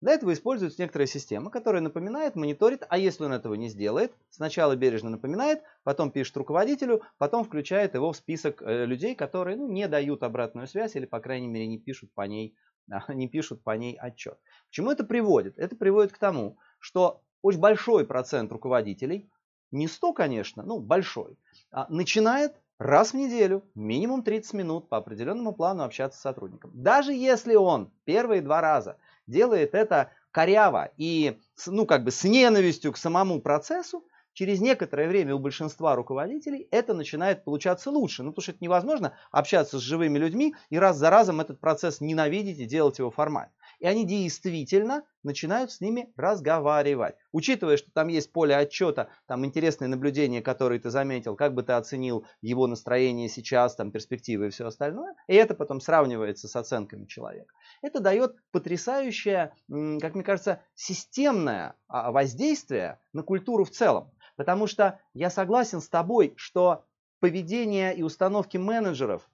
Для 0.00 0.12
этого 0.12 0.32
используется 0.32 0.80
некоторая 0.80 1.06
система, 1.06 1.50
которая 1.50 1.82
напоминает, 1.82 2.34
мониторит, 2.34 2.86
а 2.88 2.96
если 2.96 3.24
он 3.24 3.34
этого 3.34 3.52
не 3.52 3.68
сделает, 3.68 4.14
сначала 4.30 4.74
бережно 4.74 5.10
напоминает, 5.10 5.62
потом 5.82 6.10
пишет 6.10 6.38
руководителю, 6.38 7.02
потом 7.18 7.44
включает 7.44 7.94
его 7.94 8.12
в 8.12 8.16
список 8.16 8.62
э, 8.62 8.86
людей, 8.86 9.14
которые 9.14 9.58
ну, 9.58 9.68
не 9.70 9.86
дают 9.88 10.22
обратную 10.22 10.68
связь 10.68 10.96
или, 10.96 11.04
по 11.04 11.20
крайней 11.20 11.48
мере, 11.48 11.66
не 11.66 11.78
пишут 11.78 12.14
по 12.14 12.22
ней 12.22 12.56
они 13.06 13.28
пишут 13.28 13.62
по 13.62 13.76
ней 13.76 13.96
отчет. 13.96 14.38
К 14.68 14.70
чему 14.70 14.90
это 14.90 15.04
приводит? 15.04 15.58
Это 15.58 15.76
приводит 15.76 16.12
к 16.12 16.18
тому, 16.18 16.58
что 16.78 17.22
очень 17.42 17.60
большой 17.60 18.06
процент 18.06 18.52
руководителей, 18.52 19.30
не 19.70 19.88
100, 19.88 20.12
конечно, 20.12 20.62
ну 20.62 20.78
большой, 20.80 21.36
а, 21.70 21.86
начинает 21.88 22.54
раз 22.78 23.12
в 23.12 23.14
неделю, 23.14 23.62
минимум 23.74 24.22
30 24.22 24.54
минут 24.54 24.88
по 24.88 24.96
определенному 24.96 25.52
плану 25.52 25.84
общаться 25.84 26.18
с 26.18 26.22
сотрудником. 26.22 26.70
Даже 26.74 27.12
если 27.12 27.54
он 27.54 27.92
первые 28.04 28.40
два 28.40 28.60
раза 28.60 28.96
делает 29.26 29.74
это 29.74 30.10
коряво 30.32 30.90
и 30.96 31.38
ну, 31.66 31.86
как 31.86 32.04
бы 32.04 32.10
с 32.10 32.24
ненавистью 32.24 32.92
к 32.92 32.96
самому 32.96 33.40
процессу, 33.40 34.04
через 34.32 34.60
некоторое 34.60 35.08
время 35.08 35.34
у 35.34 35.38
большинства 35.38 35.94
руководителей 35.94 36.66
это 36.70 36.94
начинает 36.94 37.44
получаться 37.44 37.90
лучше. 37.90 38.22
Ну, 38.22 38.30
потому 38.30 38.42
что 38.42 38.52
это 38.52 38.64
невозможно 38.64 39.12
общаться 39.30 39.78
с 39.78 39.82
живыми 39.82 40.18
людьми 40.18 40.54
и 40.70 40.78
раз 40.78 40.96
за 40.96 41.10
разом 41.10 41.40
этот 41.40 41.60
процесс 41.60 42.00
ненавидеть 42.00 42.58
и 42.58 42.64
делать 42.64 42.98
его 42.98 43.10
формально 43.10 43.52
и 43.80 43.86
они 43.86 44.06
действительно 44.06 45.04
начинают 45.22 45.72
с 45.72 45.80
ними 45.80 46.12
разговаривать. 46.16 47.16
Учитывая, 47.32 47.78
что 47.78 47.90
там 47.92 48.08
есть 48.08 48.30
поле 48.30 48.54
отчета, 48.54 49.08
там 49.26 49.44
интересные 49.44 49.88
наблюдения, 49.88 50.42
которые 50.42 50.80
ты 50.80 50.90
заметил, 50.90 51.34
как 51.34 51.54
бы 51.54 51.62
ты 51.62 51.72
оценил 51.72 52.26
его 52.42 52.66
настроение 52.66 53.28
сейчас, 53.28 53.74
там 53.74 53.90
перспективы 53.90 54.46
и 54.46 54.50
все 54.50 54.66
остальное, 54.66 55.14
и 55.26 55.34
это 55.34 55.54
потом 55.54 55.80
сравнивается 55.80 56.46
с 56.46 56.54
оценками 56.56 57.06
человека. 57.06 57.54
Это 57.82 58.00
дает 58.00 58.36
потрясающее, 58.52 59.52
как 59.68 60.14
мне 60.14 60.24
кажется, 60.24 60.60
системное 60.74 61.74
а, 61.88 62.12
воздействие 62.12 63.00
на 63.12 63.22
культуру 63.22 63.64
в 63.64 63.70
целом. 63.70 64.12
Потому 64.36 64.66
что 64.66 65.00
я 65.12 65.28
согласен 65.30 65.80
с 65.80 65.88
тобой, 65.88 66.34
что 66.36 66.84
поведение 67.18 67.94
и 67.94 68.02
установки 68.02 68.56
менеджеров, 68.56 69.28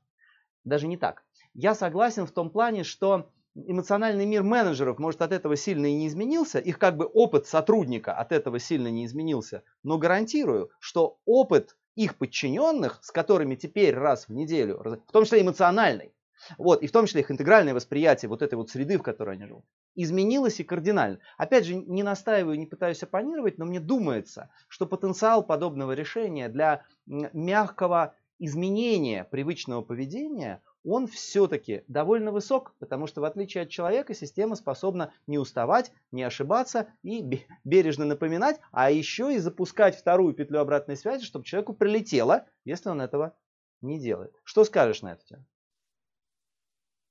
даже 0.64 0.86
не 0.86 0.96
так, 0.96 1.24
я 1.54 1.74
согласен 1.74 2.26
в 2.26 2.32
том 2.32 2.50
плане, 2.50 2.84
что 2.84 3.30
эмоциональный 3.66 4.26
мир 4.26 4.42
менеджеров, 4.42 4.98
может, 4.98 5.22
от 5.22 5.32
этого 5.32 5.56
сильно 5.56 5.86
и 5.86 5.94
не 5.94 6.08
изменился, 6.08 6.58
их 6.58 6.78
как 6.78 6.96
бы 6.96 7.06
опыт 7.06 7.46
сотрудника 7.46 8.12
от 8.14 8.32
этого 8.32 8.58
сильно 8.58 8.88
не 8.88 9.06
изменился, 9.06 9.62
но 9.82 9.98
гарантирую, 9.98 10.70
что 10.78 11.18
опыт 11.24 11.76
их 11.94 12.16
подчиненных, 12.16 12.98
с 13.02 13.10
которыми 13.10 13.54
теперь 13.54 13.94
раз 13.94 14.28
в 14.28 14.32
неделю, 14.32 14.82
в 15.08 15.12
том 15.12 15.24
числе 15.24 15.40
эмоциональный, 15.40 16.12
вот, 16.58 16.82
и 16.82 16.86
в 16.86 16.92
том 16.92 17.06
числе 17.06 17.22
их 17.22 17.30
интегральное 17.30 17.72
восприятие 17.72 18.28
вот 18.28 18.42
этой 18.42 18.56
вот 18.56 18.68
среды, 18.68 18.98
в 18.98 19.02
которой 19.02 19.36
они 19.36 19.46
живут, 19.46 19.64
изменилось 19.94 20.60
и 20.60 20.64
кардинально. 20.64 21.18
Опять 21.38 21.64
же, 21.64 21.74
не 21.74 22.02
настаиваю, 22.02 22.58
не 22.58 22.66
пытаюсь 22.66 23.02
оппонировать, 23.02 23.56
но 23.56 23.64
мне 23.64 23.80
думается, 23.80 24.50
что 24.68 24.86
потенциал 24.86 25.42
подобного 25.42 25.92
решения 25.92 26.50
для 26.50 26.84
мягкого 27.06 28.14
изменения 28.38 29.24
привычного 29.24 29.80
поведения, 29.80 30.62
он 30.86 31.06
все-таки 31.06 31.82
довольно 31.88 32.30
высок, 32.32 32.74
потому 32.78 33.06
что 33.06 33.20
в 33.20 33.24
отличие 33.24 33.64
от 33.64 33.70
человека 33.70 34.14
система 34.14 34.54
способна 34.54 35.12
не 35.26 35.38
уставать, 35.38 35.92
не 36.12 36.22
ошибаться 36.22 36.88
и 37.02 37.44
бережно 37.64 38.04
напоминать, 38.04 38.60
а 38.70 38.90
еще 38.90 39.34
и 39.34 39.38
запускать 39.38 39.96
вторую 39.96 40.34
петлю 40.34 40.60
обратной 40.60 40.96
связи, 40.96 41.24
чтобы 41.24 41.44
человеку 41.44 41.74
прилетело, 41.74 42.46
если 42.64 42.88
он 42.88 43.00
этого 43.00 43.36
не 43.82 43.98
делает. 43.98 44.32
Что 44.44 44.64
скажешь 44.64 45.02
на 45.02 45.12
эту 45.12 45.26
тему? 45.26 45.44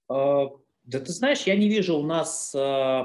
А, 0.08 0.50
да 0.84 1.00
ты 1.00 1.12
знаешь, 1.12 1.44
я 1.44 1.56
не 1.56 1.68
вижу 1.68 1.98
у 1.98 2.04
нас 2.04 2.54
э, 2.56 3.04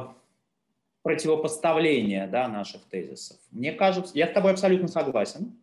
противопоставления 1.02 2.28
да, 2.28 2.46
наших 2.48 2.84
тезисов. 2.84 3.38
Мне 3.50 3.72
кажется, 3.72 4.12
я 4.14 4.28
с 4.28 4.32
тобой 4.32 4.52
абсолютно 4.52 4.88
согласен. 4.88 5.60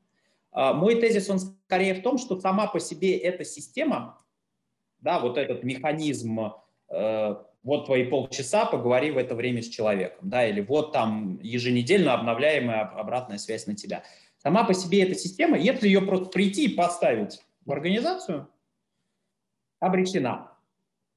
Э, 0.53 0.73
мой 0.73 0.99
тезис, 0.99 1.29
он 1.29 1.39
скорее 1.39 1.93
в 1.93 2.03
том, 2.03 2.17
что 2.17 2.39
сама 2.39 2.67
по 2.67 2.79
себе 2.79 3.17
эта 3.17 3.43
система, 3.43 4.19
да, 5.07 5.19
вот 5.19 5.37
этот 5.37 5.63
механизм, 5.63 6.51
э, 6.89 7.35
вот 7.63 7.85
твои 7.85 8.03
полчаса, 8.03 8.65
поговори 8.65 9.11
в 9.11 9.17
это 9.17 9.35
время 9.35 9.61
с 9.61 9.69
человеком, 9.69 10.29
да, 10.29 10.45
или 10.45 10.59
вот 10.59 10.91
там 10.91 11.39
еженедельно 11.41 12.13
обновляемая 12.13 12.81
обратная 12.81 13.37
связь 13.37 13.67
на 13.67 13.75
тебя. 13.75 14.03
Сама 14.37 14.65
по 14.65 14.73
себе 14.73 15.03
эта 15.03 15.15
система, 15.15 15.57
если 15.57 15.87
ее 15.87 16.01
просто 16.01 16.25
прийти 16.25 16.65
и 16.65 16.75
поставить 16.75 17.39
в 17.65 17.71
организацию, 17.71 18.49
обречена. 19.79 20.51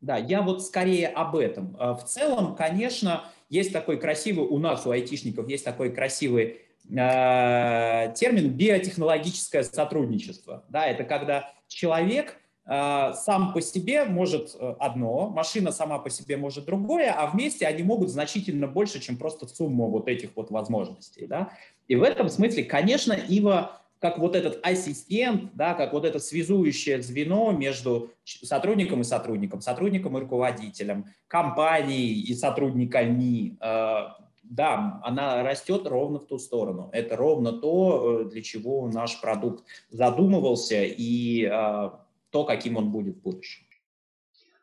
Да, 0.01 0.19
я 0.19 0.43
вот 0.43 0.65
скорее 0.65 1.09
об 1.09 1.35
этом. 1.35 1.77
А, 1.81 1.95
в 1.95 2.05
целом, 2.05 2.55
конечно, 2.55 3.25
есть 3.49 3.73
такой 3.73 3.99
красивый, 3.99 4.47
у 4.47 4.59
нас, 4.59 4.87
у 4.87 4.93
айтишников, 4.93 5.49
есть 5.49 5.65
такой 5.65 5.93
красивый 5.93 6.61
э, 6.89 8.13
термин 8.15 8.51
биотехнологическое 8.51 9.65
сотрудничество. 9.65 10.65
Да, 10.69 10.87
это 10.87 11.03
когда 11.03 11.53
человек 11.67 12.37
э, 12.37 12.50
сам 12.67 13.53
по 13.53 13.61
себе 13.61 14.05
может 14.05 14.55
э, 14.55 14.75
одно, 14.79 15.29
машина 15.29 15.73
сама 15.73 15.99
по 15.99 16.11
себе 16.11 16.37
может 16.37 16.67
другое, 16.67 17.13
а 17.13 17.27
вместе 17.27 17.67
они 17.67 17.83
могут 17.83 18.11
значительно 18.11 18.69
больше, 18.69 19.01
чем 19.01 19.17
просто 19.17 19.49
сумма 19.49 19.87
вот 19.87 20.09
этих 20.09 20.31
вот 20.37 20.51
возможностей. 20.51 21.27
Да? 21.27 21.53
И 21.89 21.97
в 21.97 22.03
этом 22.03 22.29
смысле, 22.29 22.65
конечно, 22.65 23.13
Ива 23.13 23.81
как 24.01 24.19
вот 24.19 24.35
этот 24.35 24.61
ассистент, 24.63 25.51
да, 25.55 25.75
как 25.75 25.93
вот 25.93 26.07
это 26.07 26.19
связующее 26.19 27.03
звено 27.03 27.53
между 27.53 28.11
сотрудником 28.25 29.03
и 29.03 29.05
сотрудником, 29.05 29.61
сотрудником 29.61 30.17
и 30.17 30.21
руководителем, 30.21 31.05
компанией 31.29 32.23
и 32.23 32.35
сотрудниками, 32.35 33.59
э, 33.61 34.09
да, 34.43 35.01
она 35.05 35.43
растет 35.43 35.87
ровно 35.87 36.19
в 36.19 36.27
ту 36.27 36.39
сторону. 36.39 36.89
Это 36.93 37.15
ровно 37.15 37.53
то, 37.53 38.23
э, 38.23 38.31
для 38.31 38.43
чего 38.43 38.89
наш 38.89 39.21
продукт 39.21 39.65
задумывался 39.91 40.83
и 40.83 41.45
э, 41.45 41.91
то, 42.31 42.45
каким 42.45 42.77
он 42.77 42.91
будет 42.91 43.17
в 43.17 43.23
будущем. 43.23 43.67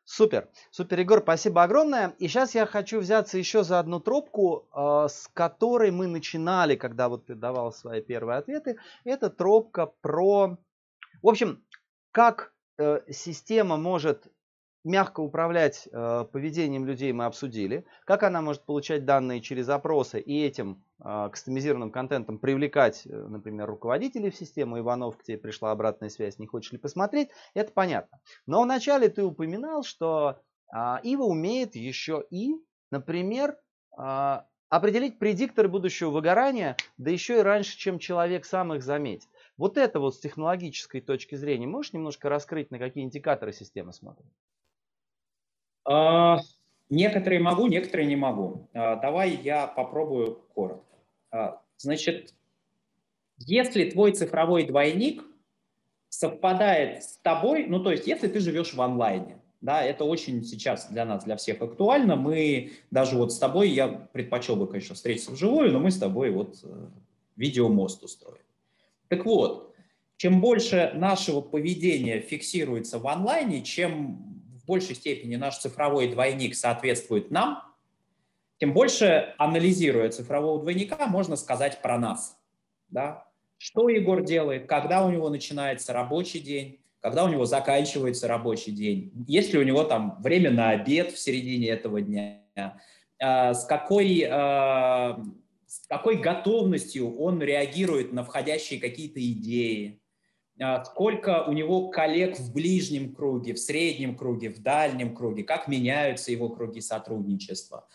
Супер, 0.09 0.49
супер, 0.71 1.01
Егор, 1.01 1.21
спасибо 1.21 1.63
огромное. 1.63 2.15
И 2.17 2.29
сейчас 2.29 2.55
я 2.55 2.65
хочу 2.65 2.99
взяться 2.99 3.37
еще 3.37 3.65
за 3.65 3.77
одну 3.77 3.99
тропку, 3.99 4.69
э, 4.73 5.07
с 5.09 5.29
которой 5.33 5.91
мы 5.91 6.07
начинали, 6.07 6.77
когда 6.77 7.09
вот 7.09 7.25
ты 7.25 7.35
давал 7.35 7.73
свои 7.73 8.01
первые 8.01 8.39
ответы. 8.39 8.77
Это 9.03 9.29
тропка 9.29 9.87
про, 9.99 10.57
в 11.21 11.27
общем, 11.27 11.61
как 12.11 12.53
э, 12.77 13.01
система 13.11 13.75
может 13.75 14.31
мягко 14.87 15.19
управлять 15.19 15.87
э, 15.91 16.25
поведением 16.31 16.85
людей 16.85 17.11
мы 17.11 17.25
обсудили, 17.25 17.85
как 18.05 18.23
она 18.23 18.41
может 18.41 18.63
получать 18.63 19.05
данные 19.05 19.41
через 19.41 19.69
опросы 19.69 20.19
и 20.19 20.43
этим 20.43 20.83
э, 21.03 21.29
кастомизированным 21.31 21.91
контентом 21.91 22.39
привлекать, 22.39 23.05
э, 23.05 23.09
например, 23.09 23.67
руководителей 23.67 24.29
в 24.29 24.35
систему, 24.35 24.79
Иванов, 24.79 25.17
к 25.17 25.23
тебе 25.23 25.37
пришла 25.37 25.71
обратная 25.71 26.09
связь, 26.09 26.39
не 26.39 26.47
хочешь 26.47 26.71
ли 26.71 26.77
посмотреть, 26.77 27.29
это 27.53 27.71
понятно. 27.73 28.19
Но 28.45 28.63
вначале 28.63 29.09
ты 29.09 29.23
упоминал, 29.23 29.83
что 29.83 30.39
э, 30.73 30.77
Ива 31.03 31.23
умеет 31.23 31.75
еще 31.75 32.23
и, 32.29 32.55
например, 32.89 33.57
э, 33.99 34.41
определить 34.69 35.19
предикторы 35.19 35.67
будущего 35.67 36.11
выгорания, 36.11 36.77
да 36.97 37.11
еще 37.11 37.39
и 37.39 37.43
раньше, 37.43 37.77
чем 37.77 37.99
человек 37.99 38.45
сам 38.45 38.73
их 38.73 38.83
заметит. 38.83 39.27
Вот 39.57 39.77
это 39.77 39.99
вот 39.99 40.15
с 40.15 40.19
технологической 40.19 41.01
точки 41.01 41.35
зрения 41.35 41.67
можешь 41.67 41.93
немножко 41.93 42.29
раскрыть, 42.29 42.71
на 42.71 42.79
какие 42.79 43.03
индикаторы 43.03 43.51
система 43.53 43.91
смотрит? 43.91 44.27
А, 45.87 46.39
некоторые 46.89 47.39
могу, 47.39 47.67
некоторые 47.67 48.07
не 48.07 48.17
могу. 48.17 48.67
А, 48.73 48.97
давай 48.97 49.31
я 49.31 49.67
попробую 49.67 50.41
коротко. 50.53 50.97
А, 51.31 51.61
значит, 51.77 52.33
если 53.37 53.89
твой 53.89 54.11
цифровой 54.11 54.65
двойник 54.65 55.23
совпадает 56.09 57.03
с 57.03 57.17
тобой, 57.17 57.67
ну 57.67 57.81
то 57.81 57.91
есть 57.91 58.05
если 58.05 58.27
ты 58.27 58.39
живешь 58.41 58.73
в 58.73 58.81
онлайне, 58.81 59.39
да, 59.61 59.81
это 59.81 60.03
очень 60.03 60.43
сейчас 60.43 60.91
для 60.91 61.05
нас, 61.05 61.23
для 61.23 61.37
всех 61.37 61.61
актуально. 61.61 62.15
Мы 62.15 62.73
даже 62.91 63.15
вот 63.15 63.33
с 63.33 63.39
тобой, 63.39 63.69
я 63.69 63.87
предпочел 63.87 64.55
бы, 64.55 64.67
конечно, 64.67 64.93
встретиться 64.93 65.31
вживую, 65.31 65.71
но 65.71 65.79
мы 65.79 65.89
с 65.89 65.97
тобой 65.97 66.29
вот 66.31 66.59
э, 66.63 66.87
видеомост 67.37 68.03
устроим. 68.03 68.43
Так 69.07 69.25
вот, 69.25 69.73
чем 70.17 70.41
больше 70.41 70.91
нашего 70.95 71.41
поведения 71.41 72.19
фиксируется 72.19 72.99
в 72.99 73.07
онлайне, 73.07 73.63
чем 73.63 74.36
большей 74.67 74.95
степени 74.95 75.35
наш 75.35 75.57
цифровой 75.57 76.09
двойник 76.09 76.55
соответствует 76.55 77.31
нам, 77.31 77.63
тем 78.59 78.73
больше, 78.73 79.33
анализируя 79.37 80.09
цифрового 80.09 80.59
двойника, 80.59 81.07
можно 81.07 81.35
сказать 81.35 81.81
про 81.81 81.97
нас. 81.97 82.37
Да? 82.89 83.27
Что 83.57 83.89
Егор 83.89 84.23
делает, 84.23 84.67
когда 84.67 85.05
у 85.05 85.11
него 85.11 85.29
начинается 85.29 85.93
рабочий 85.93 86.39
день, 86.39 86.79
когда 86.99 87.23
у 87.23 87.29
него 87.29 87.45
заканчивается 87.45 88.27
рабочий 88.27 88.71
день, 88.71 89.11
есть 89.27 89.53
ли 89.53 89.59
у 89.59 89.63
него 89.63 89.83
там 89.83 90.21
время 90.21 90.51
на 90.51 90.71
обед 90.71 91.11
в 91.11 91.19
середине 91.19 91.69
этого 91.69 92.01
дня, 92.01 92.41
а, 93.19 93.53
с 93.53 93.65
какой, 93.65 94.25
а, 94.29 95.23
с 95.67 95.87
какой 95.87 96.17
готовностью 96.17 97.15
он 97.17 97.41
реагирует 97.41 98.11
на 98.11 98.23
входящие 98.23 98.79
какие-то 98.79 99.19
идеи, 99.19 100.01
сколько 100.85 101.43
у 101.43 101.53
него 101.53 101.89
коллег 101.89 102.37
в 102.37 102.53
ближнем 102.53 103.13
круге, 103.13 103.53
в 103.53 103.59
среднем 103.59 104.15
круге, 104.15 104.49
в 104.49 104.61
дальнем 104.61 105.15
круге, 105.15 105.43
как 105.43 105.67
меняются 105.67 106.31
его 106.31 106.49
круги 106.49 106.81
сотрудничества. 106.81 107.87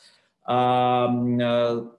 А, 0.44 1.08
а, 1.42 1.90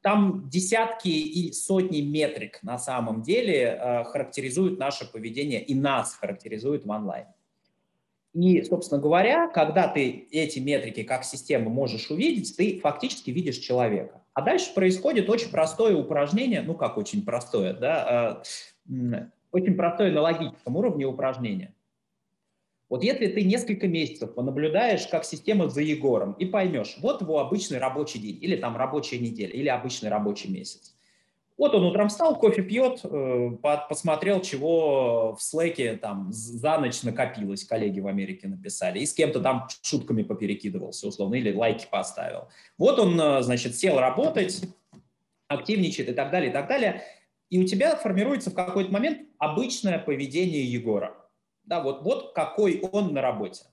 там 0.00 0.48
десятки 0.48 1.08
и 1.08 1.52
сотни 1.52 2.00
метрик 2.00 2.60
на 2.62 2.78
самом 2.78 3.22
деле 3.22 4.04
характеризуют 4.06 4.78
наше 4.78 5.10
поведение 5.10 5.62
и 5.62 5.76
нас 5.76 6.14
характеризуют 6.14 6.84
в 6.84 6.90
онлайне. 6.90 7.32
И, 8.34 8.62
собственно 8.62 9.00
говоря, 9.00 9.48
когда 9.48 9.88
ты 9.88 10.26
эти 10.30 10.58
метрики 10.58 11.02
как 11.02 11.22
система 11.22 11.70
можешь 11.70 12.10
увидеть, 12.10 12.56
ты 12.56 12.80
фактически 12.80 13.30
видишь 13.30 13.58
человека. 13.58 14.22
А 14.34 14.40
дальше 14.40 14.72
происходит 14.74 15.28
очень 15.28 15.50
простое 15.50 15.94
упражнение, 15.94 16.62
ну 16.62 16.74
как 16.74 16.96
очень 16.96 17.24
простое, 17.24 17.74
да, 17.74 18.42
очень 19.52 19.74
простое 19.74 20.10
на 20.10 20.22
логическом 20.22 20.76
уровне 20.76 21.06
упражнение. 21.06 21.74
Вот 22.88 23.02
если 23.02 23.26
ты 23.26 23.42
несколько 23.44 23.88
месяцев 23.88 24.34
понаблюдаешь, 24.34 25.06
как 25.06 25.24
система 25.24 25.68
за 25.68 25.80
Егором, 25.80 26.32
и 26.32 26.44
поймешь, 26.44 26.96
вот 27.00 27.22
его 27.22 27.38
обычный 27.38 27.78
рабочий 27.78 28.18
день, 28.18 28.38
или 28.42 28.56
там 28.56 28.76
рабочая 28.76 29.18
неделя, 29.18 29.52
или 29.52 29.68
обычный 29.68 30.10
рабочий 30.10 30.50
месяц. 30.50 30.94
Вот 31.56 31.74
он 31.74 31.84
утром 31.84 32.08
встал, 32.08 32.38
кофе 32.38 32.62
пьет, 32.62 33.00
э, 33.04 33.50
посмотрел, 33.88 34.40
чего 34.40 35.34
в 35.36 35.42
слэке 35.42 35.94
там 35.96 36.32
за 36.32 36.78
ночь 36.78 37.02
накопилось, 37.02 37.64
коллеги 37.64 38.00
в 38.00 38.08
Америке 38.08 38.48
написали, 38.48 38.98
и 38.98 39.06
с 39.06 39.14
кем-то 39.14 39.40
там 39.40 39.68
шутками 39.82 40.22
поперекидывался, 40.22 41.08
условно, 41.08 41.36
или 41.36 41.54
лайки 41.54 41.86
поставил. 41.90 42.48
Вот 42.78 42.98
он, 42.98 43.18
э, 43.20 43.42
значит, 43.42 43.74
сел 43.74 43.98
работать, 44.00 44.62
активничает 45.48 46.08
и 46.08 46.12
так 46.12 46.30
далее, 46.30 46.50
и 46.50 46.52
так 46.52 46.68
далее 46.68 47.02
и 47.52 47.58
у 47.58 47.64
тебя 47.64 47.94
формируется 47.96 48.48
в 48.48 48.54
какой-то 48.54 48.90
момент 48.90 49.28
обычное 49.36 49.98
поведение 49.98 50.64
Егора. 50.64 51.14
Да, 51.64 51.82
вот, 51.82 52.00
вот 52.00 52.32
какой 52.32 52.80
он 52.80 53.12
на 53.12 53.20
работе. 53.20 53.64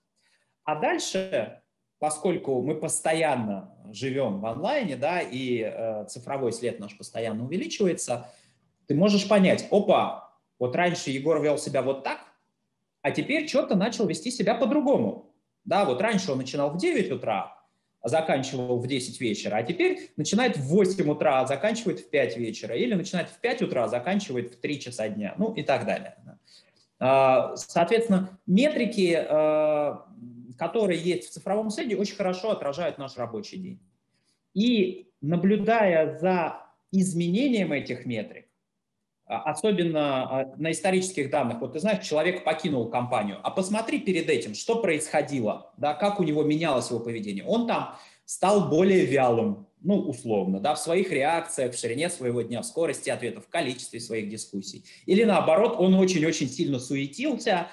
А 0.65 0.75
дальше, 0.75 1.61
поскольку 1.97 2.61
мы 2.61 2.75
постоянно 2.75 3.73
живем 3.93 4.41
в 4.41 4.45
онлайне, 4.47 4.97
да, 4.97 5.21
и 5.21 5.61
э, 5.61 6.05
цифровой 6.09 6.51
след 6.51 6.81
наш 6.81 6.97
постоянно 6.97 7.45
увеличивается, 7.45 8.29
ты 8.85 8.95
можешь 8.95 9.29
понять, 9.29 9.65
опа, 9.71 10.29
вот 10.59 10.75
раньше 10.75 11.11
Егор 11.11 11.41
вел 11.41 11.57
себя 11.57 11.81
вот 11.81 12.03
так, 12.03 12.19
а 13.01 13.11
теперь 13.11 13.47
что-то 13.47 13.75
начал 13.75 14.07
вести 14.07 14.29
себя 14.29 14.55
по-другому. 14.55 15.33
Да, 15.63 15.85
вот 15.85 16.01
раньше 16.01 16.33
он 16.33 16.39
начинал 16.39 16.71
в 16.71 16.77
9 16.77 17.13
утра, 17.13 17.58
заканчивал 18.03 18.79
в 18.79 18.87
10 18.87 19.19
вечера, 19.19 19.57
а 19.57 19.63
теперь 19.63 20.11
начинает 20.15 20.57
в 20.57 20.61
8 20.67 21.09
утра, 21.09 21.41
а 21.41 21.47
заканчивает 21.47 21.99
в 21.99 22.09
5 22.09 22.37
вечера, 22.37 22.75
или 22.75 22.93
начинает 22.93 23.29
в 23.29 23.39
5 23.39 23.63
утра, 23.63 23.83
а 23.83 23.87
заканчивает 23.87 24.53
в 24.53 24.59
3 24.59 24.79
часа 24.79 25.09
дня, 25.09 25.35
ну 25.37 25.53
и 25.53 25.63
так 25.63 25.85
далее. 25.85 26.15
А, 26.99 27.55
соответственно, 27.55 28.39
метрики, 28.45 29.17
а, 29.17 30.05
которые 30.57 30.99
есть 30.99 31.29
в 31.29 31.31
цифровом 31.31 31.69
следе, 31.69 31.95
очень 31.95 32.15
хорошо 32.15 32.51
отражают 32.51 32.97
наш 32.97 33.15
рабочий 33.17 33.57
день. 33.57 33.79
И 34.53 35.07
наблюдая 35.21 36.17
за 36.19 36.65
изменением 36.91 37.71
этих 37.71 38.05
метрик, 38.05 38.48
особенно 39.29 40.53
на 40.57 40.71
исторических 40.71 41.29
данных, 41.29 41.61
вот 41.61 41.73
ты 41.73 41.79
знаешь, 41.79 42.05
человек 42.05 42.43
покинул 42.43 42.89
компанию, 42.89 43.37
а 43.43 43.51
посмотри 43.51 43.99
перед 43.99 44.27
этим, 44.27 44.55
что 44.55 44.81
происходило, 44.81 45.71
да, 45.77 45.93
как 45.93 46.19
у 46.19 46.23
него 46.23 46.43
менялось 46.43 46.89
его 46.89 46.99
поведение. 46.99 47.45
Он 47.45 47.67
там 47.67 47.95
стал 48.25 48.69
более 48.69 49.05
вялым, 49.05 49.67
ну, 49.81 49.99
условно, 49.99 50.59
да, 50.59 50.73
в 50.73 50.79
своих 50.79 51.11
реакциях, 51.11 51.73
в 51.73 51.79
ширине 51.79 52.09
своего 52.09 52.41
дня, 52.41 52.61
в 52.61 52.65
скорости 52.65 53.09
ответов, 53.09 53.45
в 53.45 53.49
количестве 53.49 53.99
своих 53.99 54.29
дискуссий. 54.29 54.83
Или 55.05 55.23
наоборот, 55.23 55.75
он 55.77 55.93
очень-очень 55.93 56.49
сильно 56.49 56.79
суетился, 56.79 57.67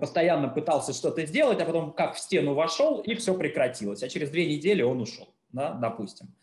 постоянно 0.00 0.48
пытался 0.48 0.92
что-то 0.94 1.26
сделать, 1.26 1.60
а 1.60 1.66
потом 1.66 1.92
как 1.92 2.14
в 2.14 2.18
стену 2.18 2.54
вошел, 2.54 3.00
и 3.00 3.14
все 3.14 3.34
прекратилось. 3.34 4.02
А 4.02 4.08
через 4.08 4.30
две 4.30 4.46
недели 4.46 4.82
он 4.82 5.02
ушел, 5.02 5.28
да, 5.52 5.72
допустим. 5.72 6.34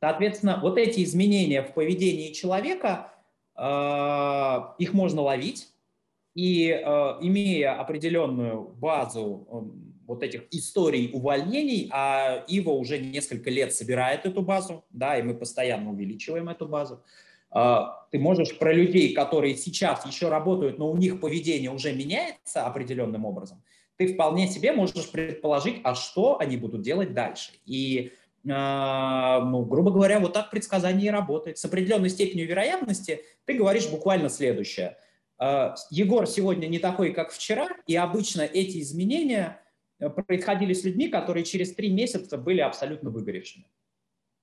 Соответственно, 0.00 0.58
вот 0.62 0.78
эти 0.78 1.02
изменения 1.04 1.62
в 1.62 1.74
поведении 1.74 2.32
человека, 2.32 3.12
их 3.58 4.92
можно 4.94 5.22
ловить, 5.22 5.72
и 6.34 6.68
э, 6.70 6.82
имея 7.20 7.78
определенную 7.78 8.62
базу 8.62 9.46
эм, 9.50 9.94
вот 10.06 10.22
этих 10.22 10.44
историй 10.50 11.10
увольнений, 11.12 11.90
а 11.92 12.44
Ива 12.48 12.70
уже 12.70 12.98
несколько 12.98 13.50
лет 13.50 13.74
собирает 13.74 14.24
эту 14.24 14.42
базу, 14.42 14.84
да, 14.90 15.18
и 15.18 15.22
мы 15.22 15.34
постоянно 15.34 15.90
увеличиваем 15.90 16.48
эту 16.48 16.66
базу. 16.66 17.02
А, 17.50 18.06
ты 18.10 18.18
можешь 18.18 18.58
про 18.58 18.72
людей, 18.72 19.12
которые 19.12 19.56
сейчас 19.56 20.06
еще 20.06 20.28
работают, 20.28 20.78
но 20.78 20.90
у 20.90 20.96
них 20.96 21.20
поведение 21.20 21.70
уже 21.70 21.92
меняется 21.92 22.66
определенным 22.66 23.24
образом, 23.24 23.62
ты 23.96 24.14
вполне 24.14 24.48
себе 24.48 24.72
можешь 24.72 25.10
предположить, 25.10 25.80
а 25.84 25.94
что 25.94 26.40
они 26.40 26.56
будут 26.56 26.82
делать 26.82 27.12
дальше. 27.12 27.52
И, 27.66 28.12
а, 28.21 28.21
ну, 28.44 29.64
грубо 29.64 29.92
говоря, 29.92 30.18
вот 30.18 30.32
так 30.32 30.50
предсказание 30.50 31.06
и 31.06 31.10
работает. 31.10 31.58
С 31.58 31.64
определенной 31.64 32.10
степенью 32.10 32.46
вероятности 32.48 33.24
ты 33.44 33.54
говоришь 33.54 33.88
буквально 33.88 34.28
следующее. 34.28 34.96
А, 35.38 35.74
Егор 35.90 36.26
сегодня 36.26 36.66
не 36.66 36.80
такой, 36.80 37.12
как 37.12 37.30
вчера, 37.30 37.68
и 37.86 37.94
обычно 37.94 38.42
эти 38.42 38.80
изменения 38.80 39.62
Э, 40.02 40.10
происходили 40.10 40.72
с 40.72 40.84
людьми, 40.84 41.08
которые 41.08 41.44
через 41.44 41.74
три 41.74 41.90
месяца 41.90 42.36
были 42.36 42.60
абсолютно 42.60 43.10
выгоревшими. 43.10 43.64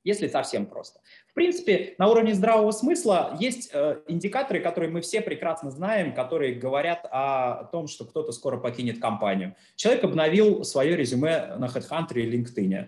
Если 0.06 0.28
совсем 0.28 0.66
просто. 0.66 1.02
В 1.28 1.34
принципе, 1.34 1.96
на 1.98 2.08
уровне 2.08 2.34
здравого 2.34 2.72
смысла 2.72 3.36
есть 3.40 3.70
э, 3.74 4.02
индикаторы, 4.08 4.62
которые 4.62 4.90
мы 4.90 5.02
все 5.02 5.20
прекрасно 5.20 5.70
знаем, 5.72 6.14
которые 6.14 6.56
говорят 6.56 7.06
о 7.12 7.66
том, 7.66 7.88
что 7.88 8.06
кто-то 8.06 8.32
скоро 8.32 8.58
покинет 8.58 9.02
компанию. 9.02 9.56
Человек 9.76 10.06
обновил 10.06 10.64
свое 10.64 10.96
резюме 10.96 11.56
на 11.58 11.66
HeadHunter 11.66 12.14
и 12.14 12.32
LinkedIn. 12.32 12.88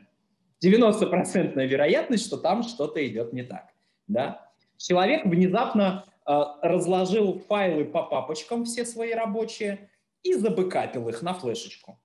90% 0.63 1.65
вероятность, 1.65 2.25
что 2.25 2.37
там 2.37 2.63
что-то 2.63 3.05
идет 3.05 3.33
не 3.33 3.43
так. 3.43 3.73
Да? 4.07 4.51
Человек 4.77 5.25
внезапно 5.25 6.05
э, 6.25 6.31
разложил 6.61 7.39
файлы 7.47 7.85
по 7.85 8.03
папочкам 8.03 8.65
все 8.65 8.85
свои 8.85 9.13
рабочие 9.13 9.89
и 10.23 10.33
забыкапил 10.33 11.09
их 11.09 11.21
на 11.21 11.33
флешечку. 11.33 11.99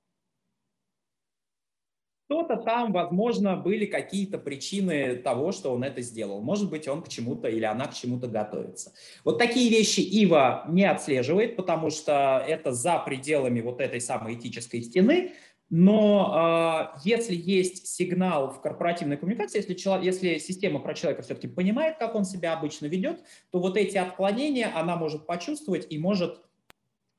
Что-то 2.29 2.57
там, 2.57 2.93
возможно, 2.93 3.55
были 3.55 3.87
какие-то 3.87 4.39
причины 4.39 5.15
того, 5.15 5.53
что 5.53 5.73
он 5.73 5.85
это 5.85 6.03
сделал. 6.03 6.41
Может 6.41 6.69
быть, 6.71 6.89
он 6.89 7.03
к 7.03 7.09
чему-то 7.09 7.49
или 7.49 7.65
она 7.65 7.87
к 7.87 7.95
чему-то 7.95 8.27
готовится. 8.27 8.93
Вот 9.23 9.39
такие 9.39 9.71
вещи 9.71 10.01
Ива 10.01 10.65
не 10.69 10.85
отслеживает, 10.85 11.55
потому 11.55 11.91
что 11.91 12.45
это 12.45 12.73
за 12.73 12.99
пределами 12.99 13.61
вот 13.61 13.81
этой 13.81 14.01
самой 14.01 14.35
этической 14.35 14.83
стены. 14.83 15.35
Но 15.69 16.93
э, 16.95 16.99
если 17.05 17.35
есть 17.35 17.89
сигнал 17.89 18.51
в 18.51 18.61
корпоративной 18.61 19.17
коммуникации, 19.17 19.59
если, 19.59 19.75
человек, 19.75 20.05
если 20.05 20.39
система 20.39 20.79
про 20.79 20.95
человека 20.95 21.23
все-таки 21.23 21.49
понимает, 21.49 21.99
как 21.99 22.15
он 22.15 22.25
себя 22.25 22.53
обычно 22.53 22.87
ведет, 22.87 23.25
то 23.51 23.59
вот 23.59 23.77
эти 23.77 23.97
отклонения 23.97 24.71
она 24.75 24.97
может 24.97 25.27
почувствовать 25.27 25.87
и 25.91 25.99
может, 25.99 26.41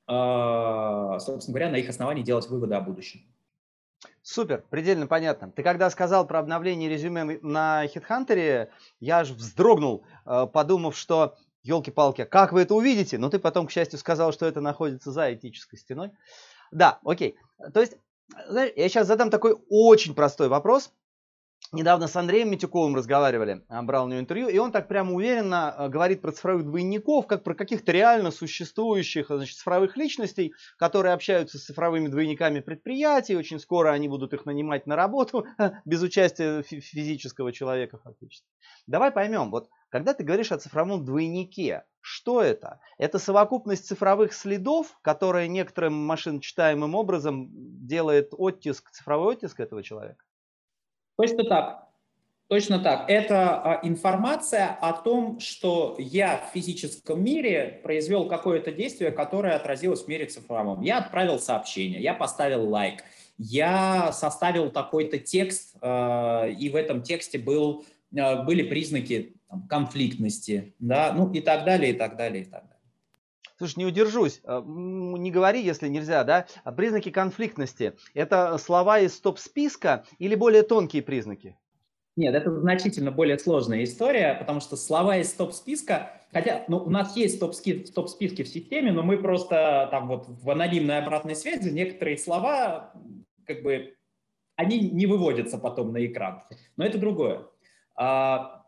э, 0.07 1.19
собственно 1.19 1.53
говоря, 1.53 1.69
на 1.69 1.75
их 1.75 1.89
основании 1.89 2.23
делать 2.23 2.47
выводы 2.47 2.75
о 2.75 2.81
будущем. 2.81 3.21
Супер, 4.21 4.63
предельно 4.69 5.07
понятно. 5.07 5.51
Ты 5.51 5.63
когда 5.63 5.89
сказал 5.89 6.25
про 6.25 6.39
обновление 6.39 6.89
резюме 6.89 7.39
на 7.41 7.85
HeadHunter, 7.85 8.69
я 8.99 9.19
аж 9.19 9.29
вздрогнул, 9.31 10.05
э, 10.25 10.47
подумав, 10.51 10.97
что 10.97 11.35
елки-палки, 11.63 12.23
как 12.23 12.53
вы 12.53 12.61
это 12.61 12.75
увидите? 12.75 13.17
Но 13.17 13.29
ты 13.29 13.39
потом, 13.39 13.67
к 13.67 13.71
счастью, 13.71 13.99
сказал, 13.99 14.31
что 14.31 14.45
это 14.45 14.61
находится 14.61 15.11
за 15.11 15.33
этической 15.33 15.77
стеной. 15.77 16.11
Да, 16.71 16.99
окей. 17.03 17.37
То 17.73 17.81
есть, 17.81 17.97
я 18.49 18.89
сейчас 18.89 19.07
задам 19.07 19.29
такой 19.29 19.57
очень 19.69 20.13
простой 20.13 20.47
вопрос, 20.47 20.91
Недавно 21.73 22.07
с 22.07 22.15
Андреем 22.15 22.49
Митюковым 22.49 22.95
разговаривали, 22.95 23.65
а, 23.67 23.81
брал 23.81 24.05
у 24.05 24.07
него 24.07 24.21
интервью, 24.21 24.47
и 24.47 24.57
он 24.57 24.71
так 24.71 24.87
прямо 24.87 25.13
уверенно 25.13 25.69
а, 25.69 25.89
говорит 25.89 26.21
про 26.21 26.31
цифровых 26.31 26.63
двойников, 26.63 27.27
как 27.27 27.43
про 27.43 27.55
каких-то 27.55 27.91
реально 27.91 28.31
существующих 28.31 29.27
значит, 29.27 29.57
цифровых 29.57 29.97
личностей, 29.97 30.53
которые 30.77 31.13
общаются 31.13 31.57
с 31.57 31.65
цифровыми 31.65 32.07
двойниками 32.07 32.61
предприятий, 32.61 33.35
очень 33.35 33.59
скоро 33.59 33.89
они 33.89 34.07
будут 34.07 34.33
их 34.33 34.45
нанимать 34.45 34.87
на 34.87 34.95
работу 34.95 35.45
без 35.85 36.01
участия 36.01 36.61
физического 36.63 37.51
человека 37.51 37.97
фактически. 37.97 38.47
Давай 38.85 39.11
поймем, 39.11 39.51
вот 39.51 39.69
когда 39.89 40.13
ты 40.13 40.23
говоришь 40.23 40.53
о 40.53 40.57
цифровом 40.57 41.03
двойнике, 41.03 41.83
что 41.99 42.41
это? 42.41 42.79
Это 42.97 43.19
совокупность 43.19 43.87
цифровых 43.87 44.31
следов, 44.31 44.97
которая 45.01 45.47
некоторым 45.49 45.93
машиночитаемым 45.93 46.95
образом 46.95 47.49
делает 47.85 48.29
оттиск, 48.31 48.89
цифровой 48.91 49.35
оттиск 49.35 49.59
этого 49.59 49.83
человека? 49.83 50.23
Точно 51.17 51.43
так. 51.43 51.87
Точно 52.47 52.79
так. 52.79 53.09
Это 53.09 53.61
а, 53.61 53.79
информация 53.83 54.67
о 54.69 54.93
том, 54.93 55.41
что 55.41 55.97
я 55.99 56.37
в 56.37 56.53
физическом 56.53 57.21
мире 57.21 57.81
произвел 57.83 58.29
какое-то 58.29 58.71
действие, 58.71 59.11
которое 59.11 59.55
отразилось 59.55 60.03
в 60.03 60.07
мире 60.07 60.27
цифровом. 60.27 60.81
Я 60.81 60.99
отправил 60.99 61.39
сообщение, 61.39 62.01
я 62.01 62.13
поставил 62.13 62.69
лайк, 62.69 63.03
я 63.37 64.13
составил 64.13 64.71
такой-то 64.71 65.19
текст, 65.19 65.75
а, 65.81 66.47
и 66.47 66.69
в 66.69 66.77
этом 66.77 67.01
тексте 67.01 67.37
был, 67.37 67.85
а, 68.17 68.43
были 68.43 68.63
признаки 68.63 69.35
там, 69.49 69.67
конфликтности, 69.67 70.73
да, 70.79 71.11
ну 71.13 71.29
и 71.33 71.41
так 71.41 71.65
далее, 71.65 71.91
и 71.91 71.93
так 71.93 72.15
далее, 72.15 72.43
и 72.43 72.45
так 72.45 72.63
далее. 72.63 72.76
Слушай, 73.57 73.79
не 73.79 73.85
удержусь, 73.85 74.41
не 74.45 75.31
говори, 75.31 75.61
если 75.61 75.87
нельзя, 75.87 76.23
да? 76.23 76.45
Признаки 76.75 77.09
конфликтности– 77.09 77.93
это 78.13 78.57
слова 78.57 78.99
из 78.99 79.15
стоп-списка 79.15 80.05
или 80.19 80.35
более 80.35 80.63
тонкие 80.63 81.01
признаки? 81.01 81.57
Нет, 82.17 82.33
это 82.33 82.51
значительно 82.51 83.11
более 83.11 83.37
сложная 83.37 83.83
история, 83.83 84.35
потому 84.39 84.59
что 84.59 84.75
слова 84.75 85.17
из 85.17 85.29
стоп-списка, 85.29 86.13
хотя 86.31 86.65
ну, 86.67 86.77
у 86.77 86.89
нас 86.89 87.15
есть 87.15 87.35
стоп-списки 87.35 88.43
в 88.43 88.47
системе, 88.47 88.91
но 88.91 89.03
мы 89.03 89.17
просто 89.17 89.87
там 89.91 90.07
вот 90.07 90.25
в 90.27 90.49
анонимной 90.49 90.97
обратной 90.97 91.35
связи 91.35 91.69
некоторые 91.69 92.17
слова 92.17 92.91
как 93.45 93.61
бы 93.61 93.93
они 94.55 94.79
не 94.79 95.05
выводятся 95.05 95.59
потом 95.59 95.93
на 95.93 96.03
экран. 96.05 96.43
Но 96.75 96.85
это 96.85 96.97
другое. 96.97 97.45
А, 97.95 98.65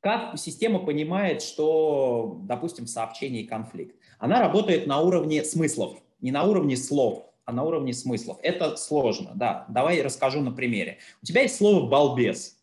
как 0.00 0.38
система 0.38 0.78
понимает, 0.78 1.42
что, 1.42 2.40
допустим, 2.44 2.86
в 2.86 2.90
сообщении 2.90 3.42
конфликт? 3.44 3.96
Она 4.18 4.40
работает 4.40 4.86
на 4.86 5.00
уровне 5.00 5.44
смыслов, 5.44 5.98
не 6.20 6.32
на 6.32 6.44
уровне 6.44 6.76
слов, 6.76 7.26
а 7.44 7.52
на 7.52 7.64
уровне 7.64 7.92
смыслов. 7.92 8.38
Это 8.42 8.76
сложно, 8.76 9.32
да. 9.34 9.66
Давай 9.68 10.00
расскажу 10.02 10.40
на 10.40 10.52
примере. 10.52 10.98
У 11.22 11.26
тебя 11.26 11.42
есть 11.42 11.56
слово 11.56 11.88
«балбес», 11.88 12.58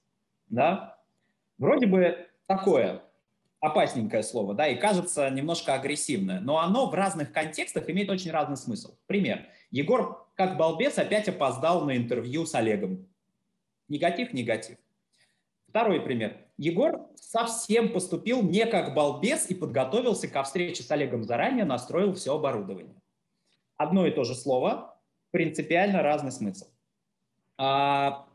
да? 0.49 0.97
Вроде 1.57 1.87
бы 1.87 2.27
такое 2.47 3.03
опасненькое 3.59 4.23
слово, 4.23 4.53
да, 4.53 4.67
и 4.67 4.75
кажется 4.75 5.29
немножко 5.29 5.73
агрессивное, 5.73 6.39
но 6.39 6.59
оно 6.59 6.89
в 6.89 6.93
разных 6.93 7.31
контекстах 7.31 7.89
имеет 7.89 8.09
очень 8.09 8.31
разный 8.31 8.57
смысл. 8.57 8.95
Пример. 9.07 9.47
Егор, 9.71 10.27
как 10.35 10.57
балбес, 10.57 10.97
опять 10.97 11.27
опоздал 11.27 11.83
на 11.85 11.97
интервью 11.97 12.45
с 12.45 12.55
Олегом. 12.55 13.07
Негатив, 13.89 14.33
негатив. 14.33 14.77
Второй 15.67 16.01
пример. 16.01 16.46
Егор 16.57 17.07
совсем 17.15 17.93
поступил 17.93 18.41
не 18.41 18.65
как 18.65 18.95
балбес 18.95 19.49
и 19.49 19.55
подготовился 19.55 20.27
ко 20.27 20.43
встрече 20.43 20.83
с 20.83 20.89
Олегом 20.89 21.23
заранее, 21.23 21.65
настроил 21.65 22.13
все 22.13 22.35
оборудование. 22.35 22.95
Одно 23.75 24.07
и 24.07 24.11
то 24.11 24.23
же 24.23 24.33
слово, 24.33 24.99
принципиально 25.31 26.01
разный 26.01 26.31
смысл. 26.31 26.65
А, 27.57 28.27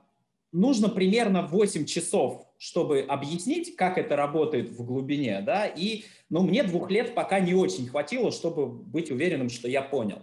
нужно 0.52 0.88
примерно 0.88 1.42
8 1.42 1.84
часов, 1.84 2.46
чтобы 2.58 3.00
объяснить, 3.00 3.74
как 3.74 3.98
это 3.98 4.14
работает 4.14 4.70
в 4.70 4.84
глубине, 4.84 5.40
да, 5.40 5.66
и, 5.66 6.04
ну, 6.30 6.42
мне 6.42 6.62
двух 6.62 6.90
лет 6.90 7.14
пока 7.14 7.40
не 7.40 7.54
очень 7.54 7.88
хватило, 7.88 8.30
чтобы 8.30 8.66
быть 8.66 9.10
уверенным, 9.10 9.48
что 9.48 9.68
я 9.68 9.82
понял. 9.82 10.22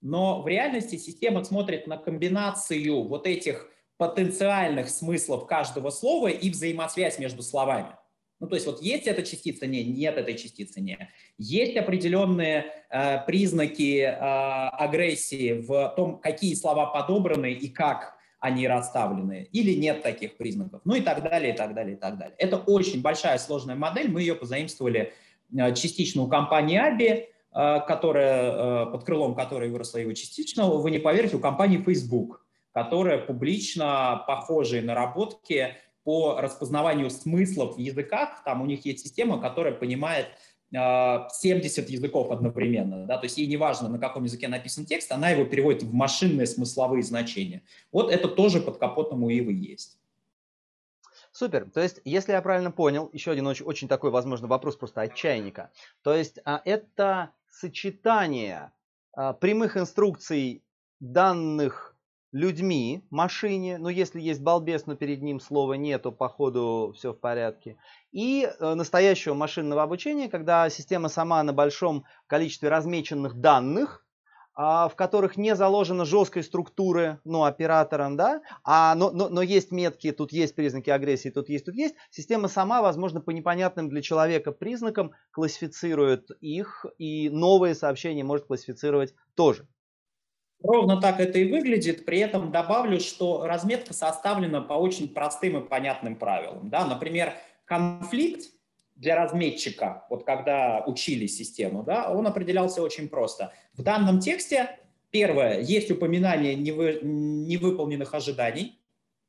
Но 0.00 0.42
в 0.42 0.48
реальности 0.48 0.96
система 0.96 1.44
смотрит 1.44 1.86
на 1.86 1.96
комбинацию 1.96 3.02
вот 3.04 3.26
этих 3.26 3.68
потенциальных 3.98 4.88
смыслов 4.88 5.46
каждого 5.46 5.90
слова 5.90 6.28
и 6.28 6.50
взаимосвязь 6.50 7.18
между 7.18 7.42
словами. 7.42 7.94
Ну, 8.40 8.46
то 8.46 8.54
есть 8.54 8.66
вот 8.66 8.80
есть 8.80 9.08
эта 9.08 9.24
частица, 9.24 9.66
не, 9.66 9.84
нет 9.84 10.16
этой 10.16 10.36
частицы, 10.36 10.80
не. 10.80 11.10
Есть 11.38 11.76
определенные 11.76 12.66
э, 12.88 13.18
признаки 13.26 14.02
э, 14.02 14.14
агрессии 14.14 15.60
в 15.60 15.92
том, 15.96 16.20
какие 16.20 16.54
слова 16.54 16.86
подобраны 16.86 17.52
и 17.52 17.68
как 17.68 18.16
они 18.40 18.68
расставлены, 18.68 19.48
или 19.50 19.74
нет 19.74 20.02
таких 20.02 20.36
признаков, 20.36 20.82
ну 20.84 20.94
и 20.94 21.00
так 21.00 21.22
далее, 21.24 21.52
и 21.52 21.56
так 21.56 21.74
далее, 21.74 21.96
и 21.96 21.98
так 21.98 22.18
далее. 22.18 22.36
Это 22.38 22.56
очень 22.56 23.02
большая 23.02 23.38
сложная 23.38 23.74
модель, 23.74 24.08
мы 24.08 24.20
ее 24.20 24.36
позаимствовали 24.36 25.12
э, 25.52 25.74
частично 25.74 26.22
у 26.22 26.28
компании 26.28 26.78
ABI, 26.78 27.24
э, 27.24 27.80
которая, 27.88 28.52
э, 28.84 28.86
под 28.92 29.04
крылом 29.04 29.34
которой 29.34 29.70
выросла 29.70 29.98
его 29.98 30.12
частично, 30.12 30.68
вы 30.68 30.92
не 30.92 30.98
поверите, 30.98 31.36
у 31.36 31.40
компании 31.40 31.82
Facebook, 31.82 32.46
которая 32.78 33.18
публично 33.18 34.22
похожие 34.28 34.82
наработки 34.82 35.74
по 36.04 36.40
распознаванию 36.40 37.10
смыслов 37.10 37.74
в 37.74 37.78
языках, 37.80 38.44
там 38.44 38.62
у 38.62 38.66
них 38.66 38.84
есть 38.86 39.00
система, 39.00 39.40
которая 39.40 39.74
понимает 39.74 40.28
70 40.70 40.76
а, 40.76 41.92
языков 41.92 42.30
одновременно, 42.30 43.04
да, 43.04 43.18
то 43.18 43.24
есть 43.24 43.36
ей 43.36 43.48
не 43.48 43.56
важно, 43.56 43.88
на 43.88 43.98
каком 43.98 44.22
языке 44.22 44.46
написан 44.46 44.86
текст, 44.86 45.10
она 45.10 45.30
его 45.30 45.44
переводит 45.44 45.82
в 45.82 45.92
машинные 45.92 46.46
смысловые 46.46 47.02
значения. 47.02 47.62
Вот 47.90 48.12
это 48.12 48.28
тоже 48.28 48.60
под 48.60 48.78
капотом 48.78 49.24
у 49.24 49.28
Ивы 49.28 49.54
есть. 49.54 49.98
Супер. 51.32 51.68
То 51.70 51.80
есть, 51.80 52.00
если 52.04 52.30
я 52.30 52.42
правильно 52.42 52.70
понял, 52.70 53.10
еще 53.12 53.32
один 53.32 53.46
очень, 53.48 53.64
очень 53.64 53.88
такой, 53.88 54.10
возможно, 54.10 54.46
вопрос 54.46 54.76
просто 54.76 55.02
от 55.02 55.14
чайника. 55.16 55.72
То 56.02 56.14
есть, 56.14 56.38
а, 56.44 56.62
это 56.64 57.32
сочетание 57.50 58.70
а, 59.14 59.32
прямых 59.32 59.76
инструкций 59.76 60.62
данных 61.00 61.87
людьми, 62.32 63.04
машине, 63.10 63.78
ну 63.78 63.88
если 63.88 64.20
есть 64.20 64.40
балбес, 64.40 64.86
но 64.86 64.96
перед 64.96 65.22
ним 65.22 65.40
слова 65.40 65.74
нету, 65.74 66.12
походу 66.12 66.92
все 66.96 67.12
в 67.12 67.18
порядке. 67.18 67.76
И 68.12 68.46
э, 68.46 68.74
настоящего 68.74 69.34
машинного 69.34 69.82
обучения, 69.82 70.28
когда 70.28 70.68
система 70.68 71.08
сама 71.08 71.42
на 71.42 71.52
большом 71.52 72.04
количестве 72.26 72.68
размеченных 72.68 73.40
данных, 73.40 74.04
а, 74.60 74.88
в 74.88 74.96
которых 74.96 75.36
не 75.36 75.54
заложена 75.54 76.04
жесткой 76.04 76.42
структуры, 76.42 77.20
ну, 77.24 77.44
оператором, 77.44 78.16
да, 78.16 78.42
а, 78.64 78.96
но, 78.96 79.12
но, 79.12 79.28
но 79.28 79.40
есть 79.40 79.70
метки, 79.70 80.10
тут 80.10 80.32
есть 80.32 80.56
признаки 80.56 80.90
агрессии, 80.90 81.28
тут 81.28 81.48
есть, 81.48 81.64
тут 81.64 81.76
есть, 81.76 81.94
система 82.10 82.48
сама, 82.48 82.82
возможно, 82.82 83.20
по 83.20 83.30
непонятным 83.30 83.88
для 83.88 84.02
человека 84.02 84.50
признакам 84.50 85.12
классифицирует 85.30 86.32
их, 86.40 86.86
и 86.98 87.30
новые 87.30 87.76
сообщения 87.76 88.24
может 88.24 88.46
классифицировать 88.46 89.14
тоже. 89.36 89.68
Ровно 90.62 91.00
так 91.00 91.20
это 91.20 91.38
и 91.38 91.50
выглядит. 91.50 92.04
При 92.04 92.18
этом 92.18 92.50
добавлю, 92.50 92.98
что 93.00 93.46
разметка 93.46 93.94
составлена 93.94 94.60
по 94.60 94.74
очень 94.74 95.08
простым 95.08 95.58
и 95.58 95.68
понятным 95.68 96.16
правилам. 96.16 96.68
Да? 96.68 96.84
Например, 96.86 97.34
конфликт 97.64 98.50
для 98.96 99.14
разметчика, 99.14 100.04
вот 100.10 100.24
когда 100.24 100.82
учили 100.84 101.26
систему, 101.26 101.84
да, 101.84 102.10
он 102.10 102.26
определялся 102.26 102.82
очень 102.82 103.08
просто. 103.08 103.52
В 103.74 103.82
данном 103.82 104.18
тексте, 104.18 104.80
первое, 105.10 105.60
есть 105.60 105.90
упоминание 105.92 106.56
невы, 106.56 106.98
невыполненных 107.02 108.12
ожиданий, 108.14 108.80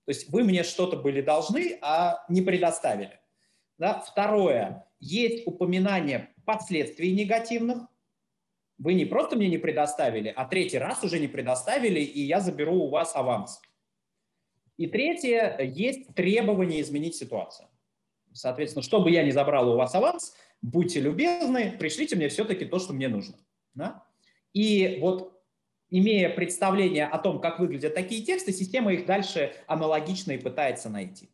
то 0.06 0.12
есть 0.12 0.30
вы 0.30 0.44
мне 0.44 0.64
что-то 0.64 0.98
были 0.98 1.22
должны, 1.22 1.78
а 1.84 2.26
не 2.30 2.42
предоставили. 2.42 3.20
Да? 3.78 4.00
Второе, 4.00 4.88
есть 5.00 5.46
упоминание 5.46 6.30
последствий 6.46 7.14
негативных, 7.14 7.89
вы 8.80 8.94
не 8.94 9.06
просто 9.06 9.36
мне 9.36 9.50
не 9.50 9.58
предоставили, 9.58 10.34
а 10.36 10.46
третий 10.46 10.78
раз 10.78 11.04
уже 11.04 11.20
не 11.20 11.28
предоставили, 11.28 12.00
и 12.00 12.22
я 12.22 12.40
заберу 12.40 12.86
у 12.86 12.90
вас 12.90 13.16
аванс. 13.16 13.62
И 14.78 14.88
третье, 14.88 15.58
есть 15.62 16.14
требование 16.16 16.82
изменить 16.82 17.16
ситуацию. 17.16 17.68
Соответственно, 18.32 18.82
чтобы 18.82 19.12
я 19.12 19.24
не 19.24 19.32
забрал 19.32 19.70
у 19.70 19.76
вас 19.76 19.94
аванс, 19.94 20.34
будьте 20.62 21.02
любезны, 21.02 21.76
пришлите 21.78 22.16
мне 22.16 22.30
все-таки 22.30 22.64
то, 22.64 22.80
что 22.80 22.94
мне 22.94 23.10
нужно. 23.10 23.36
Да? 23.74 24.06
И 24.54 25.00
вот 25.02 25.38
имея 25.90 26.30
представление 26.30 27.08
о 27.08 27.18
том, 27.18 27.42
как 27.42 27.60
выглядят 27.60 27.94
такие 27.94 28.24
тексты, 28.24 28.54
система 28.54 28.94
их 28.94 29.06
дальше 29.06 29.54
аналогично 29.68 30.32
и 30.32 30.38
пытается 30.38 30.90
найти. 30.90 31.30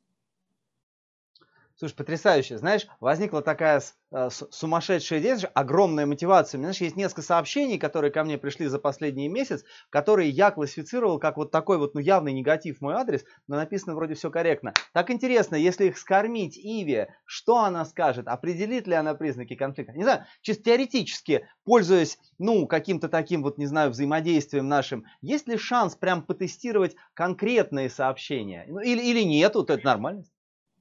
Слушай, 1.77 1.95
потрясающе. 1.95 2.57
Знаешь, 2.57 2.87
возникла 3.01 3.41
такая 3.41 3.81
э, 4.11 4.29
сумасшедшая 4.29 5.19
идея, 5.19 5.37
огромная 5.53 6.05
мотивация. 6.05 6.57
У 6.57 6.61
меня, 6.61 6.67
знаешь, 6.69 6.79
есть 6.81 6.95
несколько 6.95 7.21
сообщений, 7.21 7.77
которые 7.77 8.11
ко 8.11 8.23
мне 8.23 8.37
пришли 8.37 8.67
за 8.67 8.79
последний 8.79 9.27
месяц, 9.27 9.65
которые 9.89 10.29
я 10.29 10.51
классифицировал 10.51 11.19
как 11.19 11.35
вот 11.35 11.51
такой 11.51 11.77
вот, 11.77 11.93
ну, 11.93 11.99
явный 11.99 12.31
негатив 12.31 12.77
в 12.77 12.81
мой 12.81 12.93
адрес, 12.93 13.25
но 13.47 13.57
написано 13.57 13.93
вроде 13.93 14.13
все 14.13 14.31
корректно. 14.31 14.73
Так 14.93 15.11
интересно, 15.11 15.55
если 15.57 15.87
их 15.87 15.97
скормить 15.97 16.57
Иве, 16.57 17.13
что 17.25 17.57
она 17.57 17.83
скажет? 17.83 18.29
Определит 18.29 18.87
ли 18.87 18.93
она 18.93 19.13
признаки 19.13 19.55
конфликта? 19.55 19.91
Не 19.91 20.03
знаю, 20.03 20.25
чисто 20.41 20.63
теоретически, 20.63 21.45
пользуясь, 21.65 22.17
ну, 22.37 22.67
каким-то 22.67 23.09
таким 23.09 23.43
вот, 23.43 23.57
не 23.57 23.65
знаю, 23.65 23.89
взаимодействием 23.89 24.69
нашим, 24.69 25.03
есть 25.19 25.49
ли 25.49 25.57
шанс 25.57 25.95
прям 25.95 26.23
потестировать 26.25 26.95
конкретные 27.13 27.89
сообщения? 27.89 28.63
Ну, 28.69 28.79
или, 28.79 29.01
или 29.01 29.23
нет, 29.23 29.55
вот 29.55 29.69
это 29.69 29.83
нормально. 29.85 30.23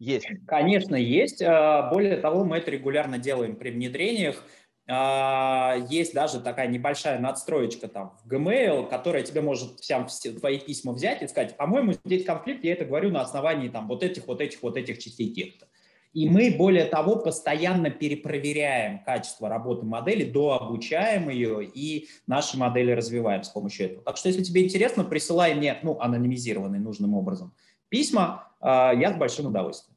Есть. 0.05 0.27
Конечно, 0.47 0.97
есть. 0.97 1.43
А, 1.43 1.89
более 1.91 2.17
того, 2.19 2.45
мы 2.45 2.59
это 2.59 2.71
регулярно 2.71 3.19
делаем 3.19 3.57
при 3.57 3.71
внедрениях. 3.71 4.43
А, 4.87 5.77
есть 5.89 6.13
даже 6.13 6.41
такая 6.41 6.69
небольшая 6.69 7.19
надстроечка 7.19 7.89
там 7.89 8.15
в 8.23 8.31
Gmail, 8.31 8.87
которая 8.89 9.23
тебе 9.23 9.41
может 9.41 9.81
всем 9.81 10.07
все 10.09 10.33
твои 10.33 10.59
письма 10.59 10.93
взять 10.93 11.23
и 11.23 11.27
сказать, 11.27 11.57
по-моему, 11.57 11.95
здесь 12.05 12.27
конфликт, 12.27 12.65
я 12.65 12.75
это 12.75 12.85
говорю 12.85 13.11
на 13.11 13.23
основании 13.23 13.69
там 13.69 13.89
вот 13.89 14.03
этих, 14.03 14.27
вот 14.27 14.43
этих, 14.43 14.63
вот 14.63 14.77
этих 14.77 14.99
частей 14.99 15.33
текста. 15.33 15.67
И 16.13 16.29
мы, 16.29 16.55
более 16.57 16.85
того, 16.85 17.17
постоянно 17.17 17.91
перепроверяем 17.91 19.03
качество 19.03 19.49
работы 19.49 19.87
модели, 19.87 20.31
дообучаем 20.31 21.29
ее 21.31 21.65
и 21.65 22.09
наши 22.27 22.57
модели 22.57 22.93
развиваем 22.93 23.43
с 23.43 23.49
помощью 23.49 23.87
этого. 23.87 24.05
Так 24.05 24.19
что, 24.19 24.29
если 24.29 24.45
тебе 24.45 24.65
интересно, 24.65 25.03
присылай 25.03 25.55
мне, 25.55 25.79
ну, 25.83 25.99
анонимизированный 25.99 26.79
нужным 26.79 27.15
образом, 27.15 27.53
письма, 27.89 28.53
а, 28.61 28.93
я 28.93 29.13
с 29.13 29.17
большим 29.17 29.47
удовольствием. 29.47 29.94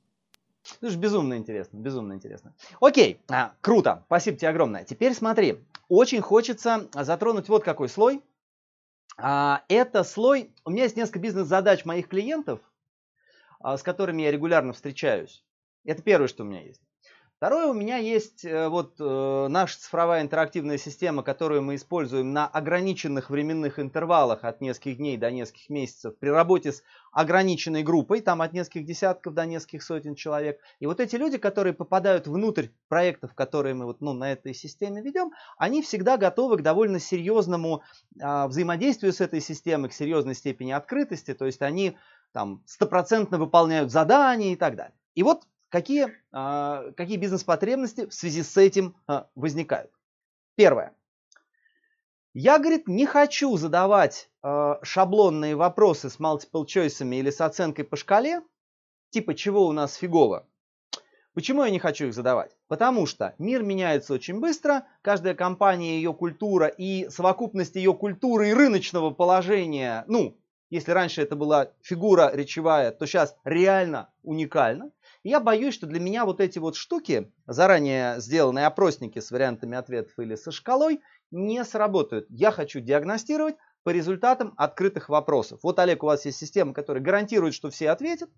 Это 0.82 0.90
же 0.90 0.98
безумно 0.98 1.36
интересно, 1.36 1.78
безумно 1.78 2.14
интересно. 2.14 2.54
Окей, 2.82 3.20
а, 3.30 3.54
круто, 3.62 4.04
спасибо 4.06 4.38
тебе 4.38 4.50
огромное. 4.50 4.84
Теперь 4.84 5.14
смотри, 5.14 5.60
очень 5.90 6.22
хочется 6.22 6.88
затронуть 6.94 7.50
вот 7.50 7.64
какой 7.64 7.90
слой. 7.90 8.22
А, 9.18 9.64
это 9.68 10.04
слой, 10.04 10.52
у 10.66 10.70
меня 10.70 10.84
есть 10.84 10.96
несколько 10.96 11.20
бизнес-задач 11.20 11.86
моих 11.86 12.08
клиентов, 12.08 12.60
а, 13.60 13.78
с 13.78 13.84
которыми 13.84 14.22
я 14.22 14.32
регулярно 14.32 14.74
встречаюсь. 14.74 15.44
Это 15.86 16.02
первое, 16.02 16.28
что 16.28 16.44
у 16.44 16.46
меня 16.46 16.62
есть. 16.62 16.82
Второе, 17.38 17.68
у 17.68 17.74
меня 17.74 17.98
есть 17.98 18.44
э, 18.46 18.68
вот 18.68 18.96
э, 19.00 19.48
наша 19.48 19.80
цифровая 19.80 20.24
интерактивная 20.24 20.80
система, 20.80 21.22
которую 21.22 21.62
мы 21.62 21.76
используем 21.76 22.34
на 22.34 22.48
ограниченных 22.48 23.30
временных 23.30 23.78
интервалах 23.78 24.44
от 24.44 24.60
нескольких 24.60 24.98
дней 24.98 25.18
до 25.18 25.30
нескольких 25.30 25.70
месяцев 25.70 26.18
при 26.18 26.30
работе 26.30 26.72
с 26.72 26.82
ограниченной 27.12 27.84
группой, 27.84 28.22
там 28.22 28.42
от 28.42 28.54
нескольких 28.54 28.86
десятков 28.86 29.36
до 29.36 29.46
нескольких 29.46 29.84
сотен 29.84 30.16
человек. 30.16 30.60
И 30.80 30.88
вот 30.88 31.00
эти 31.00 31.16
люди, 31.16 31.38
которые 31.38 31.74
попадают 31.74 32.26
внутрь 32.26 32.70
проектов, 32.88 33.36
которые 33.36 33.76
мы 33.76 33.86
вот, 33.86 34.02
ну, 34.02 34.14
на 34.14 34.32
этой 34.32 34.56
системе 34.56 35.04
ведем, 35.04 35.32
они 35.60 35.84
всегда 35.84 36.18
готовы 36.18 36.58
к 36.58 36.64
довольно 36.64 37.00
серьезному 37.00 37.84
э, 38.20 38.48
взаимодействию 38.48 39.14
с 39.14 39.22
этой 39.22 39.42
системой, 39.42 39.92
к 39.92 39.94
серьезной 39.94 40.34
степени 40.34 40.72
открытости, 40.72 41.36
то 41.36 41.46
есть 41.46 41.62
они 41.62 41.98
там 42.34 42.64
стопроцентно 42.66 43.38
выполняют 43.38 43.92
задания 43.92 44.54
и 44.54 44.56
так 44.56 44.76
далее. 44.76 44.96
И 45.14 45.22
вот 45.22 45.44
Какие, 45.70 46.14
а, 46.32 46.92
какие 46.96 47.18
бизнес-потребности 47.18 48.06
в 48.06 48.14
связи 48.14 48.44
с 48.44 48.56
этим 48.56 48.96
а, 49.08 49.28
возникают? 49.36 49.92
Первое. 50.56 50.94
Я, 52.34 52.60
говорит, 52.60 52.88
не 52.88 53.08
хочу 53.08 53.58
задавать 53.58 54.30
э, 54.44 54.76
шаблонные 54.84 55.56
вопросы 55.56 56.10
с 56.10 56.20
multiple 56.20 56.66
choice 56.66 57.04
или 57.04 57.32
с 57.32 57.42
оценкой 57.42 57.84
по 57.84 57.96
шкале, 57.96 58.42
типа 59.10 59.34
чего 59.34 59.66
у 59.66 59.72
нас 59.72 59.96
фигово. 59.96 60.48
Почему 61.34 61.64
я 61.64 61.72
не 61.72 61.80
хочу 61.80 62.06
их 62.06 62.14
задавать? 62.14 62.56
Потому 62.68 63.08
что 63.08 63.34
мир 63.40 63.64
меняется 63.64 64.14
очень 64.14 64.40
быстро, 64.40 64.86
каждая 65.02 65.34
компания, 65.34 65.98
ее 65.98 66.14
культура 66.14 66.68
и 66.68 67.10
совокупность 67.10 67.76
ее 67.76 67.94
культуры 67.96 68.50
и 68.50 68.54
рыночного 68.54 69.10
положения, 69.10 70.04
ну, 70.08 70.38
если 70.70 70.92
раньше 70.92 71.22
это 71.22 71.36
была 71.36 71.72
фигура 71.82 72.32
речевая, 72.34 72.92
то 72.92 73.06
сейчас 73.06 73.36
реально 73.46 74.10
уникально 74.24 74.92
я 75.28 75.40
боюсь, 75.40 75.74
что 75.74 75.88
для 75.88 76.00
меня 76.00 76.26
вот 76.26 76.40
эти 76.42 76.60
вот 76.60 76.76
штуки, 76.76 77.32
заранее 77.46 78.20
сделанные 78.20 78.66
опросники 78.68 79.20
с 79.20 79.32
вариантами 79.32 79.78
ответов 79.78 80.18
или 80.20 80.36
со 80.36 80.52
шкалой, 80.52 81.02
не 81.32 81.64
сработают. 81.66 82.26
Я 82.30 82.52
хочу 82.52 82.80
диагностировать, 82.80 83.56
по 83.88 83.92
результатам 83.92 84.54
открытых 84.58 85.08
вопросов. 85.08 85.62
Вот, 85.64 85.80
Олег, 85.80 86.04
у 86.04 86.08
вас 86.08 86.26
есть 86.26 86.38
система, 86.38 86.74
которая 86.74 87.02
гарантирует, 87.02 87.54
что 87.54 87.70
все 87.70 87.90
ответят. 87.90 88.30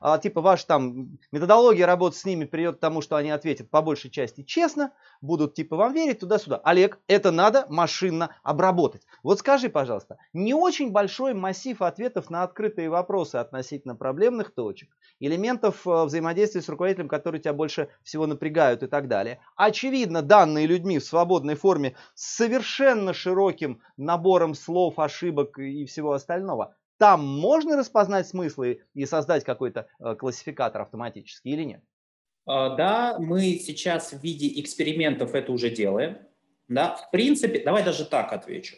А, 0.00 0.16
типа 0.16 0.40
ваша 0.40 0.66
там 0.66 1.18
методология 1.30 1.84
работы 1.84 2.16
с 2.16 2.24
ними 2.24 2.46
приведет 2.46 2.76
к 2.76 2.80
тому, 2.80 3.02
что 3.02 3.16
они 3.16 3.28
ответят 3.28 3.68
по 3.68 3.82
большей 3.82 4.10
части 4.10 4.42
честно, 4.42 4.94
будут 5.20 5.52
типа 5.52 5.76
вам 5.76 5.92
верить 5.92 6.20
туда-сюда. 6.20 6.58
Олег, 6.64 7.00
это 7.06 7.32
надо 7.32 7.66
машинно 7.68 8.34
обработать. 8.42 9.02
Вот 9.22 9.40
скажи, 9.40 9.68
пожалуйста, 9.68 10.16
не 10.32 10.54
очень 10.54 10.90
большой 10.90 11.34
массив 11.34 11.82
ответов 11.82 12.30
на 12.30 12.42
открытые 12.42 12.88
вопросы 12.88 13.36
относительно 13.36 13.96
проблемных 13.96 14.54
точек, 14.54 14.88
элементов 15.20 15.86
э, 15.86 16.04
взаимодействия 16.04 16.62
с 16.62 16.68
руководителем, 16.70 17.08
которые 17.08 17.42
тебя 17.42 17.52
больше 17.52 17.90
всего 18.04 18.26
напрягают 18.26 18.82
и 18.82 18.86
так 18.86 19.08
далее. 19.08 19.40
Очевидно, 19.54 20.22
данные 20.22 20.66
людьми 20.66 20.98
в 20.98 21.04
свободной 21.04 21.56
форме 21.56 21.94
с 22.14 22.36
совершенно 22.36 23.12
широким 23.12 23.82
набором 23.98 24.54
слов, 24.54 24.93
ошибок 24.98 25.58
и 25.58 25.84
всего 25.86 26.12
остального. 26.12 26.76
Там 26.98 27.26
можно 27.26 27.76
распознать 27.76 28.28
смыслы 28.28 28.82
и 28.94 29.04
создать 29.04 29.44
какой-то 29.44 29.88
э, 29.98 30.14
классификатор 30.14 30.82
автоматически 30.82 31.48
или 31.48 31.64
нет? 31.64 31.82
А, 32.46 32.76
да, 32.76 33.18
мы 33.18 33.54
сейчас 33.54 34.12
в 34.12 34.22
виде 34.22 34.60
экспериментов 34.60 35.34
это 35.34 35.50
уже 35.52 35.70
делаем. 35.70 36.18
Да, 36.68 36.96
в 36.96 37.10
принципе, 37.10 37.62
давай 37.62 37.84
даже 37.84 38.04
так 38.04 38.32
отвечу. 38.32 38.76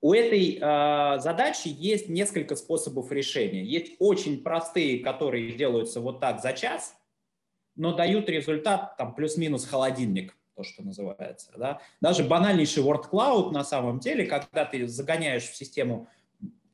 У 0.00 0.14
этой 0.14 0.58
э, 0.60 1.18
задачи 1.20 1.68
есть 1.68 2.08
несколько 2.08 2.56
способов 2.56 3.12
решения. 3.12 3.62
Есть 3.62 3.96
очень 3.98 4.42
простые, 4.42 5.00
которые 5.00 5.52
делаются 5.52 6.00
вот 6.00 6.20
так 6.20 6.40
за 6.40 6.54
час, 6.54 6.96
но 7.76 7.94
дают 7.94 8.28
результат 8.30 8.96
там 8.96 9.14
плюс-минус 9.14 9.66
холодильник, 9.66 10.34
то, 10.60 10.64
что 10.64 10.82
называется. 10.82 11.50
Да? 11.56 11.80
Даже 12.00 12.22
банальнейший 12.22 12.82
word 12.82 13.10
cloud 13.10 13.52
на 13.52 13.64
самом 13.64 13.98
деле, 13.98 14.26
когда 14.26 14.64
ты 14.64 14.86
загоняешь 14.86 15.44
в 15.44 15.56
систему 15.56 16.06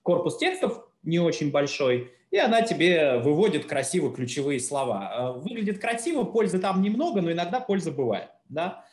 корпус 0.03 0.39
текстов 0.39 0.89
не 1.05 1.21
очень 1.21 1.53
большой, 1.53 2.11
и 2.33 2.39
она 2.39 2.63
тебе 2.63 3.19
выводит 3.19 3.67
красиво 3.67 4.13
ключевые 4.13 4.59
слова. 4.59 5.11
А, 5.13 5.33
выглядит 5.33 5.79
красиво, 5.79 6.25
пользы 6.25 6.59
там 6.59 6.83
немного, 6.83 7.21
но 7.21 7.31
иногда 7.31 7.61
польза 7.61 7.93
бывает. 7.93 8.31
Да? 8.49 8.85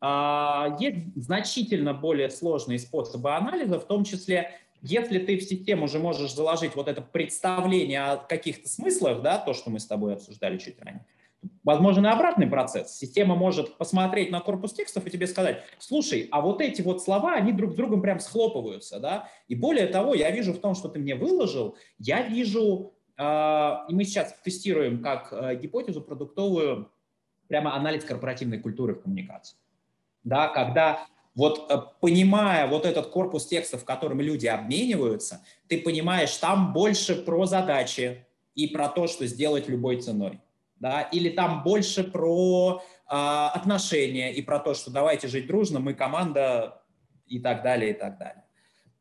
А, 0.00 0.76
есть 0.80 1.14
значительно 1.14 1.94
более 1.94 2.28
сложные 2.28 2.80
способы 2.80 3.36
анализа, 3.36 3.78
в 3.78 3.86
том 3.86 4.02
числе, 4.02 4.50
если 4.82 5.20
ты 5.20 5.38
в 5.38 5.44
систему 5.44 5.84
уже 5.84 6.00
можешь 6.00 6.34
заложить 6.34 6.74
вот 6.74 6.88
это 6.88 7.02
представление 7.02 8.02
о 8.02 8.16
каких-то 8.16 8.68
смыслах, 8.68 9.22
да, 9.22 9.38
то, 9.38 9.54
что 9.54 9.70
мы 9.70 9.78
с 9.78 9.86
тобой 9.86 10.14
обсуждали 10.14 10.58
чуть 10.58 10.82
ранее, 10.82 11.06
возможен 11.62 12.06
и 12.06 12.08
обратный 12.08 12.46
процесс. 12.46 12.96
Система 12.96 13.34
может 13.34 13.76
посмотреть 13.76 14.30
на 14.30 14.40
корпус 14.40 14.72
текстов 14.72 15.06
и 15.06 15.10
тебе 15.10 15.26
сказать, 15.26 15.62
слушай, 15.78 16.28
а 16.30 16.40
вот 16.40 16.60
эти 16.60 16.82
вот 16.82 17.02
слова, 17.02 17.34
они 17.34 17.52
друг 17.52 17.72
с 17.72 17.74
другом 17.74 18.02
прям 18.02 18.20
схлопываются, 18.20 19.00
да, 19.00 19.28
и 19.48 19.54
более 19.54 19.86
того, 19.86 20.14
я 20.14 20.30
вижу 20.30 20.52
в 20.52 20.58
том, 20.58 20.74
что 20.74 20.88
ты 20.88 20.98
мне 20.98 21.14
выложил, 21.14 21.76
я 21.98 22.22
вижу, 22.22 22.94
э, 23.16 23.22
и 23.88 23.94
мы 23.94 24.04
сейчас 24.04 24.34
тестируем 24.44 25.02
как 25.02 25.32
э, 25.32 25.56
гипотезу 25.56 26.00
продуктовую, 26.00 26.90
прямо 27.48 27.74
анализ 27.74 28.04
корпоративной 28.04 28.58
культуры 28.58 28.94
в 28.94 29.02
коммуникации, 29.02 29.56
да, 30.22 30.48
когда 30.48 31.06
вот 31.34 31.70
э, 31.70 31.76
понимая 32.00 32.66
вот 32.66 32.86
этот 32.86 33.08
корпус 33.08 33.46
текстов, 33.46 33.84
которым 33.84 34.20
люди 34.20 34.46
обмениваются, 34.46 35.44
ты 35.68 35.78
понимаешь, 35.78 36.36
там 36.36 36.72
больше 36.72 37.16
про 37.16 37.46
задачи 37.46 38.26
и 38.54 38.68
про 38.68 38.88
то, 38.88 39.06
что 39.06 39.26
сделать 39.26 39.68
любой 39.68 40.00
ценой 40.00 40.40
да, 40.80 41.02
или 41.02 41.30
там 41.30 41.62
больше 41.62 42.04
про 42.04 42.82
э, 43.10 43.14
отношения 43.14 44.32
и 44.32 44.42
про 44.42 44.58
то, 44.58 44.74
что 44.74 44.90
давайте 44.90 45.28
жить 45.28 45.46
дружно, 45.46 45.80
мы 45.80 45.94
команда 45.94 46.82
и 47.26 47.38
так 47.38 47.62
далее, 47.62 47.90
и 47.90 47.94
так 47.94 48.18
далее. 48.18 48.44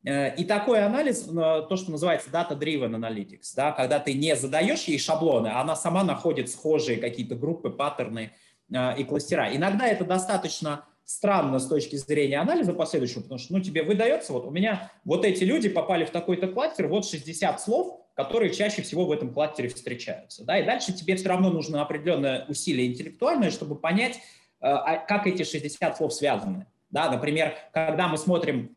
Э, 0.06 0.36
и 0.36 0.44
такой 0.44 0.84
анализ, 0.84 1.28
э, 1.28 1.32
то, 1.32 1.76
что 1.76 1.92
называется 1.92 2.30
data-driven 2.30 2.96
analytics, 2.96 3.54
да, 3.56 3.72
когда 3.72 4.00
ты 4.00 4.14
не 4.14 4.36
задаешь 4.36 4.84
ей 4.84 5.00
шаблоны, 5.00 5.48
а 5.48 5.62
она 5.62 5.76
сама 5.76 6.04
находит 6.04 6.50
схожие 6.50 6.98
какие-то 6.98 7.36
группы, 7.36 7.70
паттерны 7.70 8.32
э, 8.72 8.98
и 8.98 9.04
кластера. 9.04 9.56
Иногда 9.56 9.88
это 9.88 10.04
достаточно 10.04 10.86
странно 11.06 11.60
с 11.60 11.68
точки 11.68 11.96
зрения 11.96 12.40
анализа 12.40 12.74
последующего, 12.74 13.22
потому 13.22 13.40
что 13.40 13.54
ну, 13.54 13.62
тебе 13.62 13.84
выдается, 13.84 14.34
вот 14.34 14.46
у 14.46 14.52
меня 14.52 14.92
вот 15.06 15.26
эти 15.26 15.44
люди 15.44 15.70
попали 15.70 16.06
в 16.06 16.12
такой-то 16.12 16.48
кластер, 16.48 16.88
вот 16.88 17.06
60 17.06 17.62
слов, 17.62 18.03
которые 18.16 18.54
чаще 18.54 18.82
всего 18.82 19.06
в 19.06 19.12
этом 19.12 19.34
кластере 19.34 19.70
встречаются. 19.70 20.46
Да? 20.46 20.60
И 20.60 20.66
дальше 20.66 20.94
тебе 20.94 21.16
все 21.16 21.30
равно 21.30 21.50
нужно 21.50 21.82
определенное 21.82 22.46
усилие 22.48 22.88
интеллектуальное, 22.88 23.50
чтобы 23.50 23.76
понять, 23.76 24.18
э, 24.18 24.20
а 24.62 24.98
как 24.98 25.28
эти 25.28 25.44
60 25.44 25.98
слов 25.98 26.14
связаны. 26.14 26.68
Да? 26.92 27.10
Например, 27.10 27.56
когда 27.72 28.08
мы 28.08 28.18
смотрим 28.18 28.76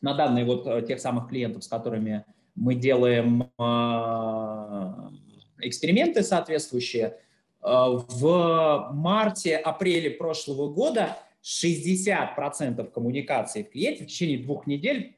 на 0.00 0.14
данные 0.14 0.44
вот 0.44 0.66
э, 0.66 0.82
тех 0.82 1.00
самых 1.00 1.28
клиентов, 1.28 1.64
с 1.64 1.68
которыми 1.68 2.24
мы 2.54 2.74
делаем 2.74 3.50
э, 3.58 5.66
эксперименты 5.66 6.22
соответствующие, 6.22 7.18
в 7.66 8.90
марте-апреле 8.92 10.10
прошлого 10.10 10.68
года 10.68 11.16
60% 11.42 12.90
коммуникации 12.90 13.62
в 13.62 13.70
клиенте 13.70 14.04
в 14.04 14.06
течение 14.06 14.36
двух 14.36 14.66
недель 14.66 15.16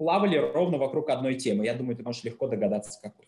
плавали 0.00 0.38
ровно 0.38 0.78
вокруг 0.78 1.10
одной 1.10 1.34
темы. 1.34 1.66
Я 1.66 1.74
думаю, 1.74 1.94
ты 1.94 2.02
можешь 2.02 2.24
легко 2.24 2.48
догадаться, 2.48 2.98
какой. 3.02 3.26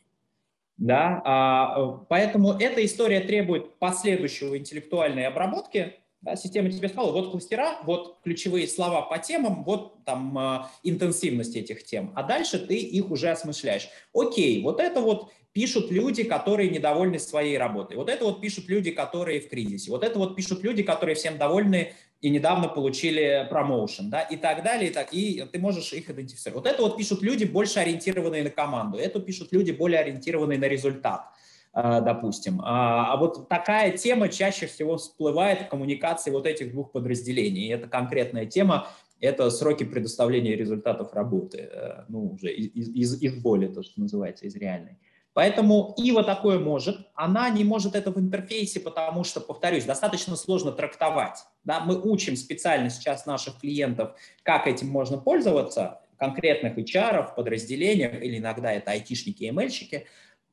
Да? 0.78 1.20
А, 1.22 2.06
поэтому 2.08 2.52
эта 2.52 2.82
история 2.82 3.20
требует 3.20 3.78
последующего 3.78 4.56
интеллектуальной 4.56 5.26
обработки. 5.26 5.96
Да? 6.22 6.34
Система 6.34 6.70
тебе 6.70 6.88
сказала, 6.88 7.12
вот 7.12 7.30
кластера, 7.30 7.76
вот 7.82 8.20
ключевые 8.24 8.66
слова 8.66 9.02
по 9.02 9.18
темам, 9.18 9.64
вот 9.64 10.02
там 10.06 10.38
а, 10.38 10.70
интенсивность 10.82 11.56
этих 11.56 11.84
тем. 11.84 12.10
А 12.14 12.22
дальше 12.22 12.58
ты 12.58 12.76
их 12.76 13.10
уже 13.10 13.28
осмысляешь. 13.28 13.90
Окей, 14.14 14.62
вот 14.62 14.80
это 14.80 15.02
вот 15.02 15.30
пишут 15.52 15.90
люди, 15.90 16.22
которые 16.24 16.70
недовольны 16.70 17.18
своей 17.18 17.58
работой. 17.58 17.98
Вот 17.98 18.08
это 18.08 18.24
вот 18.24 18.40
пишут 18.40 18.66
люди, 18.68 18.92
которые 18.92 19.40
в 19.40 19.50
кризисе. 19.50 19.90
Вот 19.90 20.02
это 20.02 20.18
вот 20.18 20.36
пишут 20.36 20.62
люди, 20.62 20.82
которые 20.82 21.16
всем 21.16 21.36
довольны 21.36 21.92
и 22.22 22.30
недавно 22.30 22.68
получили 22.68 23.46
промоушен, 23.50 24.08
да, 24.08 24.20
и 24.20 24.36
так 24.36 24.62
далее, 24.62 24.90
и, 24.90 24.92
так, 24.94 25.12
и 25.12 25.44
ты 25.52 25.58
можешь 25.58 25.92
их 25.92 26.08
идентифицировать. 26.08 26.64
Вот 26.64 26.72
это 26.72 26.82
вот 26.82 26.96
пишут 26.96 27.20
люди, 27.20 27.44
больше 27.44 27.80
ориентированные 27.80 28.44
на 28.44 28.50
команду, 28.50 28.96
это 28.96 29.20
пишут 29.20 29.52
люди, 29.52 29.72
более 29.72 29.98
ориентированные 29.98 30.56
на 30.56 30.66
результат, 30.66 31.26
э, 31.74 32.00
допустим. 32.00 32.60
А, 32.62 33.12
а 33.12 33.16
вот 33.16 33.48
такая 33.48 33.98
тема 33.98 34.28
чаще 34.28 34.66
всего 34.66 34.98
всплывает 34.98 35.62
в 35.62 35.68
коммуникации 35.68 36.30
вот 36.30 36.46
этих 36.46 36.70
двух 36.70 36.92
подразделений. 36.92 37.66
И 37.66 37.70
это 37.70 37.88
конкретная 37.88 38.46
тема, 38.46 38.86
это 39.20 39.50
сроки 39.50 39.82
предоставления 39.82 40.54
результатов 40.54 41.12
работы, 41.14 41.70
э, 41.72 42.04
ну, 42.08 42.34
уже 42.34 42.52
из, 42.52 42.88
из, 42.88 43.20
из 43.20 43.34
боли, 43.42 43.66
то, 43.66 43.82
что 43.82 44.00
называется, 44.00 44.46
из 44.46 44.54
реальной. 44.54 44.96
Поэтому 45.34 45.94
Ива 45.96 46.22
такое 46.22 46.58
может, 46.58 47.08
она 47.14 47.48
не 47.48 47.64
может 47.64 47.94
это 47.94 48.10
в 48.10 48.18
интерфейсе, 48.18 48.80
потому 48.80 49.24
что, 49.24 49.40
повторюсь, 49.40 49.84
достаточно 49.84 50.36
сложно 50.36 50.72
трактовать. 50.72 51.44
Да? 51.64 51.80
Мы 51.80 51.98
учим 52.00 52.36
специально 52.36 52.90
сейчас 52.90 53.24
наших 53.24 53.58
клиентов, 53.58 54.14
как 54.42 54.66
этим 54.66 54.88
можно 54.88 55.16
пользоваться, 55.16 56.00
конкретных 56.18 56.76
HR, 56.76 57.34
подразделениях, 57.34 58.22
или 58.22 58.38
иногда 58.38 58.72
это 58.72 58.90
айтишники 58.90 59.44
и 59.44 59.50
ML-щики, 59.50 60.06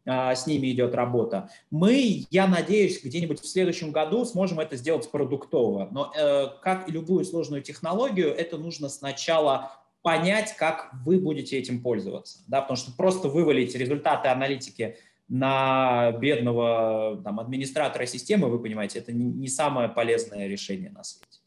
а, 0.05 0.33
с 0.33 0.47
ними 0.47 0.71
идет 0.71 0.95
работа. 0.95 1.49
Мы, 1.69 2.25
я 2.31 2.47
надеюсь, 2.47 3.03
где-нибудь 3.03 3.41
в 3.41 3.47
следующем 3.47 3.91
году 3.91 4.25
сможем 4.25 4.59
это 4.59 4.77
сделать 4.77 5.11
продуктово. 5.11 5.89
Но 5.91 6.11
э, 6.17 6.47
как 6.63 6.87
и 6.87 6.91
любую 6.91 7.25
сложную 7.25 7.61
технологию, 7.61 8.33
это 8.33 8.57
нужно 8.57 8.89
сначала 8.89 9.73
понять, 10.01 10.55
как 10.57 10.91
вы 11.05 11.19
будете 11.19 11.57
этим 11.57 11.81
пользоваться. 11.81 12.39
Да, 12.47 12.61
потому 12.61 12.77
что 12.77 12.91
просто 12.91 13.27
вывалить 13.27 13.75
результаты 13.75 14.29
аналитики 14.29 14.97
на 15.27 16.11
бедного 16.13 17.21
там, 17.23 17.39
администратора 17.39 18.05
системы, 18.05 18.49
вы 18.49 18.59
понимаете, 18.59 18.99
это 18.99 19.13
не, 19.13 19.47
самое 19.47 19.87
полезное 19.89 20.47
решение 20.47 20.89
на 20.89 21.03
свете. 21.03 21.39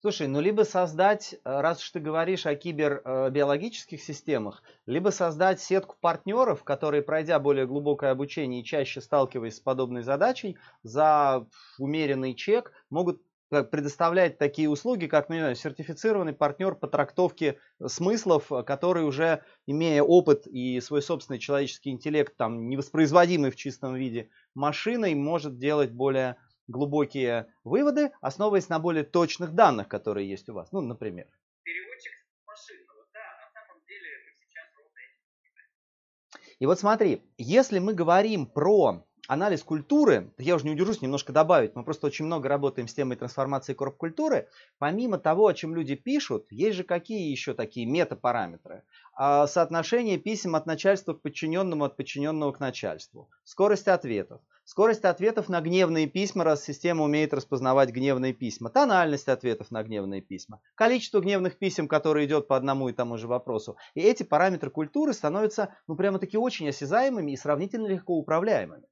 Слушай, 0.00 0.26
ну 0.26 0.40
либо 0.40 0.62
создать, 0.64 1.32
э, 1.32 1.38
раз 1.44 1.80
уж 1.80 1.88
ты 1.90 2.00
говоришь 2.00 2.44
о 2.44 2.54
кибербиологических 2.54 4.02
системах, 4.02 4.62
либо 4.84 5.08
создать 5.08 5.62
сетку 5.62 5.96
партнеров, 5.98 6.62
которые, 6.62 7.02
пройдя 7.02 7.38
более 7.38 7.66
глубокое 7.66 8.10
обучение 8.10 8.60
и 8.60 8.64
чаще 8.64 9.00
сталкиваясь 9.00 9.56
с 9.56 9.60
подобной 9.60 10.02
задачей, 10.02 10.58
за 10.82 11.46
умеренный 11.78 12.34
чек 12.34 12.72
могут 12.90 13.22
предоставлять 13.62 14.38
такие 14.38 14.68
услуги, 14.68 15.06
как 15.06 15.28
ну, 15.28 15.36
знаю, 15.36 15.54
сертифицированный 15.54 16.32
партнер 16.32 16.74
по 16.74 16.88
трактовке 16.88 17.58
смыслов, 17.86 18.48
который 18.66 19.04
уже, 19.04 19.42
имея 19.66 20.02
опыт 20.02 20.46
и 20.46 20.80
свой 20.80 21.02
собственный 21.02 21.38
человеческий 21.38 21.90
интеллект, 21.90 22.36
там, 22.36 22.68
невоспроизводимый 22.68 23.50
в 23.50 23.56
чистом 23.56 23.94
виде 23.94 24.30
машиной, 24.54 25.14
может 25.14 25.58
делать 25.58 25.92
более 25.92 26.36
глубокие 26.66 27.46
выводы, 27.62 28.10
основываясь 28.20 28.68
на 28.68 28.78
более 28.78 29.04
точных 29.04 29.52
данных, 29.52 29.88
которые 29.88 30.28
есть 30.28 30.48
у 30.48 30.54
вас. 30.54 30.72
Ну, 30.72 30.80
например. 30.80 31.26
Переводчик 31.62 32.12
машинного, 32.46 33.06
да, 33.12 33.20
на 33.20 33.52
самом 33.52 33.82
деле 33.86 34.08
мы 34.24 34.32
сейчас 34.40 34.68
И 36.58 36.66
вот 36.66 36.78
смотри, 36.80 37.22
если 37.36 37.78
мы 37.78 37.94
говорим 37.94 38.46
про 38.46 39.04
анализ 39.28 39.62
культуры, 39.62 40.32
я 40.38 40.54
уже 40.56 40.66
не 40.66 40.72
удержусь 40.72 41.02
немножко 41.02 41.32
добавить, 41.32 41.74
мы 41.74 41.84
просто 41.84 42.06
очень 42.06 42.24
много 42.24 42.48
работаем 42.48 42.88
с 42.88 42.94
темой 42.94 43.16
трансформации 43.16 43.74
корп-культуры. 43.74 44.48
Помимо 44.78 45.18
того, 45.18 45.46
о 45.46 45.54
чем 45.54 45.74
люди 45.74 45.94
пишут, 45.94 46.46
есть 46.50 46.76
же 46.76 46.84
какие 46.84 47.30
еще 47.30 47.54
такие 47.54 47.86
метапараметры? 47.86 48.82
А, 49.14 49.46
соотношение 49.46 50.18
писем 50.18 50.56
от 50.56 50.66
начальства 50.66 51.14
к 51.14 51.22
подчиненному, 51.22 51.84
от 51.84 51.96
подчиненного 51.96 52.52
к 52.52 52.60
начальству, 52.60 53.30
скорость 53.44 53.88
ответов, 53.88 54.40
скорость 54.64 55.04
ответов 55.04 55.48
на 55.48 55.60
гневные 55.60 56.06
письма, 56.06 56.44
раз 56.44 56.64
система 56.64 57.04
умеет 57.04 57.32
распознавать 57.32 57.90
гневные 57.90 58.32
письма, 58.32 58.70
тональность 58.70 59.28
ответов 59.28 59.70
на 59.70 59.82
гневные 59.82 60.20
письма, 60.20 60.60
количество 60.74 61.20
гневных 61.20 61.58
писем, 61.58 61.86
которые 61.86 62.26
идет 62.26 62.48
по 62.48 62.56
одному 62.56 62.88
и 62.88 62.92
тому 62.92 63.16
же 63.18 63.28
вопросу. 63.28 63.76
И 63.94 64.00
эти 64.00 64.22
параметры 64.22 64.70
культуры 64.70 65.12
становятся, 65.12 65.76
ну, 65.86 65.96
прямо-таки 65.96 66.36
очень 66.36 66.68
осязаемыми 66.68 67.32
и 67.32 67.36
сравнительно 67.36 67.86
легко 67.86 68.14
управляемыми. 68.14 68.84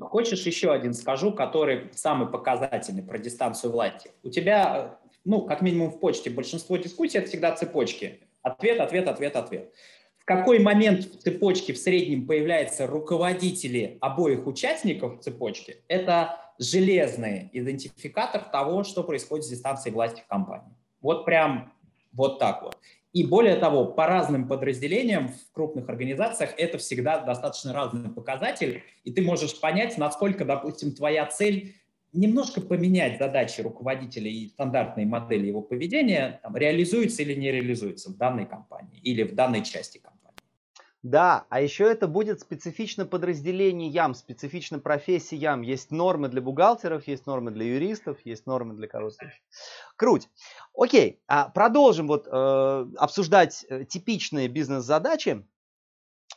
Хочешь 0.00 0.44
еще 0.46 0.72
один 0.72 0.94
скажу, 0.94 1.32
который 1.32 1.90
самый 1.94 2.28
показательный 2.28 3.02
про 3.02 3.18
дистанцию 3.18 3.72
власти? 3.72 4.10
У 4.22 4.30
тебя, 4.30 4.98
ну, 5.24 5.42
как 5.42 5.62
минимум 5.62 5.90
в 5.90 6.00
почте, 6.00 6.30
большинство 6.30 6.76
дискуссий 6.76 7.18
это 7.18 7.28
всегда 7.28 7.52
цепочки. 7.52 8.20
Ответ, 8.42 8.80
ответ, 8.80 9.08
ответ, 9.08 9.36
ответ. 9.36 9.72
В 10.18 10.24
какой 10.24 10.60
момент 10.60 11.04
в 11.04 11.18
цепочке 11.18 11.72
в 11.72 11.78
среднем 11.78 12.26
появляются 12.26 12.86
руководители 12.86 13.98
обоих 14.00 14.46
участников 14.46 15.20
цепочки, 15.20 15.78
это 15.88 16.38
железный 16.58 17.50
идентификатор 17.52 18.42
того, 18.42 18.84
что 18.84 19.02
происходит 19.02 19.44
с 19.46 19.48
дистанцией 19.48 19.92
власти 19.92 20.20
в 20.20 20.28
компании. 20.28 20.76
Вот 21.00 21.24
прям 21.24 21.72
вот 22.12 22.38
так 22.38 22.62
вот. 22.62 22.76
И 23.12 23.26
более 23.26 23.56
того, 23.56 23.84
по 23.84 24.06
разным 24.06 24.48
подразделениям 24.48 25.28
в 25.28 25.52
крупных 25.52 25.88
организациях 25.88 26.54
это 26.56 26.78
всегда 26.78 27.20
достаточно 27.20 27.74
разный 27.74 28.10
показатель, 28.10 28.82
и 29.04 29.12
ты 29.12 29.20
можешь 29.20 29.60
понять, 29.60 29.98
насколько, 29.98 30.46
допустим, 30.46 30.94
твоя 30.94 31.26
цель 31.26 31.74
немножко 32.14 32.60
поменять 32.60 33.18
задачи 33.18 33.60
руководителя 33.60 34.30
и 34.30 34.48
стандартные 34.48 35.06
модели 35.06 35.46
его 35.46 35.60
поведения 35.60 36.40
там, 36.42 36.56
реализуется 36.56 37.22
или 37.22 37.34
не 37.34 37.50
реализуется 37.50 38.10
в 38.10 38.16
данной 38.16 38.46
компании 38.46 38.98
или 39.02 39.22
в 39.22 39.34
данной 39.34 39.62
части 39.62 39.98
компании. 39.98 40.21
Да, 41.02 41.46
а 41.48 41.60
еще 41.60 41.90
это 41.90 42.06
будет 42.06 42.40
специфично 42.40 43.04
подразделениям, 43.04 44.14
специфично 44.14 44.78
профессиям. 44.78 45.62
Есть 45.62 45.90
нормы 45.90 46.28
для 46.28 46.40
бухгалтеров, 46.40 47.08
есть 47.08 47.26
нормы 47.26 47.50
для 47.50 47.66
юристов, 47.66 48.18
есть 48.24 48.46
нормы 48.46 48.74
для 48.74 48.86
еще. 48.86 49.32
Круть. 49.96 50.28
Окей, 50.74 51.20
а 51.26 51.48
продолжим 51.48 52.06
вот 52.06 52.28
э, 52.28 52.86
обсуждать 52.98 53.66
э, 53.68 53.84
типичные 53.84 54.46
бизнес-задачи. 54.46 55.44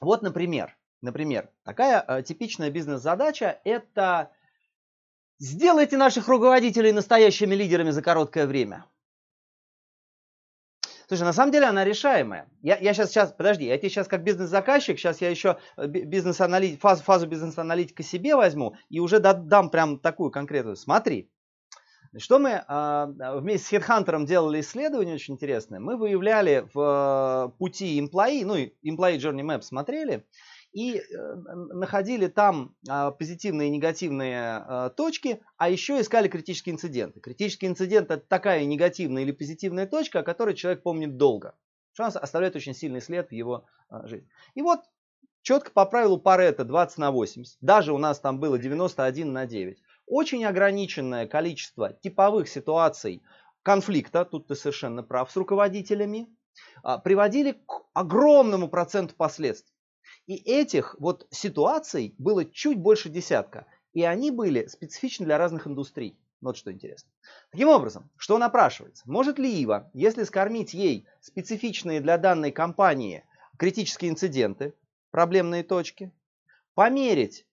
Вот, 0.02 0.24
например, 0.24 0.76
например, 1.02 1.52
такая 1.64 2.04
э, 2.08 2.24
типичная 2.24 2.72
бизнес-задача– 2.72 3.62
это 3.66 4.32
сделайте 5.38 5.96
наших 5.96 6.28
руководителей 6.28 6.92
настоящими 6.92 7.54
лидерами 7.54 7.92
за 7.92 8.02
короткое 8.02 8.48
время. 8.48 8.86
Слушай, 11.08 11.24
на 11.24 11.34
самом 11.34 11.52
деле 11.52 11.68
она 11.68 11.84
решаемая. 11.84 12.48
Я, 12.62 12.78
я 12.78 12.94
сейчас, 12.94 13.10
сейчас, 13.10 13.32
подожди, 13.32 13.66
я 13.66 13.78
тебе 13.78 13.90
сейчас 13.90 14.08
как 14.08 14.24
бизнес-заказчик, 14.24 14.98
сейчас 14.98 15.22
я 15.22 15.30
еще 15.30 15.58
э, 15.78 15.88
бизнес 15.88 16.38
фазу, 16.80 17.04
фазу 17.04 17.28
бизнес-аналитика 17.28 18.04
себе 18.04 18.36
возьму 18.36 18.76
и 18.90 19.00
уже 19.00 19.20
дам 19.20 19.70
прям 19.70 20.00
такую 20.00 20.32
конкретную. 20.32 20.76
Смотри, 20.76 21.30
что 22.18 22.40
мы 22.40 22.64
э, 22.68 23.40
вместе 23.40 23.68
с 23.68 23.74
HeadHunter 23.74 24.26
делали 24.26 24.62
исследование 24.62 25.16
очень 25.16 25.36
интересное. 25.36 25.80
Мы 25.80 25.98
выявляли 25.98 26.68
в 26.74 27.52
э, 27.54 27.58
пути 27.58 28.00
employee, 28.00 28.46
ну, 28.46 28.56
employee 28.58 29.18
journey 29.18 29.42
map 29.42 29.62
смотрели, 29.62 30.26
и 30.76 30.98
э, 30.98 31.36
находили 31.56 32.28
там 32.28 32.76
а, 32.90 33.12
позитивные 33.12 33.70
и 33.70 33.72
негативные 33.72 34.42
а, 34.58 34.90
точки, 34.90 35.42
а 35.56 35.70
еще 35.70 36.02
искали 36.02 36.28
критические 36.28 36.76
инциденты. 36.76 37.22
Критический 37.22 37.68
инцидент 37.68 38.12
это 38.12 38.26
такая 38.28 38.66
негативная 38.66 39.24
или 39.24 39.32
позитивная 39.32 39.88
точка, 39.88 40.20
о 40.20 40.24
которой 40.24 40.54
человек 40.54 40.84
помнит 40.84 41.16
долго. 41.16 41.56
Она 41.98 42.10
оставляет 42.10 42.58
очень 42.58 42.74
сильный 42.74 43.02
след 43.02 43.30
в 43.30 43.32
его 43.32 43.66
а, 43.88 44.06
жизни. 44.06 44.28
И 44.54 44.62
вот 44.62 44.82
четко 45.44 45.72
по 45.72 45.86
правилу 45.86 46.20
Паретта 46.20 46.66
20 46.66 46.98
на 46.98 47.12
80, 47.12 47.58
даже 47.62 47.94
у 47.94 47.98
нас 47.98 48.20
там 48.20 48.42
было 48.42 48.60
91 48.60 49.32
на 49.32 49.46
9, 49.46 49.82
очень 50.08 50.44
ограниченное 50.44 51.26
количество 51.26 51.94
типовых 51.94 52.50
ситуаций 52.50 53.24
конфликта, 53.64 54.26
тут 54.26 54.48
ты 54.48 54.56
совершенно 54.56 55.04
прав, 55.04 55.32
с 55.32 55.38
руководителями, 55.38 56.28
приводили 57.06 57.54
к 57.54 57.82
огромному 57.94 58.68
проценту 58.68 59.16
последствий. 59.16 59.75
И 60.28 60.36
этих 60.36 60.96
вот 61.00 61.28
ситуаций 61.30 62.16
было 62.18 62.46
чуть 62.46 62.80
больше 62.80 63.10
десятка. 63.10 63.66
И 63.94 64.04
они 64.04 64.32
были 64.32 64.68
специфичны 64.68 65.26
для 65.26 65.38
разных 65.38 65.68
индустрий. 65.68 66.18
Вот 66.42 66.58
что 66.58 66.72
интересно. 66.72 67.10
Таким 67.52 67.70
образом, 67.70 68.10
что 68.18 68.38
напрашивается? 68.38 69.04
Может 69.06 69.40
ли 69.40 69.62
Ива, 69.62 69.90
если 69.94 70.24
скормить 70.24 70.74
ей 70.74 71.08
специфичные 71.22 72.02
для 72.02 72.18
данной 72.18 72.52
компании 72.52 73.24
критические 73.58 74.12
инциденты, 74.12 74.74
проблемные 75.12 75.64
точки, 75.64 76.12
померить, 76.74 77.46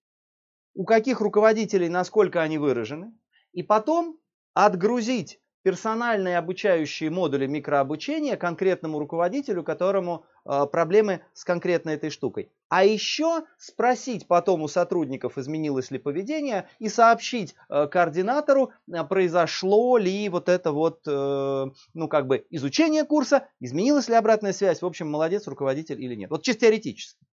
у 0.74 0.84
каких 0.84 1.20
руководителей 1.20 1.88
насколько 1.88 2.42
они 2.42 2.58
выражены, 2.58 3.12
и 3.52 3.62
потом 3.62 4.18
отгрузить 4.54 5.40
персональные 5.62 6.38
обучающие 6.38 7.10
модули 7.10 7.46
микрообучения 7.46 8.36
конкретному 8.36 8.98
руководителю, 8.98 9.62
которому 9.62 10.24
э, 10.44 10.66
проблемы 10.70 11.22
с 11.32 11.44
конкретной 11.44 11.94
этой 11.94 12.10
штукой. 12.10 12.50
А 12.68 12.84
еще 12.84 13.44
спросить 13.58 14.26
потом 14.26 14.62
у 14.62 14.68
сотрудников, 14.68 15.38
изменилось 15.38 15.90
ли 15.90 15.98
поведение, 15.98 16.68
и 16.78 16.88
сообщить 16.88 17.54
э, 17.68 17.86
координатору, 17.86 18.72
э, 18.92 19.04
произошло 19.04 19.98
ли 19.98 20.28
вот 20.28 20.48
это 20.48 20.72
вот, 20.72 21.00
ну 21.06 22.08
как 22.08 22.26
бы 22.26 22.46
изучение 22.50 23.04
курса, 23.04 23.48
изменилась 23.60 24.08
ли 24.08 24.14
обратная 24.14 24.52
связь, 24.52 24.82
в 24.82 24.86
общем, 24.86 25.10
молодец 25.10 25.46
руководитель 25.46 26.02
или 26.02 26.14
нет. 26.14 26.30
Вот 26.30 26.42
чисто 26.42 26.62
теоретически. 26.62 27.24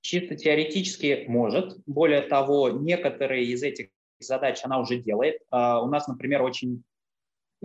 Чисто 0.00 0.36
теоретически 0.36 1.24
может. 1.28 1.78
Более 1.86 2.22
того, 2.22 2.70
некоторые 2.70 3.46
из 3.46 3.62
этих 3.62 3.88
задач 4.18 4.60
она 4.64 4.78
уже 4.78 4.98
делает. 4.98 5.40
Uh, 5.52 5.82
у 5.82 5.88
нас, 5.88 6.06
например, 6.08 6.42
очень 6.42 6.84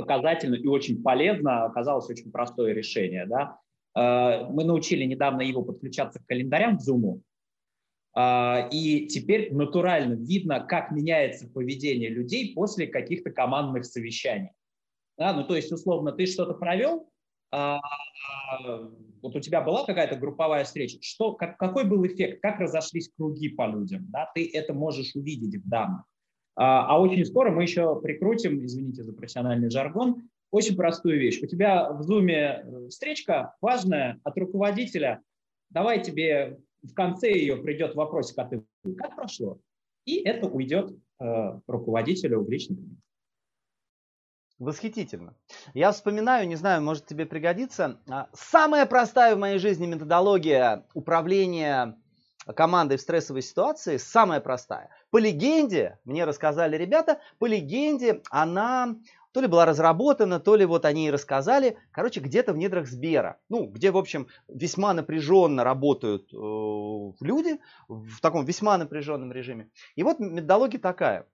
показательно 0.02 0.56
и 0.56 0.68
очень 0.68 1.02
полезно 1.02 1.66
оказалось 1.66 2.10
очень 2.10 2.32
простое 2.32 2.74
решение. 2.74 3.26
Да? 3.26 3.60
Э, 3.95 4.45
мы 4.49 4.64
научили 4.64 5.04
недавно 5.06 5.41
его 5.41 5.64
подключаться 5.64 6.20
к 6.20 6.26
календарям 6.26 6.78
в 6.78 6.88
Zoom, 6.88 7.22
э, 8.16 8.70
и 8.72 9.08
теперь 9.08 9.54
натурально 9.54 10.14
видно, 10.14 10.60
как 10.62 10.91
меняется 10.91 11.49
поведение 11.49 12.10
людей 12.10 12.54
после 12.54 12.88
каких-то 12.88 13.32
командных 13.32 13.86
совещаний. 13.86 14.52
Да, 15.18 15.34
ну, 15.34 15.43
то 15.43 15.56
есть, 15.56 15.72
условно, 15.72 16.12
ты 16.12 16.26
что-то 16.26 16.54
провел, 16.54 17.12
а, 17.52 17.80
вот 19.22 19.36
у 19.36 19.39
тебя 19.39 19.62
была 19.62 19.86
какая-то 19.86 20.16
групповая 20.16 20.64
встреча, 20.64 20.97
что, 21.02 21.34
как, 21.34 21.58
какой 21.58 21.84
был 21.84 22.06
эффект, 22.06 22.41
как 22.41 22.60
разошлись 22.60 23.12
круги 23.16 23.49
по 23.49 23.68
людям, 23.68 24.06
да, 24.10 24.32
ты 24.34 24.49
это 24.54 24.74
можешь 24.74 25.16
увидеть 25.16 25.62
в 25.62 25.70
данных. 25.70 26.04
А, 26.56 26.88
а 26.88 26.99
очень 26.99 27.26
скоро 27.26 27.52
мы 27.52 27.64
еще 27.64 27.99
прикрутим, 28.02 28.64
извините 28.66 29.04
за 29.04 29.14
профессиональный 29.14 29.70
жаргон, 29.70 30.30
очень 30.52 30.76
простую 30.76 31.20
вещь. 31.20 31.41
У 31.41 31.47
тебя 31.47 31.91
в 31.91 32.02
Zoom 32.02 32.30
э, 32.30 32.89
встречка 32.89 33.56
важная 33.62 34.20
от 34.24 34.38
руководителя. 34.38 35.22
Давай 35.70 36.04
тебе 36.04 36.60
в 36.84 36.93
конце 36.93 37.32
ее 37.32 37.58
придет 37.58 37.95
вопросик, 37.95 38.38
а 38.38 38.45
ты 38.45 38.64
как 38.97 39.16
прошло? 39.16 39.60
И 40.06 40.18
это 40.18 40.47
уйдет 40.47 40.91
э, 41.20 41.60
руководителю 41.68 42.41
в 42.41 42.49
личный 42.49 42.76
кабинет. 42.76 42.97
Восхитительно. 44.60 45.36
Я 45.74 45.91
вспоминаю, 45.91 46.47
не 46.47 46.56
знаю, 46.56 46.84
может 46.84 47.08
тебе 47.08 47.26
пригодится, 47.26 47.99
а, 48.08 48.30
самая 48.34 48.86
простая 48.86 49.36
в 49.36 49.39
моей 49.39 49.58
жизни 49.58 49.88
методология 49.88 50.86
управления 50.93 51.97
командой 52.56 52.98
в 52.98 53.02
стрессовой 53.02 53.42
ситуации 53.42 53.98
самая 53.98 54.39
простая. 54.39 54.89
По 55.10 55.18
легенде, 55.18 56.00
мне 56.06 56.26
рассказали 56.26 56.78
ребята, 56.78 57.20
по 57.39 57.46
легенде 57.46 58.22
она 58.30 58.96
то 59.32 59.39
ли 59.39 59.48
была 59.48 59.66
разработана, 59.66 60.39
то 60.39 60.56
ли 60.56 60.66
вот 60.66 60.86
они 60.86 61.08
и 61.08 61.12
рассказали, 61.12 61.78
короче, 61.92 62.20
где-то 62.20 62.54
в 62.54 62.58
недрах 62.58 62.88
Сбера, 62.88 63.39
ну, 63.48 63.66
где, 63.66 63.92
в 63.92 63.98
общем, 63.98 64.28
весьма 64.50 64.94
напряженно 64.94 65.64
работают 65.64 66.34
э, 66.34 66.36
люди, 66.36 67.60
в 67.88 68.20
таком 68.22 68.44
весьма 68.44 68.78
напряженном 68.78 69.32
режиме. 69.32 69.70
И 69.96 70.04
вот 70.04 70.20
методология 70.20 70.80
такая. 70.80 71.28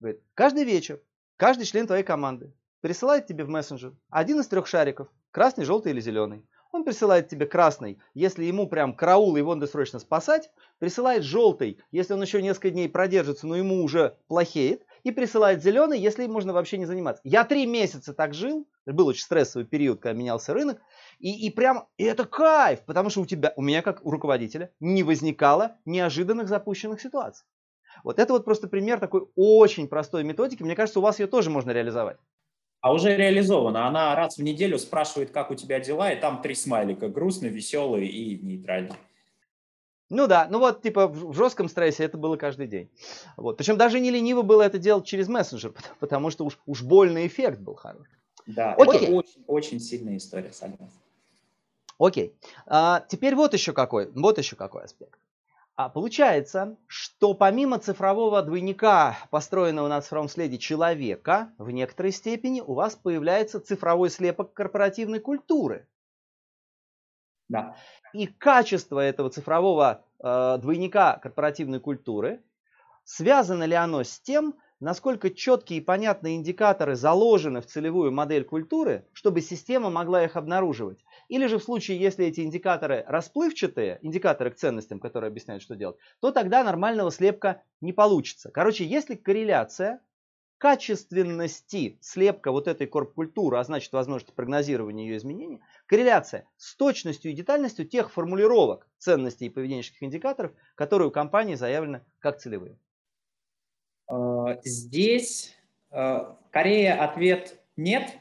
Говорит, 0.00 0.20
каждый 0.34 0.64
вечер 0.64 1.00
каждый 1.36 1.64
член 1.64 1.86
твоей 1.86 2.04
команды 2.04 2.52
присылает 2.80 3.26
тебе 3.26 3.44
в 3.44 3.48
мессенджер 3.48 3.94
один 4.10 4.40
из 4.40 4.48
трех 4.48 4.66
шариков, 4.66 5.08
красный, 5.30 5.64
желтый 5.64 5.92
или 5.92 6.00
зеленый. 6.00 6.46
Он 6.74 6.82
присылает 6.82 7.28
тебе 7.28 7.46
красный, 7.46 8.00
если 8.14 8.42
ему 8.42 8.66
прям 8.66 8.96
караул, 8.96 9.36
его 9.36 9.54
надо 9.54 9.68
срочно 9.68 10.00
спасать. 10.00 10.50
Присылает 10.80 11.22
желтый, 11.22 11.78
если 11.92 12.14
он 12.14 12.22
еще 12.22 12.42
несколько 12.42 12.70
дней 12.70 12.88
продержится, 12.88 13.46
но 13.46 13.54
ему 13.54 13.84
уже 13.84 14.16
плохеет. 14.26 14.84
И 15.04 15.12
присылает 15.12 15.62
зеленый, 15.62 16.00
если 16.00 16.24
им 16.24 16.32
можно 16.32 16.52
вообще 16.52 16.76
не 16.78 16.86
заниматься. 16.86 17.20
Я 17.22 17.44
три 17.44 17.66
месяца 17.66 18.12
так 18.12 18.34
жил, 18.34 18.66
был 18.86 19.06
очень 19.06 19.22
стрессовый 19.22 19.68
период, 19.68 20.00
когда 20.00 20.18
менялся 20.18 20.52
рынок. 20.52 20.80
И, 21.20 21.46
и 21.46 21.50
прям, 21.50 21.86
и 21.96 22.02
это 22.02 22.24
кайф, 22.24 22.80
потому 22.84 23.08
что 23.08 23.20
у 23.20 23.26
тебя, 23.26 23.52
у 23.54 23.62
меня 23.62 23.80
как 23.80 24.04
у 24.04 24.10
руководителя 24.10 24.72
не 24.80 25.04
возникало 25.04 25.76
неожиданных 25.84 26.48
запущенных 26.48 27.00
ситуаций. 27.00 27.46
Вот 28.02 28.18
это 28.18 28.32
вот 28.32 28.44
просто 28.44 28.66
пример 28.66 28.98
такой 28.98 29.28
очень 29.36 29.86
простой 29.86 30.24
методики. 30.24 30.64
Мне 30.64 30.74
кажется, 30.74 30.98
у 30.98 31.02
вас 31.02 31.20
ее 31.20 31.28
тоже 31.28 31.50
можно 31.50 31.70
реализовать. 31.70 32.16
А 32.84 32.92
уже 32.92 33.16
реализована. 33.16 33.86
Она 33.86 34.14
раз 34.14 34.36
в 34.36 34.42
неделю 34.42 34.78
спрашивает, 34.78 35.30
как 35.30 35.50
у 35.50 35.54
тебя 35.54 35.80
дела, 35.80 36.12
и 36.12 36.20
там 36.20 36.42
три 36.42 36.54
смайлика. 36.54 37.08
Грустный, 37.08 37.48
веселый 37.48 38.06
и 38.06 38.38
нейтральный. 38.44 38.92
Ну 40.10 40.26
да, 40.26 40.46
ну 40.50 40.58
вот 40.58 40.82
типа 40.82 41.08
в 41.08 41.32
жестком 41.32 41.70
стрессе 41.70 42.04
это 42.04 42.18
было 42.18 42.36
каждый 42.36 42.66
день. 42.66 42.90
Вот. 43.38 43.56
Причем 43.56 43.78
даже 43.78 44.00
не 44.00 44.10
лениво 44.10 44.42
было 44.42 44.60
это 44.60 44.76
делать 44.76 45.06
через 45.06 45.28
мессенджер, 45.28 45.72
потому 45.98 46.28
что 46.28 46.44
уж, 46.44 46.58
уж 46.66 46.82
больный 46.82 47.26
эффект 47.26 47.58
был 47.58 47.74
хороший. 47.74 48.18
Да, 48.46 48.74
Окей. 48.74 49.04
это 49.04 49.12
очень, 49.12 49.44
очень 49.46 49.80
сильная 49.80 50.18
история, 50.18 50.52
согласен. 50.52 50.92
Окей. 51.98 52.36
А, 52.66 53.02
теперь 53.08 53.34
вот 53.34 53.54
еще 53.54 53.72
какой, 53.72 54.10
вот 54.10 54.36
еще 54.36 54.56
какой 54.56 54.84
аспект. 54.84 55.18
А 55.76 55.88
получается, 55.88 56.76
что 56.86 57.34
помимо 57.34 57.80
цифрового 57.80 58.42
двойника, 58.42 59.18
построенного 59.30 59.88
на 59.88 60.00
цифровом 60.00 60.28
следе 60.28 60.56
человека, 60.56 61.52
в 61.58 61.70
некоторой 61.70 62.12
степени 62.12 62.60
у 62.60 62.74
вас 62.74 62.94
появляется 62.94 63.60
цифровой 63.60 64.10
слепок 64.10 64.52
корпоративной 64.52 65.18
культуры. 65.18 65.88
Да. 67.48 67.76
И 68.12 68.28
качество 68.28 69.00
этого 69.00 69.30
цифрового 69.30 70.04
э, 70.20 70.58
двойника 70.58 71.18
корпоративной 71.18 71.80
культуры, 71.80 72.40
связано 73.02 73.64
ли 73.64 73.74
оно 73.74 74.04
с 74.04 74.20
тем, 74.20 74.54
насколько 74.80 75.30
четкие 75.30 75.78
и 75.78 75.82
понятные 75.82 76.36
индикаторы 76.36 76.96
заложены 76.96 77.60
в 77.60 77.66
целевую 77.66 78.12
модель 78.12 78.44
культуры, 78.44 79.06
чтобы 79.12 79.40
система 79.40 79.90
могла 79.90 80.24
их 80.24 80.36
обнаруживать. 80.36 81.04
Или 81.28 81.46
же 81.46 81.58
в 81.58 81.64
случае, 81.64 81.98
если 81.98 82.26
эти 82.26 82.40
индикаторы 82.40 83.04
расплывчатые, 83.06 83.98
индикаторы 84.02 84.50
к 84.50 84.56
ценностям, 84.56 85.00
которые 85.00 85.28
объясняют, 85.28 85.62
что 85.62 85.76
делать, 85.76 85.96
то 86.20 86.30
тогда 86.32 86.64
нормального 86.64 87.10
слепка 87.10 87.62
не 87.80 87.92
получится. 87.92 88.50
Короче, 88.50 88.84
если 88.84 89.14
корреляция 89.14 90.00
качественности 90.58 91.98
слепка 92.00 92.50
вот 92.50 92.68
этой 92.68 92.86
корп-культуры, 92.86 93.58
а 93.58 93.64
значит 93.64 93.92
возможности 93.92 94.34
прогнозирования 94.34 95.06
ее 95.06 95.18
изменений, 95.18 95.60
корреляция 95.86 96.48
с 96.56 96.74
точностью 96.76 97.32
и 97.32 97.34
детальностью 97.34 97.86
тех 97.86 98.10
формулировок 98.10 98.86
ценностей 98.98 99.46
и 99.46 99.50
поведенческих 99.50 100.02
индикаторов, 100.02 100.52
которые 100.74 101.08
у 101.08 101.10
компании 101.10 101.54
заявлены 101.54 102.02
как 102.18 102.38
целевые. 102.38 102.78
Э, 104.08 104.56
здесь 104.64 105.54
э, 105.90 106.34
Корея 106.50 107.02
ответ 107.02 107.60
нет. 107.76 108.18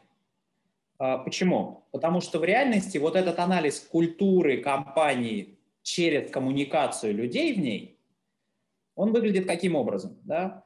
Э, 1.00 1.18
почему? 1.24 1.86
Потому 1.92 2.22
что 2.22 2.40
в 2.40 2.44
реальности 2.44 2.98
вот 2.98 3.16
этот 3.16 3.40
анализ 3.40 3.80
культуры 3.80 4.62
компании 4.62 5.58
через 5.82 6.32
коммуникацию 6.32 7.14
людей 7.14 7.54
в 7.54 7.60
ней, 7.60 8.00
он 8.96 9.12
выглядит 9.12 9.48
каким 9.48 9.76
образом? 9.76 10.18
Да? 10.24 10.64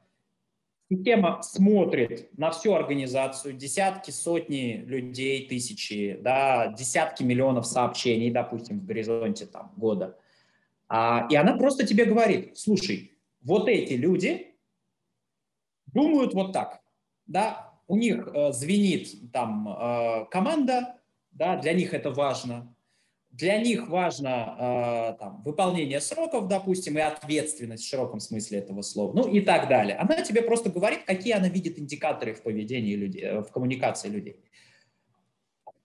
Система 0.90 1.42
смотрит 1.42 2.30
на 2.38 2.50
всю 2.50 2.72
организацию, 2.72 3.52
десятки, 3.52 4.10
сотни 4.10 4.82
людей, 4.86 5.46
тысячи, 5.46 6.18
да, 6.22 6.68
десятки 6.68 7.22
миллионов 7.22 7.66
сообщений, 7.66 8.30
допустим, 8.30 8.80
в 8.80 8.86
горизонте 8.86 9.44
там, 9.44 9.72
года. 9.76 10.16
А, 10.88 11.28
и 11.30 11.36
она 11.36 11.58
просто 11.58 11.86
тебе 11.86 12.06
говорит, 12.06 12.56
слушай, 12.56 13.18
вот 13.42 13.68
эти 13.68 13.94
люди 13.94 14.47
думают 15.92 16.34
вот 16.34 16.52
так, 16.52 16.80
да, 17.26 17.72
у 17.86 17.96
них 17.96 18.28
э, 18.28 18.52
звенит 18.52 19.32
там 19.32 19.68
э, 19.68 20.26
команда, 20.30 20.96
да, 21.32 21.56
для 21.56 21.72
них 21.72 21.94
это 21.94 22.10
важно, 22.10 22.74
для 23.30 23.58
них 23.58 23.88
важно 23.88 24.56
э, 24.58 25.18
там, 25.18 25.42
выполнение 25.44 26.00
сроков, 26.00 26.48
допустим, 26.48 26.98
и 26.98 27.00
ответственность 27.00 27.84
в 27.84 27.88
широком 27.88 28.20
смысле 28.20 28.58
этого 28.58 28.82
слова, 28.82 29.12
ну 29.14 29.28
и 29.28 29.40
так 29.40 29.68
далее. 29.68 29.96
Она 29.96 30.22
тебе 30.22 30.42
просто 30.42 30.70
говорит, 30.70 31.04
какие 31.04 31.34
она 31.34 31.48
видит 31.48 31.78
индикаторы 31.78 32.34
в 32.34 32.42
поведении 32.42 32.94
людей, 32.94 33.22
э, 33.22 33.40
в 33.42 33.50
коммуникации 33.52 34.08
людей. 34.08 34.40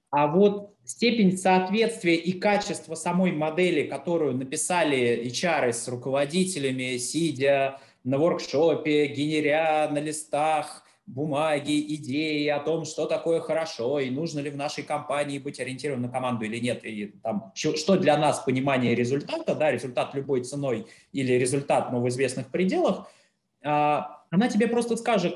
А 0.10 0.28
вот 0.28 0.76
степень 0.86 1.38
соответствия 1.38 2.16
и 2.16 2.34
качество 2.34 2.96
самой 2.96 3.32
модели, 3.32 3.88
которую 3.88 4.36
написали 4.36 5.26
HR 5.26 5.74
с 5.74 5.88
руководителями, 5.88 6.98
сидя 6.98 7.80
на 8.04 8.18
воркшопе, 8.18 9.08
генеря 9.08 9.90
на 9.92 10.00
листах 10.00 10.84
бумаги, 11.06 11.96
идеи 11.96 12.48
о 12.48 12.60
том, 12.60 12.86
что 12.86 13.06
такое 13.06 13.42
хорошо, 13.42 14.00
и 14.00 14.10
нужно 14.10 14.40
ли 14.40 14.50
в 14.50 14.56
нашей 14.56 14.84
компании 14.84 15.38
быть 15.38 15.60
ориентированным 15.60 16.10
на 16.10 16.14
команду 16.14 16.46
или 16.46 16.60
нет, 16.60 16.86
и 16.86 17.08
там, 17.22 17.52
что 17.56 17.98
для 17.98 18.18
нас 18.18 18.40
понимание 18.40 18.96
результата, 18.96 19.54
да, 19.54 19.72
результат 19.72 20.14
любой 20.16 20.44
ценой 20.44 20.88
или 21.12 21.34
результат, 21.34 21.92
но 21.92 22.02
в 22.02 22.08
известных 22.08 22.48
пределах, 22.48 23.12
а, 23.64 24.24
она 24.30 24.48
тебе 24.48 24.68
просто 24.68 24.96
скажет, 24.96 25.36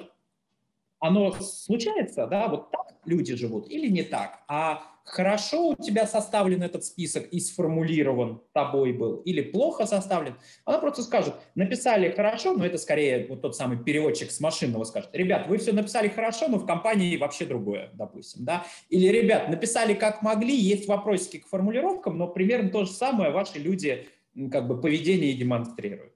оно 0.99 1.31
случается, 1.33 2.27
да, 2.27 2.47
вот 2.47 2.71
так 2.71 2.87
люди 3.05 3.35
живут 3.35 3.69
или 3.69 3.87
не 3.89 4.03
так, 4.03 4.39
а 4.47 4.83
хорошо 5.07 5.69
у 5.69 5.75
тебя 5.75 6.05
составлен 6.05 6.61
этот 6.61 6.83
список 6.83 7.27
и 7.29 7.39
сформулирован 7.39 8.41
тобой 8.53 8.91
был, 8.91 9.17
или 9.17 9.41
плохо 9.41 9.85
составлен, 9.85 10.35
она 10.65 10.79
просто 10.79 11.01
скажет, 11.01 11.33
написали 11.55 12.11
хорошо, 12.11 12.53
но 12.53 12.65
это 12.65 12.77
скорее 12.77 13.25
вот 13.27 13.41
тот 13.41 13.55
самый 13.55 13.81
переводчик 13.81 14.31
с 14.31 14.39
машинного 14.39 14.83
скажет, 14.83 15.09
ребят, 15.13 15.47
вы 15.47 15.57
все 15.57 15.71
написали 15.71 16.09
хорошо, 16.09 16.49
но 16.49 16.57
в 16.57 16.65
компании 16.65 17.15
вообще 17.17 17.45
другое, 17.45 17.89
допустим, 17.93 18.43
да, 18.43 18.65
или, 18.89 19.07
ребят, 19.07 19.49
написали 19.49 19.93
как 19.93 20.21
могли, 20.21 20.55
есть 20.55 20.87
вопросики 20.87 21.37
к 21.37 21.47
формулировкам, 21.47 22.17
но 22.17 22.27
примерно 22.27 22.69
то 22.69 22.83
же 22.83 22.91
самое 22.91 23.31
ваши 23.31 23.59
люди 23.59 24.07
как 24.51 24.67
бы 24.67 24.79
поведение 24.79 25.33
демонстрируют. 25.33 26.13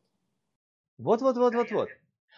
Вот-вот-вот-вот-вот. 0.98 1.90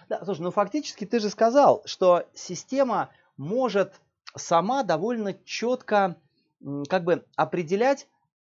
Да, 0.07 0.23
слушай, 0.23 0.41
ну 0.41 0.51
фактически 0.51 1.05
ты 1.05 1.19
же 1.19 1.29
сказал, 1.29 1.81
что 1.85 2.25
система 2.33 3.09
может 3.37 3.93
сама 4.35 4.83
довольно 4.83 5.33
четко 5.45 6.15
как 6.89 7.03
бы 7.03 7.25
определять, 7.35 8.07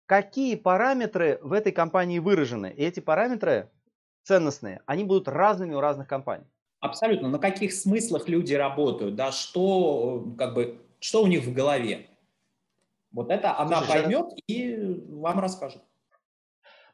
какие 0.06 0.56
параметры 0.56 1.40
в 1.42 1.54
этой 1.54 1.72
компании 1.72 2.20
выражены. 2.20 2.74
И 2.76 2.84
эти 2.84 3.00
параметры 3.00 3.70
ценностные, 4.24 4.82
они 4.86 5.04
будут 5.04 5.28
разными 5.28 5.74
у 5.74 5.80
разных 5.80 6.08
компаний. 6.08 6.46
Абсолютно. 6.80 7.30
На 7.30 7.40
каких 7.40 7.74
смыслах 7.74 8.28
люди 8.28 8.54
работают, 8.54 9.16
да, 9.16 9.32
что, 9.32 10.34
как 10.38 10.54
бы, 10.54 10.82
что 11.00 11.24
у 11.24 11.28
них 11.28 11.44
в 11.44 11.54
голове. 11.54 12.08
Вот 13.12 13.30
это 13.30 13.58
она 13.60 13.78
Слушай, 13.78 14.02
поймет 14.02 14.26
сейчас... 14.30 14.44
и 14.48 15.04
вам 15.10 15.40
расскажет. 15.40 15.82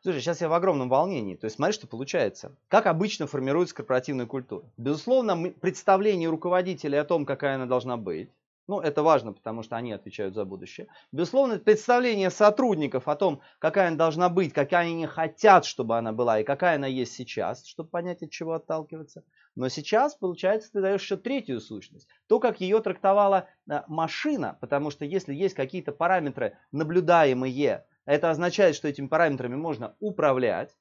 Слушай, 0.02 0.22
сейчас 0.22 0.42
я 0.42 0.50
в 0.50 0.54
огромном 0.54 0.90
волнении. 0.90 1.36
То 1.36 1.46
есть 1.46 1.56
смотри, 1.56 1.74
что 1.74 1.88
получается. 1.88 2.56
Как 2.68 2.86
обычно 2.86 3.28
формируется 3.28 3.76
корпоративная 3.76 4.26
культура? 4.26 4.64
Безусловно, 4.78 5.52
представление 5.52 6.30
руководителя 6.30 7.02
о 7.02 7.06
том, 7.06 7.26
какая 7.26 7.56
она 7.56 7.66
должна 7.66 7.98
быть, 7.98 8.30
ну, 8.68 8.82
это 8.82 9.02
важно, 9.02 9.32
потому 9.32 9.64
что 9.64 9.78
они 9.78 9.94
отвечают 9.94 10.36
за 10.36 10.44
будущее. 10.44 10.88
Безусловно, 11.14 11.58
представление 11.58 12.30
сотрудников 12.30 13.08
о 13.08 13.16
том, 13.16 13.42
какая 13.60 13.88
она 13.88 13.98
должна 13.98 14.28
быть, 14.28 14.54
какая 14.54 14.88
они 14.88 15.06
хотят, 15.06 15.66
чтобы 15.66 15.98
она 15.98 16.12
была, 16.12 16.40
и 16.42 16.44
какая 16.44 16.76
она 16.76 16.88
есть 16.88 17.14
сейчас, 17.14 17.66
чтобы 17.66 17.90
понять, 17.90 18.24
от 18.24 18.30
чего 18.30 18.54
отталкиваться. 18.54 19.24
Но 19.56 19.70
сейчас, 19.70 20.16
получается, 20.16 20.72
ты 20.74 20.82
даешь 20.82 21.02
еще 21.02 21.16
третью 21.16 21.62
сущность. 21.62 22.08
То, 22.28 22.40
как 22.40 22.60
ее 22.60 22.82
трактовала 22.82 23.48
э, 23.70 23.82
машина, 23.88 24.58
потому 24.60 24.92
что 24.92 25.06
если 25.06 25.34
есть 25.34 25.56
какие-то 25.56 25.94
параметры 25.94 26.58
наблюдаемые, 26.72 27.86
это 28.06 28.30
означает, 28.30 28.76
что 28.76 28.88
этими 28.88 29.08
параметрами 29.08 29.56
можно 29.56 29.96
управлять, 30.00 30.76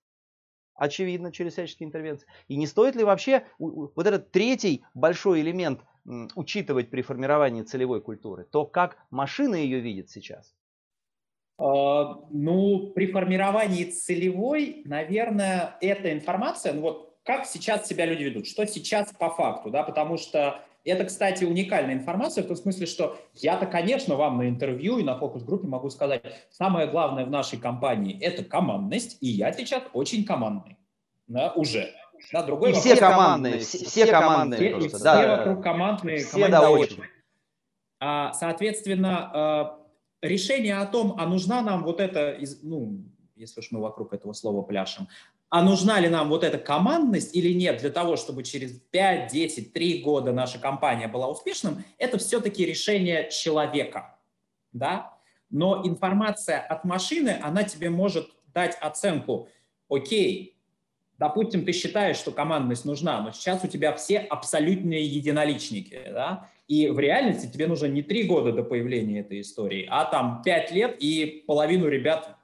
очевидно, 0.74 1.32
через 1.32 1.52
всяческие 1.52 1.86
интервенции. 1.86 2.28
И 2.48 2.56
не 2.56 2.66
стоит 2.66 2.96
ли 2.96 3.04
вообще 3.04 3.46
вот 3.58 4.06
этот 4.06 4.30
третий 4.30 4.84
большой 4.94 5.40
элемент 5.40 5.80
учитывать 6.34 6.90
при 6.90 7.02
формировании 7.02 7.62
целевой 7.62 8.00
культуры? 8.00 8.44
То, 8.44 8.64
как 8.64 8.98
машина 9.10 9.54
ее 9.54 9.80
видит 9.80 10.10
сейчас? 10.10 10.54
А, 11.58 12.26
ну, 12.30 12.90
при 12.94 13.10
формировании 13.10 13.84
целевой, 13.84 14.82
наверное, 14.84 15.76
эта 15.80 16.12
информация, 16.12 16.72
ну 16.74 16.82
вот 16.82 17.16
как 17.24 17.46
сейчас 17.46 17.88
себя 17.88 18.06
люди 18.06 18.22
ведут, 18.22 18.46
что 18.46 18.66
сейчас 18.66 19.12
по 19.12 19.30
факту, 19.30 19.70
да, 19.70 19.82
потому 19.82 20.16
что 20.16 20.62
это, 20.84 21.04
кстати, 21.04 21.44
уникальная 21.44 21.94
информация 21.94 22.44
в 22.44 22.46
том 22.46 22.56
смысле, 22.56 22.86
что 22.86 23.18
я-то, 23.34 23.66
конечно, 23.66 24.14
вам 24.14 24.38
на 24.38 24.48
интервью 24.48 24.98
и 24.98 25.02
на 25.02 25.18
фокус-группе 25.18 25.66
могу 25.66 25.90
сказать, 25.90 26.22
самое 26.50 26.86
главное 26.86 27.24
в 27.24 27.30
нашей 27.30 27.58
компании– 27.58 28.16
это 28.20 28.44
командность, 28.44 29.18
и 29.20 29.26
я 29.26 29.52
сейчас 29.52 29.82
очень 29.92 30.24
командный, 30.24 30.76
да, 31.26 31.52
уже. 31.54 31.92
Да, 32.32 32.42
другой 32.42 32.70
и 32.70 32.72
вопрос. 32.74 32.84
все 32.84 32.96
командные, 32.96 33.58
все, 33.60 33.84
все 33.84 34.06
командные. 34.06 34.58
Все, 34.58 34.70
просто, 34.70 34.96
все 34.96 35.04
да. 35.04 35.36
вокруг 35.36 35.62
командные, 35.62 36.18
все 36.18 36.48
да, 36.48 36.70
очень. 36.70 37.02
А, 37.98 38.32
соответственно, 38.32 39.78
э, 40.22 40.26
решение 40.26 40.78
о 40.78 40.86
том, 40.86 41.16
а 41.18 41.26
нужна 41.26 41.62
нам 41.62 41.84
вот 41.84 42.00
эта, 42.00 42.38
ну, 42.62 43.04
если 43.34 43.60
уж 43.60 43.70
мы 43.70 43.80
вокруг 43.80 44.12
этого 44.12 44.32
слова 44.32 44.62
пляшем, 44.62 45.08
а 45.48 45.62
нужна 45.62 46.00
ли 46.00 46.08
нам 46.08 46.28
вот 46.28 46.44
эта 46.44 46.58
командность 46.58 47.34
или 47.34 47.52
нет 47.52 47.80
для 47.80 47.90
того, 47.90 48.16
чтобы 48.16 48.42
через 48.42 48.72
5, 48.72 49.32
10, 49.32 49.72
3 49.72 50.02
года 50.02 50.32
наша 50.32 50.58
компания 50.58 51.08
была 51.08 51.28
успешным, 51.28 51.84
это 51.98 52.18
все-таки 52.18 52.64
решение 52.66 53.30
человека. 53.30 54.18
Да? 54.72 55.16
но 55.50 55.82
информация 55.84 56.60
от 56.60 56.84
машины, 56.84 57.38
она 57.42 57.62
тебе 57.62 57.90
может 57.90 58.30
дать 58.48 58.76
оценку, 58.80 59.48
окей, 59.88 60.55
допустим, 61.18 61.64
ты 61.64 61.72
считаешь, 61.72 62.16
что 62.16 62.30
командность 62.30 62.84
нужна, 62.84 63.20
но 63.20 63.32
сейчас 63.32 63.64
у 63.64 63.68
тебя 63.68 63.92
все 63.94 64.18
абсолютные 64.18 65.04
единоличники, 65.04 66.00
да, 66.06 66.50
и 66.68 66.88
в 66.88 66.98
реальности 66.98 67.50
тебе 67.50 67.66
нужно 67.66 67.86
не 67.86 68.02
три 68.02 68.24
года 68.24 68.52
до 68.52 68.62
появления 68.62 69.20
этой 69.20 69.40
истории, 69.40 69.86
а 69.88 70.04
там 70.04 70.42
пять 70.44 70.72
лет 70.72 70.96
и 70.98 71.44
половину 71.46 71.88
ребят 71.88 72.36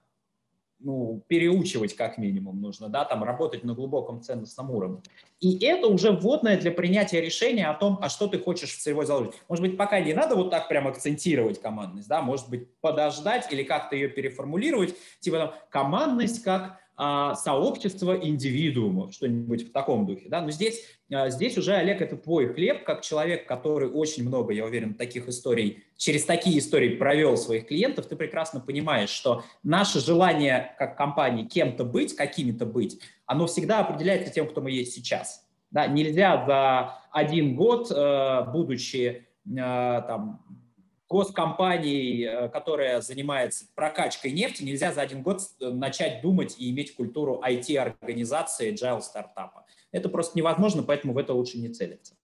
ну, 0.84 1.22
переучивать 1.28 1.94
как 1.94 2.18
минимум 2.18 2.60
нужно, 2.60 2.88
да, 2.88 3.04
там 3.04 3.22
работать 3.22 3.64
на 3.64 3.74
глубоком 3.74 4.20
ценностном 4.20 4.70
уровне. 4.70 5.00
И 5.40 5.64
это 5.64 5.86
уже 5.86 6.12
вводное 6.12 6.58
для 6.58 6.70
принятия 6.70 7.20
решения 7.20 7.66
о 7.68 7.74
том, 7.74 7.98
а 8.02 8.08
что 8.08 8.26
ты 8.26 8.38
хочешь 8.38 8.70
в 8.70 8.80
целевой 8.80 9.06
заложить. 9.06 9.34
Может 9.48 9.64
быть, 9.64 9.76
пока 9.76 10.00
не 10.00 10.12
надо 10.12 10.34
вот 10.34 10.50
так 10.50 10.68
прям 10.68 10.88
акцентировать 10.88 11.60
командность, 11.60 12.08
да, 12.08 12.20
может 12.20 12.48
быть, 12.48 12.74
подождать 12.80 13.52
или 13.52 13.62
как-то 13.62 13.96
ее 13.96 14.08
переформулировать, 14.08 14.94
типа 15.20 15.38
там 15.38 15.54
командность 15.70 16.42
как 16.42 16.78
сообщество 16.96 18.16
индивидуумов, 18.16 19.14
что-нибудь 19.14 19.68
в 19.68 19.72
таком 19.72 20.06
духе. 20.06 20.28
Да? 20.28 20.42
Но 20.42 20.50
здесь, 20.50 20.84
а, 21.10 21.30
здесь 21.30 21.56
уже, 21.56 21.74
Олег, 21.74 22.02
это 22.02 22.16
твой 22.16 22.52
хлеб, 22.52 22.84
как 22.84 23.00
человек, 23.00 23.46
который 23.46 23.88
очень 23.90 24.26
много, 24.26 24.52
я 24.52 24.64
уверен, 24.64 24.94
таких 24.94 25.28
историй, 25.28 25.84
через 25.96 26.24
такие 26.24 26.58
истории 26.58 26.96
провел 26.96 27.36
своих 27.36 27.66
клиентов, 27.66 28.06
ты 28.06 28.16
прекрасно 28.16 28.60
понимаешь, 28.60 29.10
что 29.10 29.42
наше 29.62 30.00
желание 30.00 30.74
как 30.78 30.96
компании 30.96 31.44
кем-то 31.44 31.84
быть, 31.84 32.14
какими-то 32.14 32.66
быть, 32.66 33.00
оно 33.26 33.46
всегда 33.46 33.80
определяется 33.80 34.32
тем, 34.32 34.46
кто 34.46 34.60
мы 34.60 34.70
есть 34.70 34.92
сейчас. 34.92 35.46
Да? 35.70 35.86
Нельзя 35.86 36.44
за 36.46 36.98
один 37.10 37.56
год, 37.56 37.90
э, 37.90 38.44
будучи 38.52 39.26
э, 39.46 39.56
там, 39.56 40.44
госкомпанией, 41.12 42.24
э, 42.24 42.48
которая 42.48 43.02
занимается 43.02 43.66
прокачкой 43.74 44.32
нефти, 44.32 44.62
нельзя 44.62 44.92
за 44.92 45.02
один 45.02 45.22
год 45.22 45.40
э, 45.60 45.68
начать 45.68 46.22
думать 46.22 46.56
и 46.58 46.70
иметь 46.70 46.96
культуру 46.96 47.42
IT-организации, 47.46 48.72
agile 48.72 49.02
стартапа. 49.02 49.66
Это 49.92 50.08
просто 50.08 50.38
невозможно, 50.38 50.82
поэтому 50.82 51.12
в 51.12 51.18
это 51.18 51.34
лучше 51.34 51.58
не 51.58 51.68
целиться. 51.68 52.14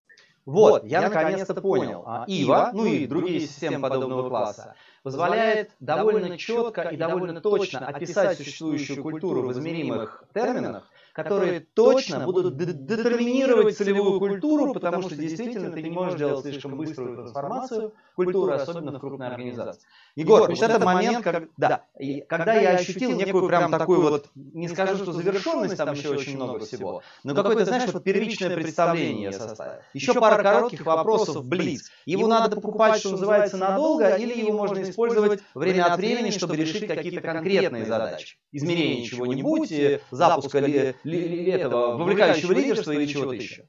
Вот, 0.47 0.85
я, 0.85 1.03
я 1.03 1.11
наконец-то 1.11 1.61
понял. 1.61 2.03
А, 2.07 2.25
Ива, 2.27 2.71
ну 2.73 2.87
и 2.87 3.07
другие 3.07 3.41
системы 3.41 3.87
подобного 3.87 4.27
класса, 4.31 4.75
позволяет 5.03 5.73
довольно 5.79 6.39
четко 6.39 6.83
и 6.89 6.97
довольно 6.97 7.43
точно 7.43 7.87
описать 7.87 8.39
существующую 8.39 9.03
культуру 9.03 9.43
в 9.43 9.53
измеримых 9.53 10.25
терминах, 10.33 10.91
которые 11.19 11.67
точно 11.75 12.21
будут 12.21 12.57
детерминировать 12.57 13.77
целевую 13.77 14.21
культуру, 14.21 14.73
потому 14.73 15.03
что 15.03 15.17
действительно 15.17 15.73
ты 15.73 15.83
не 15.83 15.91
можешь 15.91 16.19
делать 16.19 16.45
слишком 16.45 16.77
быструю 16.77 17.17
трансформацию 17.17 17.93
культуры, 18.15 18.55
особенно 18.55 18.93
в 18.93 19.01
крупной 19.01 19.27
организации. 19.27 19.83
Егор, 20.15 20.49
вот 20.49 20.63
этот 20.63 20.85
момент, 20.85 21.25
как, 21.25 21.49
да, 21.57 21.85
когда 22.29 22.55
я 22.55 22.71
ощутил 22.71 23.13
некую 23.13 23.49
прям 23.49 23.71
такую 23.71 24.01
вот, 24.01 24.31
не 24.35 24.69
скажу, 24.69 24.97
что 24.97 25.13
завершенность, 25.13 25.77
там 25.77 25.95
еще 25.95 26.11
очень 26.11 26.37
много 26.37 26.61
всего, 26.61 27.03
но 27.25 27.35
какое-то, 27.35 27.65
знаешь, 27.65 27.93
вот 27.93 28.05
первичное 28.05 28.55
представление 28.55 29.33
составил. 29.33 29.81
Еще 29.95 30.15
пара 30.15 30.43
коротких 30.43 30.87
вопросов 30.87 31.37
в 31.37 31.49
Блиц. 31.49 31.91
Его 32.07 32.29
надо 32.29 32.55
покупать, 32.55 33.01
что 33.01 33.11
называется, 33.11 33.57
надолго, 33.57 34.17
или 34.17 34.39
его 34.39 34.53
можно 34.53 34.83
использовать 34.83 35.41
время 35.55 35.87
от 35.87 35.99
времени, 35.99 36.31
чтобы 36.31 36.57
решить 36.57 36.87
какие-то 36.87 37.21
конкретные 37.21 37.85
задачи. 37.87 38.37
Измерение 38.53 39.05
чего-нибудь, 39.05 39.73
запуска 40.11 40.61
ли, 41.09 41.51
этого 41.51 41.97
вовлекающего 41.97 42.53
лидерства 42.53 42.93
или 42.93 43.07
чего-то 43.07 43.35
еще? 43.35 43.69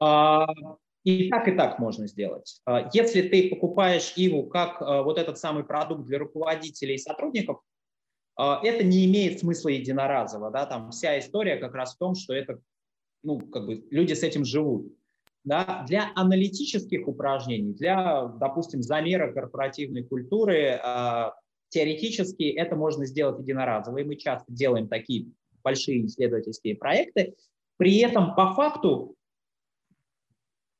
А, 0.00 0.46
и 1.04 1.30
так, 1.30 1.48
и 1.48 1.52
так 1.52 1.78
можно 1.78 2.06
сделать. 2.06 2.60
А, 2.64 2.90
если 2.92 3.22
ты 3.22 3.48
покупаешь 3.50 4.12
Иву 4.16 4.44
как 4.44 4.80
а, 4.80 5.02
вот 5.02 5.18
этот 5.18 5.38
самый 5.38 5.64
продукт 5.64 6.04
для 6.04 6.18
руководителей 6.18 6.94
и 6.94 6.98
сотрудников, 6.98 7.60
это 8.38 8.84
не 8.84 9.06
имеет 9.06 9.38
смысла 9.38 9.70
единоразово. 9.70 10.50
Да? 10.50 10.66
Там 10.66 10.90
вся 10.90 11.18
история 11.18 11.56
как 11.56 11.74
раз 11.74 11.94
в 11.94 11.98
том, 11.98 12.14
что 12.14 12.34
это, 12.34 12.60
ну, 13.22 13.40
как 13.40 13.64
бы 13.64 13.86
люди 13.90 14.12
с 14.12 14.22
этим 14.22 14.44
живут. 14.44 14.94
Да? 15.42 15.86
Для 15.88 16.12
аналитических 16.14 17.08
упражнений, 17.08 17.72
для, 17.72 18.26
допустим, 18.26 18.82
замера 18.82 19.32
корпоративной 19.32 20.02
культуры, 20.04 20.78
теоретически 21.70 22.42
это 22.42 22.76
можно 22.76 23.06
сделать 23.06 23.40
единоразово. 23.40 23.96
И 23.96 24.04
мы 24.04 24.16
часто 24.16 24.52
делаем 24.52 24.86
такие 24.88 25.28
большие 25.66 26.06
исследовательские 26.06 26.76
проекты. 26.76 27.34
При 27.76 27.98
этом 27.98 28.36
по 28.36 28.54
факту 28.54 29.16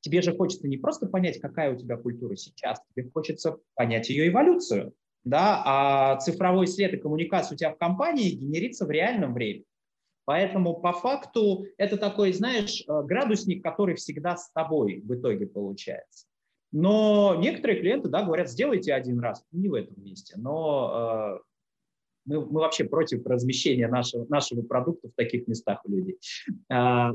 тебе 0.01 0.23
же 0.23 0.37
хочется 0.37 0.69
не 0.69 0.77
просто 0.77 1.07
понять, 1.07 1.41
какая 1.41 1.75
у 1.75 1.77
тебя 1.77 1.97
культура 1.97 2.37
сейчас, 2.37 2.79
тебе 2.95 3.11
хочется 3.13 3.59
понять 3.75 4.09
ее 4.09 4.29
эволюцию. 4.29 4.95
Да? 5.25 5.61
А 5.67 6.17
цифровой 6.21 6.69
след 6.69 6.95
и 6.95 6.99
коммуникация 6.99 7.57
у 7.57 7.59
тебя 7.59 7.73
в 7.73 7.79
компании 7.79 8.31
генерится 8.31 8.87
в 8.87 8.93
реальном 8.93 9.35
времени. 9.35 9.65
Поэтому 10.25 10.75
по 10.75 10.93
факту 10.93 11.67
это 11.79 11.97
такой, 11.97 12.33
знаешь, 12.33 12.85
э, 12.87 13.03
градусник, 13.03 13.65
который 13.65 13.97
всегда 13.97 14.37
с 14.37 14.51
тобой 14.53 15.01
в 15.05 15.15
итоге 15.15 15.49
получается. 15.49 16.27
Но 16.71 17.35
некоторые 17.41 17.81
клиенты 17.81 18.09
да, 18.09 18.23
говорят, 18.23 18.49
сделайте 18.49 18.95
один 18.95 19.19
раз, 19.19 19.45
не 19.51 19.69
в 19.69 19.75
этом 19.75 20.01
месте, 20.05 20.35
но 20.37 21.41
э, 21.41 21.56
мы, 22.27 22.45
мы 22.45 22.61
вообще 22.61 22.85
против 22.85 23.25
размещения 23.27 23.89
нашего, 23.89 24.27
нашего 24.29 24.63
продукта 24.63 25.09
в 25.09 25.13
таких 25.13 25.47
местах 25.47 25.81
у 25.85 25.91
людей. 25.91 26.19
А, 26.71 27.13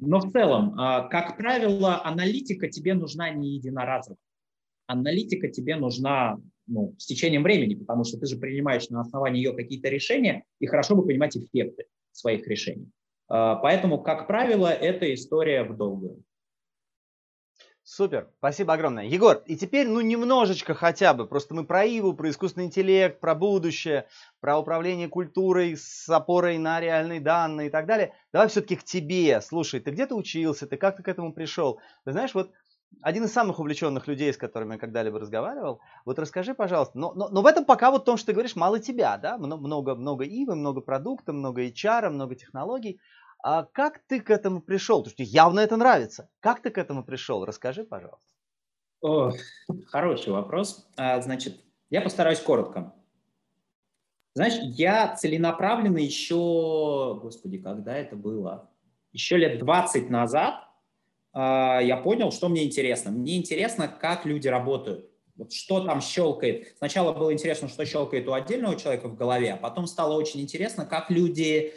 но 0.00 0.20
в 0.20 0.30
целом, 0.30 0.74
а, 0.78 1.08
как 1.08 1.36
правило, 1.36 2.04
аналитика 2.04 2.68
тебе 2.68 2.94
нужна 2.94 3.30
не 3.30 3.56
единоразово. 3.56 4.16
Аналитика 4.86 5.48
тебе 5.48 5.76
нужна 5.76 6.38
ну, 6.66 6.94
с 6.98 7.06
течением 7.06 7.42
времени, 7.42 7.74
потому 7.74 8.04
что 8.04 8.18
ты 8.18 8.26
же 8.26 8.36
принимаешь 8.36 8.88
на 8.90 9.00
основании 9.00 9.42
ее 9.42 9.54
какие-то 9.54 9.88
решения, 9.88 10.44
и 10.60 10.66
хорошо 10.66 10.96
бы 10.96 11.04
понимать 11.04 11.36
эффекты 11.36 11.86
своих 12.12 12.46
решений. 12.46 12.90
А, 13.28 13.56
поэтому, 13.56 14.02
как 14.02 14.26
правило, 14.26 14.68
это 14.68 15.12
история 15.12 15.64
в 15.64 15.76
долгую. 15.76 16.22
Супер, 17.84 18.28
спасибо 18.38 18.74
огромное. 18.74 19.04
Егор, 19.06 19.42
и 19.46 19.56
теперь, 19.56 19.88
ну, 19.88 20.00
немножечко 20.00 20.72
хотя 20.72 21.14
бы, 21.14 21.26
просто 21.26 21.52
мы 21.54 21.64
про 21.64 21.84
Иву, 21.84 22.14
про 22.14 22.30
искусственный 22.30 22.66
интеллект, 22.66 23.18
про 23.18 23.34
будущее, 23.34 24.06
про 24.40 24.56
управление 24.56 25.08
культурой 25.08 25.76
с 25.76 26.08
опорой 26.08 26.58
на 26.58 26.80
реальные 26.80 27.20
данные 27.20 27.66
и 27.66 27.70
так 27.70 27.86
далее. 27.86 28.14
Давай 28.32 28.46
все-таки 28.48 28.76
к 28.76 28.84
тебе. 28.84 29.40
Слушай, 29.40 29.80
ты 29.80 29.90
где-то 29.90 30.14
учился, 30.14 30.68
ты 30.68 30.76
как 30.76 30.96
ты 30.96 31.02
к 31.02 31.08
этому 31.08 31.32
пришел? 31.32 31.80
Ты 32.04 32.12
знаешь, 32.12 32.34
вот 32.34 32.52
один 33.00 33.24
из 33.24 33.32
самых 33.32 33.58
увлеченных 33.58 34.06
людей, 34.06 34.32
с 34.32 34.36
которыми 34.36 34.74
я 34.74 34.78
когда-либо 34.78 35.18
разговаривал. 35.18 35.80
Вот 36.04 36.20
расскажи, 36.20 36.54
пожалуйста, 36.54 36.96
но, 36.96 37.12
но, 37.14 37.28
но 37.30 37.42
в 37.42 37.46
этом 37.46 37.64
пока 37.64 37.90
вот 37.90 38.04
том, 38.04 38.16
что 38.16 38.26
ты 38.26 38.32
говоришь, 38.32 38.54
мало 38.54 38.78
тебя, 38.78 39.16
да? 39.16 39.38
Много, 39.38 39.96
много 39.96 40.24
Ивы, 40.24 40.54
много 40.54 40.80
продукта, 40.82 41.32
много 41.32 41.66
HR, 41.66 42.10
много 42.10 42.36
технологий. 42.36 43.00
А 43.42 43.64
как 43.64 43.98
ты 44.06 44.20
к 44.20 44.30
этому 44.30 44.62
пришел? 44.62 45.00
Потому 45.02 45.12
что 45.12 45.22
явно 45.24 45.60
это 45.60 45.76
нравится. 45.76 46.30
Как 46.40 46.62
ты 46.62 46.70
к 46.70 46.78
этому 46.78 47.04
пришел? 47.04 47.44
Расскажи, 47.44 47.84
пожалуйста. 47.84 48.32
О, 49.00 49.32
хороший 49.86 50.32
вопрос. 50.32 50.88
А, 50.96 51.20
значит, 51.20 51.60
я 51.90 52.00
постараюсь 52.00 52.38
коротко. 52.38 52.94
Знаешь, 54.34 54.54
я 54.62 55.14
целенаправленно 55.16 55.98
еще, 55.98 57.18
господи, 57.20 57.58
когда 57.58 57.96
это 57.96 58.14
было? 58.14 58.70
Еще 59.10 59.36
лет 59.36 59.58
20 59.58 60.08
назад 60.08 60.68
а, 61.32 61.80
я 61.80 61.96
понял, 61.96 62.30
что 62.30 62.48
мне 62.48 62.64
интересно. 62.64 63.10
Мне 63.10 63.36
интересно, 63.36 63.88
как 63.88 64.24
люди 64.24 64.46
работают. 64.46 65.10
Вот 65.34 65.52
что 65.52 65.80
там 65.80 66.00
щелкает. 66.00 66.74
Сначала 66.78 67.12
было 67.12 67.32
интересно, 67.32 67.68
что 67.68 67.84
щелкает 67.84 68.28
у 68.28 68.32
отдельного 68.34 68.76
человека 68.76 69.08
в 69.08 69.16
голове, 69.16 69.54
а 69.54 69.56
потом 69.56 69.86
стало 69.86 70.14
очень 70.14 70.40
интересно, 70.40 70.86
как 70.86 71.10
люди 71.10 71.72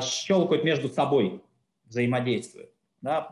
щелкают 0.00 0.64
между 0.64 0.88
собой, 0.88 1.42
взаимодействуют. 1.86 2.70
Да? 3.00 3.28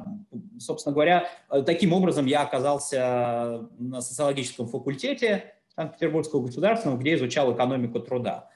Собственно 0.59 0.95
говоря, 0.95 1.29
э, 1.51 1.63
таким 1.63 1.93
образом 1.93 2.27
я 2.27 2.43
оказался 2.43 3.69
на 3.79 4.01
социологическом 4.01 4.69
факультете 4.69 5.55
Санкт-Петербургского 5.75 6.47
государственного, 6.47 6.99
где 6.99 7.15
изучал 7.15 7.53
экономику 7.55 8.01
труда. 8.01 8.51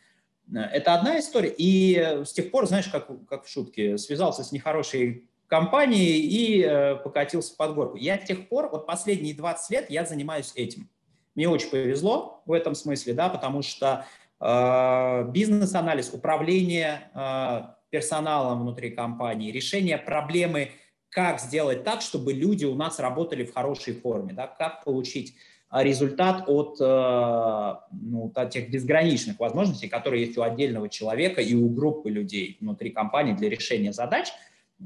Э, 0.55 0.61
это 0.61 0.95
одна 0.95 1.19
история. 1.19 1.53
И 1.57 2.23
с 2.25 2.33
тех 2.33 2.51
пор, 2.51 2.67
знаешь, 2.67 2.89
как, 2.89 3.09
как 3.27 3.45
в 3.45 3.51
шутке, 3.51 3.99
связался 3.99 4.45
с 4.45 4.53
нехорошей 4.53 5.29
компанией 5.49 6.21
и 6.21 6.63
э, 6.63 6.97
покатился 6.97 7.57
под 7.57 7.75
горку. 7.75 7.97
Я 7.97 8.19
с 8.19 8.25
тех 8.25 8.49
пор, 8.49 8.69
вот 8.69 8.87
последние 8.87 9.35
20 9.35 9.71
лет 9.71 9.91
я 9.91 10.05
занимаюсь 10.05 10.53
этим. 10.55 10.89
Мне 11.35 11.49
очень 11.49 11.71
повезло 11.71 12.43
в 12.47 12.53
этом 12.53 12.75
смысле, 12.75 13.15
да, 13.15 13.29
потому 13.29 13.63
что 13.63 14.05
Э, 14.05 14.28
бизнес-анализ, 14.40 16.15
управление 16.15 17.10
э, 17.15 17.62
персоналом 17.90 18.62
внутри 18.62 18.90
компании, 18.90 19.51
решение 19.51 19.98
проблемы, 19.98 20.70
как 21.10 21.40
сделать 21.40 21.85
так, 21.85 22.02
чтобы 22.02 22.32
люди 22.32 22.65
у 22.65 22.74
нас 22.74 23.01
работали 23.01 23.44
в 23.44 23.52
хорошей 23.52 23.94
форме, 23.94 24.32
да, 24.35 24.47
как 24.47 24.85
получить 24.85 25.35
результат 25.73 26.44
от, 26.47 26.81
ну, 26.81 28.32
от 28.35 28.51
тех 28.51 28.70
безграничных 28.70 29.39
возможностей, 29.39 29.89
которые 29.89 30.24
есть 30.24 30.39
у 30.39 30.43
отдельного 30.43 30.89
человека 30.89 31.43
и 31.43 31.55
у 31.55 31.69
группы 31.69 32.10
людей 32.10 32.56
внутри 32.60 32.90
компании 32.90 33.35
для 33.35 33.51
решения 33.51 33.93
задач. 33.93 34.28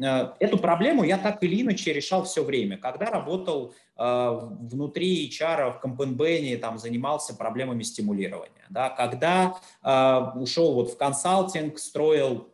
Э, 0.01 0.33
эту 0.41 0.59
проблему 0.59 1.05
я 1.05 1.19
так 1.19 1.43
или 1.43 1.63
иначе 1.63 1.93
решал 1.93 2.25
все 2.25 2.43
время. 2.45 2.79
Когда 2.79 3.07
работал 3.07 3.75
э, 3.97 4.39
внутри 4.61 5.29
HR 5.29 5.79
в 5.79 5.81
Компенбене, 5.81 6.57
там 6.57 6.79
занимался 6.79 7.35
проблемами 7.35 7.83
стимулирования. 7.83 8.67
Да, 8.71 8.91
когда 8.91 9.57
э, 9.83 10.39
ушел 10.39 10.75
вот 10.75 10.93
в 10.93 10.97
консалтинг, 10.97 11.79
строил 11.79 12.49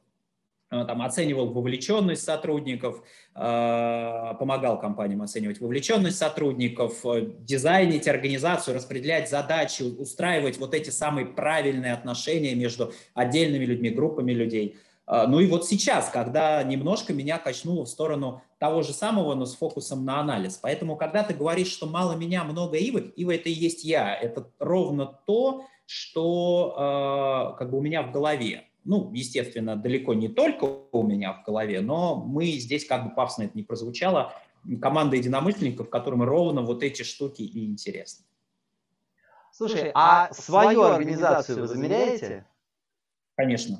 там, 0.70 1.00
оценивал 1.00 1.50
вовлеченность 1.50 2.24
сотрудников, 2.24 3.02
помогал 3.32 4.78
компаниям 4.78 5.22
оценивать 5.22 5.62
вовлеченность 5.62 6.18
сотрудников, 6.18 7.06
дизайнить 7.38 8.06
организацию, 8.06 8.74
распределять 8.76 9.30
задачи, 9.30 9.82
устраивать 9.82 10.58
вот 10.58 10.74
эти 10.74 10.90
самые 10.90 11.24
правильные 11.24 11.94
отношения 11.94 12.54
между 12.54 12.92
отдельными 13.14 13.64
людьми, 13.64 13.88
группами 13.88 14.32
людей– 14.32 14.76
ну 15.08 15.40
и 15.40 15.46
вот 15.46 15.66
сейчас, 15.66 16.10
когда 16.10 16.62
немножко 16.62 17.14
меня 17.14 17.38
качнуло 17.38 17.86
в 17.86 17.88
сторону 17.88 18.42
того 18.58 18.82
же 18.82 18.92
самого, 18.92 19.34
но 19.34 19.46
с 19.46 19.56
фокусом 19.56 20.04
на 20.04 20.20
анализ. 20.20 20.58
Поэтому, 20.60 20.96
когда 20.96 21.22
ты 21.22 21.32
говоришь, 21.32 21.68
что 21.68 21.86
мало 21.86 22.14
меня, 22.14 22.44
много 22.44 22.76
Ивы, 22.76 23.12
Ива 23.16 23.34
это 23.34 23.48
и 23.48 23.52
есть 23.52 23.84
я. 23.84 24.14
Это 24.14 24.50
ровно 24.58 25.06
то, 25.26 25.64
что 25.86 27.54
э, 27.54 27.58
как 27.58 27.70
бы 27.70 27.78
у 27.78 27.80
меня 27.80 28.02
в 28.02 28.12
голове. 28.12 28.64
Ну, 28.84 29.10
естественно, 29.12 29.76
далеко 29.76 30.14
не 30.14 30.28
только 30.28 30.64
у 30.64 31.02
меня 31.02 31.32
в 31.32 31.44
голове, 31.44 31.80
но 31.80 32.16
мы 32.16 32.52
здесь, 32.52 32.86
как 32.86 33.04
бы 33.04 33.14
пафосно 33.14 33.44
это 33.44 33.52
не 33.54 33.62
прозвучало, 33.62 34.34
команда 34.80 35.16
единомышленников, 35.16 35.88
которым 35.88 36.22
ровно 36.22 36.62
вот 36.62 36.82
эти 36.82 37.02
штуки 37.02 37.42
и 37.42 37.66
интересны. 37.66 38.24
Слушай, 39.52 39.90
а, 39.94 40.26
а 40.26 40.34
свою 40.34 40.82
организацию 40.82 41.60
вы 41.60 41.66
замеряете? 41.66 42.46
Конечно. 43.34 43.78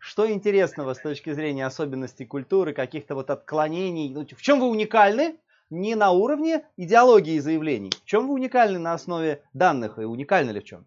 Что 0.00 0.30
интересного 0.32 0.94
с 0.94 0.98
точки 0.98 1.30
зрения 1.34 1.66
особенностей 1.66 2.24
культуры, 2.24 2.72
каких-то 2.72 3.14
вот 3.14 3.28
отклонений? 3.28 4.08
Ну, 4.08 4.24
в 4.24 4.40
чем 4.40 4.58
вы 4.58 4.68
уникальны? 4.68 5.36
Не 5.68 5.94
на 5.94 6.10
уровне 6.10 6.64
идеологии 6.78 7.34
и 7.34 7.40
заявлений. 7.40 7.90
В 7.90 8.06
чем 8.06 8.26
вы 8.26 8.34
уникальны 8.34 8.78
на 8.78 8.94
основе 8.94 9.42
данных 9.52 9.98
и 9.98 10.04
уникальны 10.04 10.52
ли 10.52 10.60
в 10.60 10.64
чем? 10.64 10.86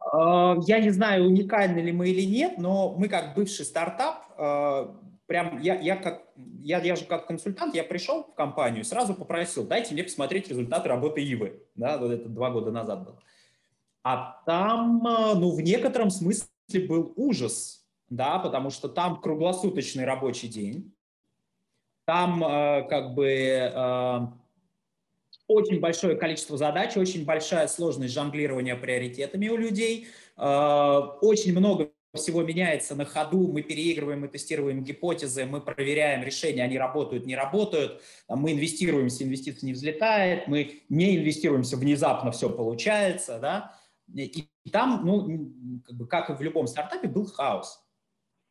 А, 0.00 0.56
я 0.66 0.80
не 0.80 0.90
знаю, 0.90 1.24
уникальны 1.26 1.78
ли 1.78 1.92
мы 1.92 2.08
или 2.08 2.22
нет, 2.26 2.58
но 2.58 2.94
мы 2.98 3.08
как 3.08 3.36
бывший 3.36 3.64
стартап, 3.64 4.24
а, 4.36 4.92
прям 5.26 5.60
я, 5.60 5.76
я, 5.80 5.96
как, 5.96 6.24
я, 6.36 6.80
я 6.80 6.96
же 6.96 7.04
как 7.04 7.28
консультант, 7.28 7.76
я 7.76 7.84
пришел 7.84 8.24
в 8.24 8.34
компанию, 8.34 8.84
сразу 8.84 9.14
попросил, 9.14 9.64
дайте 9.64 9.94
мне 9.94 10.02
посмотреть 10.02 10.48
результаты 10.48 10.88
работы 10.88 11.22
Ивы. 11.22 11.62
Да, 11.76 11.96
вот 11.96 12.10
это 12.10 12.28
два 12.28 12.50
года 12.50 12.72
назад 12.72 13.04
было. 13.04 13.22
А 14.02 14.42
там, 14.44 15.06
а, 15.06 15.34
ну, 15.36 15.52
в 15.52 15.60
некотором 15.60 16.10
смысле 16.10 16.48
был 16.88 17.12
ужас 17.14 17.83
да, 18.08 18.38
потому 18.38 18.70
что 18.70 18.88
там 18.88 19.20
круглосуточный 19.20 20.04
рабочий 20.04 20.48
день, 20.48 20.94
там 22.04 22.44
э, 22.44 22.86
как 22.88 23.14
бы 23.14 23.26
э, 23.26 24.18
очень 25.48 25.80
большое 25.80 26.16
количество 26.16 26.56
задач, 26.56 26.96
очень 26.96 27.24
большая 27.24 27.66
сложность 27.66 28.14
жонглирования 28.14 28.76
приоритетами 28.76 29.48
у 29.48 29.56
людей, 29.56 30.08
э, 30.36 30.42
очень 31.22 31.52
много 31.52 31.90
всего 32.14 32.42
меняется 32.42 32.94
на 32.94 33.04
ходу, 33.04 33.48
мы 33.52 33.62
переигрываем, 33.62 34.20
мы 34.20 34.28
тестируем 34.28 34.84
гипотезы, 34.84 35.46
мы 35.46 35.60
проверяем 35.60 36.22
решения, 36.22 36.62
они 36.62 36.78
работают, 36.78 37.26
не 37.26 37.34
работают, 37.34 38.02
мы 38.28 38.52
инвестируемся, 38.52 39.24
инвестиция 39.24 39.66
не 39.66 39.72
взлетает, 39.72 40.46
мы 40.46 40.82
не 40.88 41.16
инвестируемся, 41.16 41.76
внезапно 41.76 42.30
все 42.30 42.48
получается, 42.48 43.38
да, 43.40 43.76
и 44.12 44.48
там, 44.70 45.04
ну, 45.04 45.82
как, 45.84 45.96
бы, 45.96 46.06
как 46.06 46.30
и 46.30 46.34
в 46.34 46.40
любом 46.42 46.66
стартапе, 46.66 47.08
был 47.08 47.26
хаос. 47.26 47.83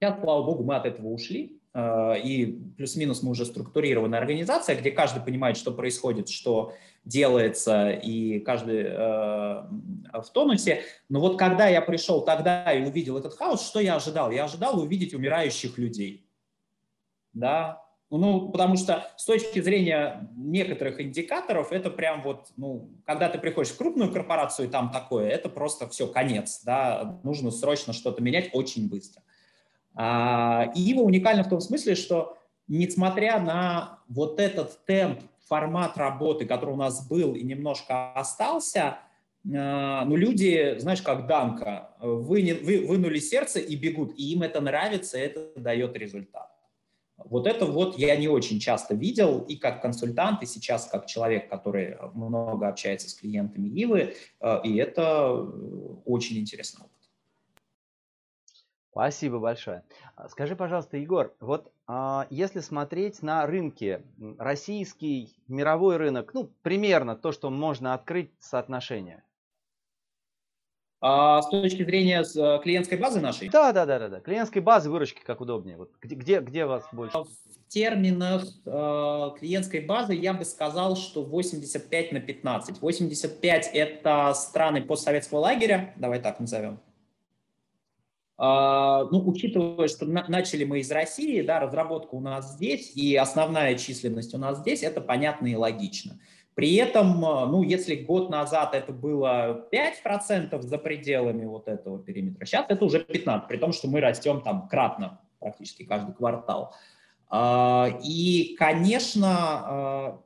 Сейчас, 0.03 0.19
слава 0.19 0.43
богу, 0.43 0.65
мы 0.65 0.75
от 0.75 0.85
этого 0.85 1.07
ушли, 1.07 1.61
э, 1.73 2.19
и 2.25 2.59
плюс-минус 2.75 3.23
мы 3.23 3.31
уже 3.31 3.45
структурированная 3.45 4.19
организация, 4.19 4.75
где 4.75 4.91
каждый 4.91 5.23
понимает, 5.23 5.55
что 5.55 5.71
происходит, 5.71 6.27
что 6.27 6.73
делается, 7.05 7.91
и 7.91 8.41
каждый 8.41 8.83
э, 8.83 8.91
в 8.91 10.29
тонусе. 10.33 10.81
Но 11.07 11.21
вот 11.21 11.39
когда 11.39 11.69
я 11.69 11.81
пришел 11.81 12.19
тогда 12.19 12.69
и 12.73 12.83
увидел 12.83 13.17
этот 13.17 13.33
хаос, 13.35 13.65
что 13.65 13.79
я 13.79 13.95
ожидал? 13.95 14.29
Я 14.29 14.43
ожидал 14.43 14.77
увидеть 14.77 15.13
умирающих 15.13 15.77
людей. 15.77 16.25
Да, 17.31 17.81
ну, 18.09 18.49
потому 18.49 18.75
что 18.75 19.09
с 19.15 19.23
точки 19.23 19.61
зрения 19.61 20.29
некоторых 20.35 20.99
индикаторов, 20.99 21.71
это 21.71 21.89
прям 21.89 22.23
вот, 22.23 22.47
ну, 22.57 22.89
когда 23.05 23.29
ты 23.29 23.39
приходишь 23.39 23.71
в 23.71 23.77
крупную 23.77 24.11
корпорацию, 24.11 24.67
и 24.67 24.69
там 24.69 24.91
такое, 24.91 25.29
это 25.29 25.47
просто 25.47 25.87
все, 25.87 26.07
конец, 26.07 26.61
да, 26.65 27.21
нужно 27.23 27.51
срочно 27.51 27.93
что-то 27.93 28.21
менять 28.21 28.49
очень 28.51 28.89
быстро. 28.89 29.23
А, 29.95 30.71
и 30.75 30.81
Ива 30.81 31.01
уникальна 31.01 31.43
в 31.43 31.49
том 31.49 31.61
смысле, 31.61 31.95
что 31.95 32.37
несмотря 32.67 33.39
на 33.39 33.99
вот 34.07 34.39
этот 34.39 34.83
темп, 34.85 35.21
формат 35.47 35.97
работы, 35.97 36.45
который 36.45 36.71
у 36.71 36.77
нас 36.77 37.07
был 37.07 37.35
и 37.35 37.43
немножко 37.43 38.13
остался, 38.13 38.97
а, 39.53 40.05
ну, 40.05 40.15
люди, 40.15 40.75
знаешь, 40.79 41.01
как 41.01 41.27
Данка, 41.27 41.91
вы, 41.99 42.59
вы, 42.63 42.87
вынули 42.87 43.19
сердце 43.19 43.59
и 43.59 43.75
бегут, 43.75 44.13
и 44.17 44.31
им 44.31 44.41
это 44.41 44.61
нравится, 44.61 45.17
это 45.17 45.51
дает 45.59 45.95
результат. 45.97 46.49
Вот 47.17 47.45
это 47.45 47.65
вот 47.65 47.97
я 47.97 48.15
не 48.15 48.27
очень 48.27 48.59
часто 48.59 48.95
видел, 48.95 49.39
и 49.39 49.55
как 49.55 49.81
консультант, 49.81 50.41
и 50.43 50.45
сейчас 50.45 50.87
как 50.87 51.05
человек, 51.05 51.49
который 51.49 51.97
много 52.13 52.67
общается 52.67 53.09
с 53.09 53.13
клиентами 53.13 53.67
Ивы, 53.69 54.15
а, 54.39 54.61
и 54.63 54.75
это 54.77 55.33
очень 56.05 56.37
интересно. 56.37 56.85
Спасибо 58.93 59.39
большое. 59.39 59.83
А, 60.15 60.29
скажи, 60.29 60.55
пожалуйста, 60.55 60.97
Егор, 60.97 61.33
вот 61.39 61.71
а, 61.87 62.27
если 62.29 62.59
смотреть 62.59 63.23
на 63.23 63.43
рынки, 63.47 64.03
российский, 64.37 65.35
мировой 65.47 65.97
рынок, 65.97 66.31
ну, 66.35 66.51
примерно 66.61 67.15
то, 67.15 67.31
что 67.31 67.49
можно 67.49 67.95
открыть 67.95 68.29
соотношение. 68.39 69.23
А 71.01 71.41
с 71.41 71.49
точки 71.49 71.83
зрения 71.83 72.23
клиентской 72.59 72.99
базы 72.99 73.19
нашей? 73.19 73.49
Да, 73.49 73.73
да, 73.73 73.87
да, 73.87 73.97
да, 73.97 74.09
да. 74.09 74.19
Клиентской 74.19 74.61
базы, 74.61 74.91
выручки 74.91 75.23
как 75.25 75.41
удобнее. 75.41 75.75
Вот 75.75 75.89
где, 75.99 76.13
где, 76.15 76.39
где 76.39 76.65
вас 76.65 76.85
больше? 76.91 77.17
В 77.17 77.67
терминах 77.67 78.45
э, 78.63 79.29
клиентской 79.39 79.81
базы 79.81 80.13
я 80.13 80.35
бы 80.35 80.45
сказал, 80.45 80.95
что 80.95 81.23
85 81.23 82.11
на 82.11 82.19
15. 82.19 82.79
85 82.79 83.71
это 83.73 84.33
страны 84.35 84.83
постсоветского 84.83 85.39
лагеря, 85.39 85.95
давай 85.97 86.21
так 86.21 86.39
назовем. 86.39 86.79
А, 88.45 89.05
ну, 89.09 89.25
учитывая, 89.25 89.87
что 89.87 90.05
начали 90.05 90.65
мы 90.65 90.79
из 90.79 90.91
России, 90.91 91.41
да, 91.41 91.61
разработка 91.61 92.13
у 92.15 92.19
нас 92.19 92.55
здесь, 92.55 92.91
и 92.93 93.15
основная 93.15 93.77
численность 93.77 94.33
у 94.35 94.37
нас 94.37 94.59
здесь, 94.59 94.83
это 94.83 94.99
понятно 94.99 95.47
и 95.47 95.55
логично. 95.55 96.19
При 96.53 96.75
этом, 96.75 97.23
а, 97.23 97.45
ну, 97.45 97.63
если 97.63 97.95
год 97.95 98.29
назад 98.29 98.75
это 98.75 98.91
было 98.91 99.65
5% 99.71 100.61
за 100.61 100.77
пределами 100.77 101.45
вот 101.45 101.69
этого 101.69 101.99
периметра, 101.99 102.45
сейчас 102.45 102.65
это 102.67 102.83
уже 102.83 102.99
15%, 102.99 103.47
при 103.47 103.55
том, 103.55 103.71
что 103.71 103.87
мы 103.87 104.01
растем 104.01 104.41
там 104.41 104.67
кратно 104.67 105.21
практически 105.39 105.83
каждый 105.83 106.13
квартал. 106.13 106.75
А, 107.29 107.97
и, 108.03 108.57
конечно, 108.59 110.19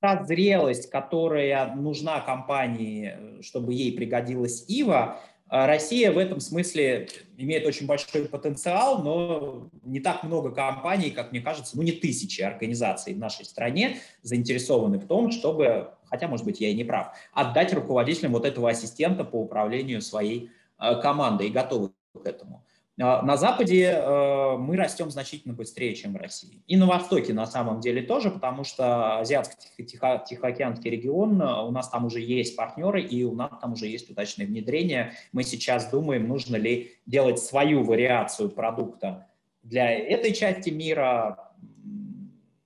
та 0.00 0.22
зрелость, 0.24 0.90
которая 0.90 1.74
нужна 1.74 2.20
компании, 2.20 3.40
чтобы 3.40 3.72
ей 3.72 3.96
пригодилась 3.96 4.66
ИВА, 4.68 5.18
Россия 5.48 6.10
в 6.10 6.18
этом 6.18 6.40
смысле 6.40 7.08
имеет 7.36 7.66
очень 7.66 7.86
большой 7.86 8.26
потенциал, 8.26 9.02
но 9.02 9.68
не 9.84 10.00
так 10.00 10.24
много 10.24 10.50
компаний, 10.50 11.10
как 11.10 11.32
мне 11.32 11.40
кажется, 11.40 11.76
ну 11.76 11.82
не 11.82 11.92
тысячи 11.92 12.40
организаций 12.40 13.14
в 13.14 13.18
нашей 13.18 13.44
стране 13.44 13.98
заинтересованы 14.22 14.98
в 14.98 15.06
том, 15.06 15.30
чтобы, 15.30 15.90
хотя, 16.06 16.28
может 16.28 16.46
быть, 16.46 16.60
я 16.60 16.70
и 16.70 16.74
не 16.74 16.84
прав, 16.84 17.16
отдать 17.32 17.72
руководителям 17.74 18.32
вот 18.32 18.46
этого 18.46 18.70
ассистента 18.70 19.22
по 19.22 19.36
управлению 19.36 20.00
своей 20.00 20.50
э, 20.78 21.00
командой 21.00 21.48
и 21.48 21.52
готовы 21.52 21.90
к 22.14 22.26
этому. 22.26 22.64
А, 23.00 23.22
на 23.22 23.36
Западе 23.36 23.86
э, 23.86 24.56
мы 24.56 24.76
растем 24.76 25.10
значительно 25.10 25.52
быстрее, 25.52 25.94
чем 25.94 26.12
в 26.12 26.16
России. 26.16 26.62
И 26.68 26.76
на 26.76 26.86
Востоке 26.86 27.32
на 27.32 27.46
самом 27.46 27.80
деле 27.80 28.02
тоже, 28.02 28.30
потому 28.30 28.62
что 28.62 29.20
Азиатско-Тихоокеанский 29.20 30.90
регион, 30.90 31.42
э, 31.42 31.62
у 31.62 31.70
нас 31.72 31.88
там 31.88 32.04
уже 32.04 32.20
есть 32.20 32.56
партнеры, 32.56 33.02
и 33.02 33.24
у 33.24 33.34
нас 33.34 33.50
там 33.60 33.72
уже 33.72 33.86
есть 33.86 34.08
удачное 34.10 34.46
внедрение. 34.46 35.12
Мы 35.32 35.42
сейчас 35.42 35.90
думаем, 35.90 36.28
нужно 36.28 36.54
ли 36.56 36.92
делать 37.04 37.40
свою 37.40 37.82
вариацию 37.82 38.48
продукта 38.48 39.26
для 39.64 39.90
этой 39.90 40.32
части 40.32 40.70
мира. 40.70 41.52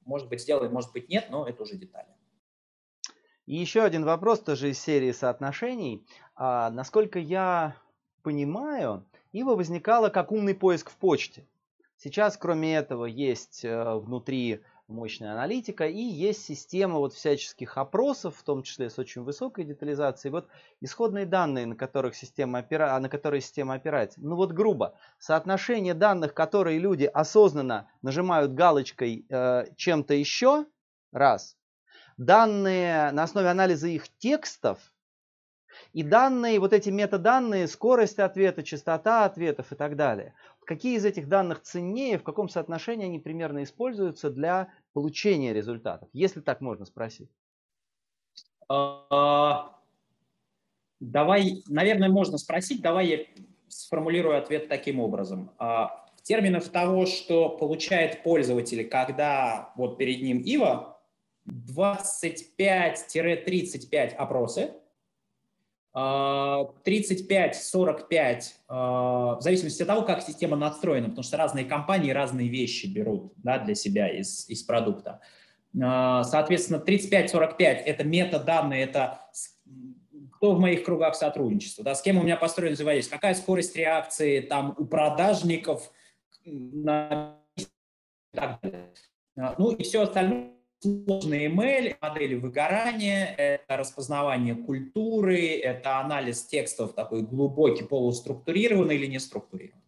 Может 0.05 0.29
быть, 0.29 0.43
сделаем, 0.43 0.73
может 0.73 0.93
быть, 0.93 1.09
нет, 1.09 1.29
но 1.31 1.47
это 1.47 1.63
уже 1.63 1.77
детали. 1.77 2.09
И 3.47 3.57
еще 3.57 3.83
один 3.83 4.05
вопрос 4.05 4.41
тоже 4.41 4.71
из 4.71 4.79
серии 4.79 5.13
соотношений. 5.13 6.07
А, 6.35 6.71
насколько 6.71 7.19
я 7.19 7.77
понимаю, 8.23 9.07
Ива 9.33 9.55
возникала 9.55 10.09
как 10.09 10.33
умный 10.33 10.55
поиск 10.55 10.91
в 10.91 10.97
почте. 10.97 11.47
Сейчас, 11.97 12.37
кроме 12.37 12.77
этого, 12.77 13.05
есть 13.05 13.65
э, 13.65 13.95
внутри 13.95 14.61
мощная 14.87 15.33
аналитика, 15.33 15.87
и 15.87 16.01
есть 16.01 16.45
система 16.45 16.99
вот 16.99 17.13
всяческих 17.13 17.77
опросов, 17.77 18.37
в 18.37 18.43
том 18.43 18.63
числе 18.63 18.89
с 18.89 18.99
очень 18.99 19.23
высокой 19.23 19.65
детализацией. 19.65 20.33
Вот 20.33 20.49
исходные 20.81 21.27
данные, 21.27 21.67
на, 21.67 21.77
которых 21.77 22.15
система 22.15 22.61
опира... 22.61 22.99
на 22.99 23.09
которые 23.09 23.43
система 23.43 23.75
опирается. 23.75 24.21
Ну 24.23 24.37
вот 24.37 24.53
грубо, 24.53 24.95
соотношение 25.19 25.93
данных, 25.93 26.33
которые 26.33 26.79
люди 26.79 27.05
осознанно 27.05 27.91
нажимают 28.01 28.55
галочкой 28.55 29.27
э, 29.29 29.67
чем-то 29.77 30.15
еще, 30.15 30.65
раз. 31.13 31.57
Данные 32.17 33.13
на 33.13 33.25
основе 33.25 33.49
анализа 33.49 33.89
их 33.89 34.09
текстов, 34.19 34.79
и 35.93 36.03
данные, 36.03 36.61
вот 36.61 36.73
эти 36.73 36.91
метаданные, 36.91 37.67
скорость 37.67 38.19
ответа, 38.19 38.63
частота 38.63 39.25
ответов 39.25 39.73
и 39.73 39.75
так 39.75 39.97
далее. 39.97 40.35
Какие 40.65 40.97
из 40.97 41.05
этих 41.05 41.29
данных 41.29 41.63
ценнее, 41.63 42.19
в 42.19 42.23
каком 42.23 42.49
соотношении 42.49 43.07
они 43.07 43.19
примерно 43.19 43.63
используются 43.63 44.31
для 44.31 44.69
получения 44.93 45.55
результатов, 45.55 46.09
если 46.13 46.41
так 46.41 46.61
можно 46.61 46.85
спросить? 46.85 47.31
А, 48.69 49.75
давай, 51.01 51.63
наверное, 51.69 52.11
можно 52.11 52.37
спросить, 52.37 52.83
давай 52.83 53.07
я 53.07 53.21
сформулирую 53.69 54.37
ответ 54.37 54.69
таким 54.69 55.01
образом. 55.01 55.53
А, 55.59 56.05
в 56.17 56.23
терминах 56.23 56.69
того, 56.69 57.07
что 57.07 57.49
получает 57.49 58.23
пользователь, 58.23 58.87
когда 58.87 59.73
вот 59.77 59.97
перед 59.97 60.21
ним 60.21 60.43
ИВА, 60.45 60.99
25-35 61.47 64.15
опросы– 64.15 64.73
35-45, 65.95 68.43
а, 68.69 69.37
в 69.37 69.41
зависимости 69.41 69.83
от 69.83 69.89
того, 69.89 70.03
как 70.03 70.23
система 70.23 70.57
настроена, 70.57 71.09
потому 71.09 71.25
что 71.25 71.37
разные 71.37 71.65
компании 71.65 72.11
разные 72.11 72.49
вещи 72.49 72.87
берут 72.87 73.33
да, 73.37 73.59
для 73.59 73.75
себя 73.75 74.09
из, 74.09 74.49
из 74.49 74.63
продукта. 74.63 75.21
А, 75.83 76.23
соответственно, 76.25 76.83
35-45– 76.87 77.59
это 77.61 78.05
метаданные, 78.05 78.85
это 78.85 79.21
кто 80.33 80.55
в 80.55 80.61
моих 80.61 80.85
кругах 80.85 81.17
сотрудничества, 81.17 81.85
да, 81.85 81.95
с 81.95 82.03
кем 82.03 82.19
у 82.19 82.23
меня 82.23 82.37
построен 82.37 82.75
взаимодействие, 82.75 83.19
какая 83.19 83.35
скорость 83.35 83.77
реакции 83.77 84.41
там 84.41 84.75
у 84.79 84.87
продажников 84.87 85.93
на 86.45 87.37
ну 89.59 89.73
и 89.73 89.83
все 89.83 90.03
остальное 90.03 90.58
сложный 90.81 91.47
email, 91.47 91.97
модели 92.01 92.35
выгорания, 92.35 93.35
это 93.37 93.77
распознавание 93.77 94.55
культуры, 94.55 95.59
это 95.59 95.99
анализ 96.01 96.45
текстов 96.45 96.95
такой 96.95 97.23
глубокий, 97.23 97.85
полуструктурированный 97.85 98.97
или 98.97 99.07
не 99.07 99.19
структурированный. 99.19 99.83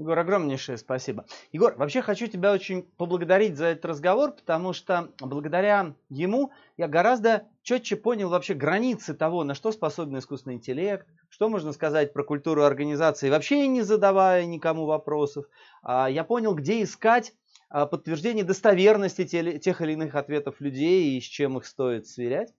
Егор, 0.00 0.18
огромнейшее 0.18 0.78
спасибо. 0.78 1.26
Егор, 1.52 1.74
вообще 1.76 2.00
хочу 2.00 2.26
тебя 2.26 2.54
очень 2.54 2.84
поблагодарить 2.96 3.58
за 3.58 3.66
этот 3.66 3.84
разговор, 3.84 4.32
потому 4.32 4.72
что 4.72 5.10
благодаря 5.20 5.94
ему 6.08 6.52
я 6.78 6.88
гораздо 6.88 7.48
четче 7.62 7.96
понял 7.96 8.30
вообще 8.30 8.54
границы 8.54 9.12
того, 9.12 9.44
на 9.44 9.54
что 9.54 9.72
способен 9.72 10.18
искусственный 10.18 10.56
интеллект, 10.56 11.06
что 11.28 11.50
можно 11.50 11.72
сказать 11.72 12.14
про 12.14 12.24
культуру 12.24 12.64
организации, 12.64 13.28
вообще 13.28 13.66
не 13.68 13.82
задавая 13.82 14.46
никому 14.46 14.86
вопросов. 14.86 15.44
А 15.82 16.08
я 16.08 16.24
понял, 16.24 16.54
где 16.54 16.82
искать 16.82 17.34
подтверждение 17.70 18.44
достоверности 18.44 19.24
тех 19.24 19.80
или 19.80 19.92
иных 19.92 20.14
ответов 20.14 20.60
людей 20.60 21.16
и 21.16 21.20
с 21.20 21.24
чем 21.24 21.58
их 21.58 21.66
стоит 21.66 22.06
сверять. 22.06 22.52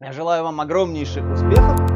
Я 0.00 0.12
желаю 0.12 0.44
вам 0.44 0.60
огромнейших 0.60 1.24
успехов. 1.24 1.95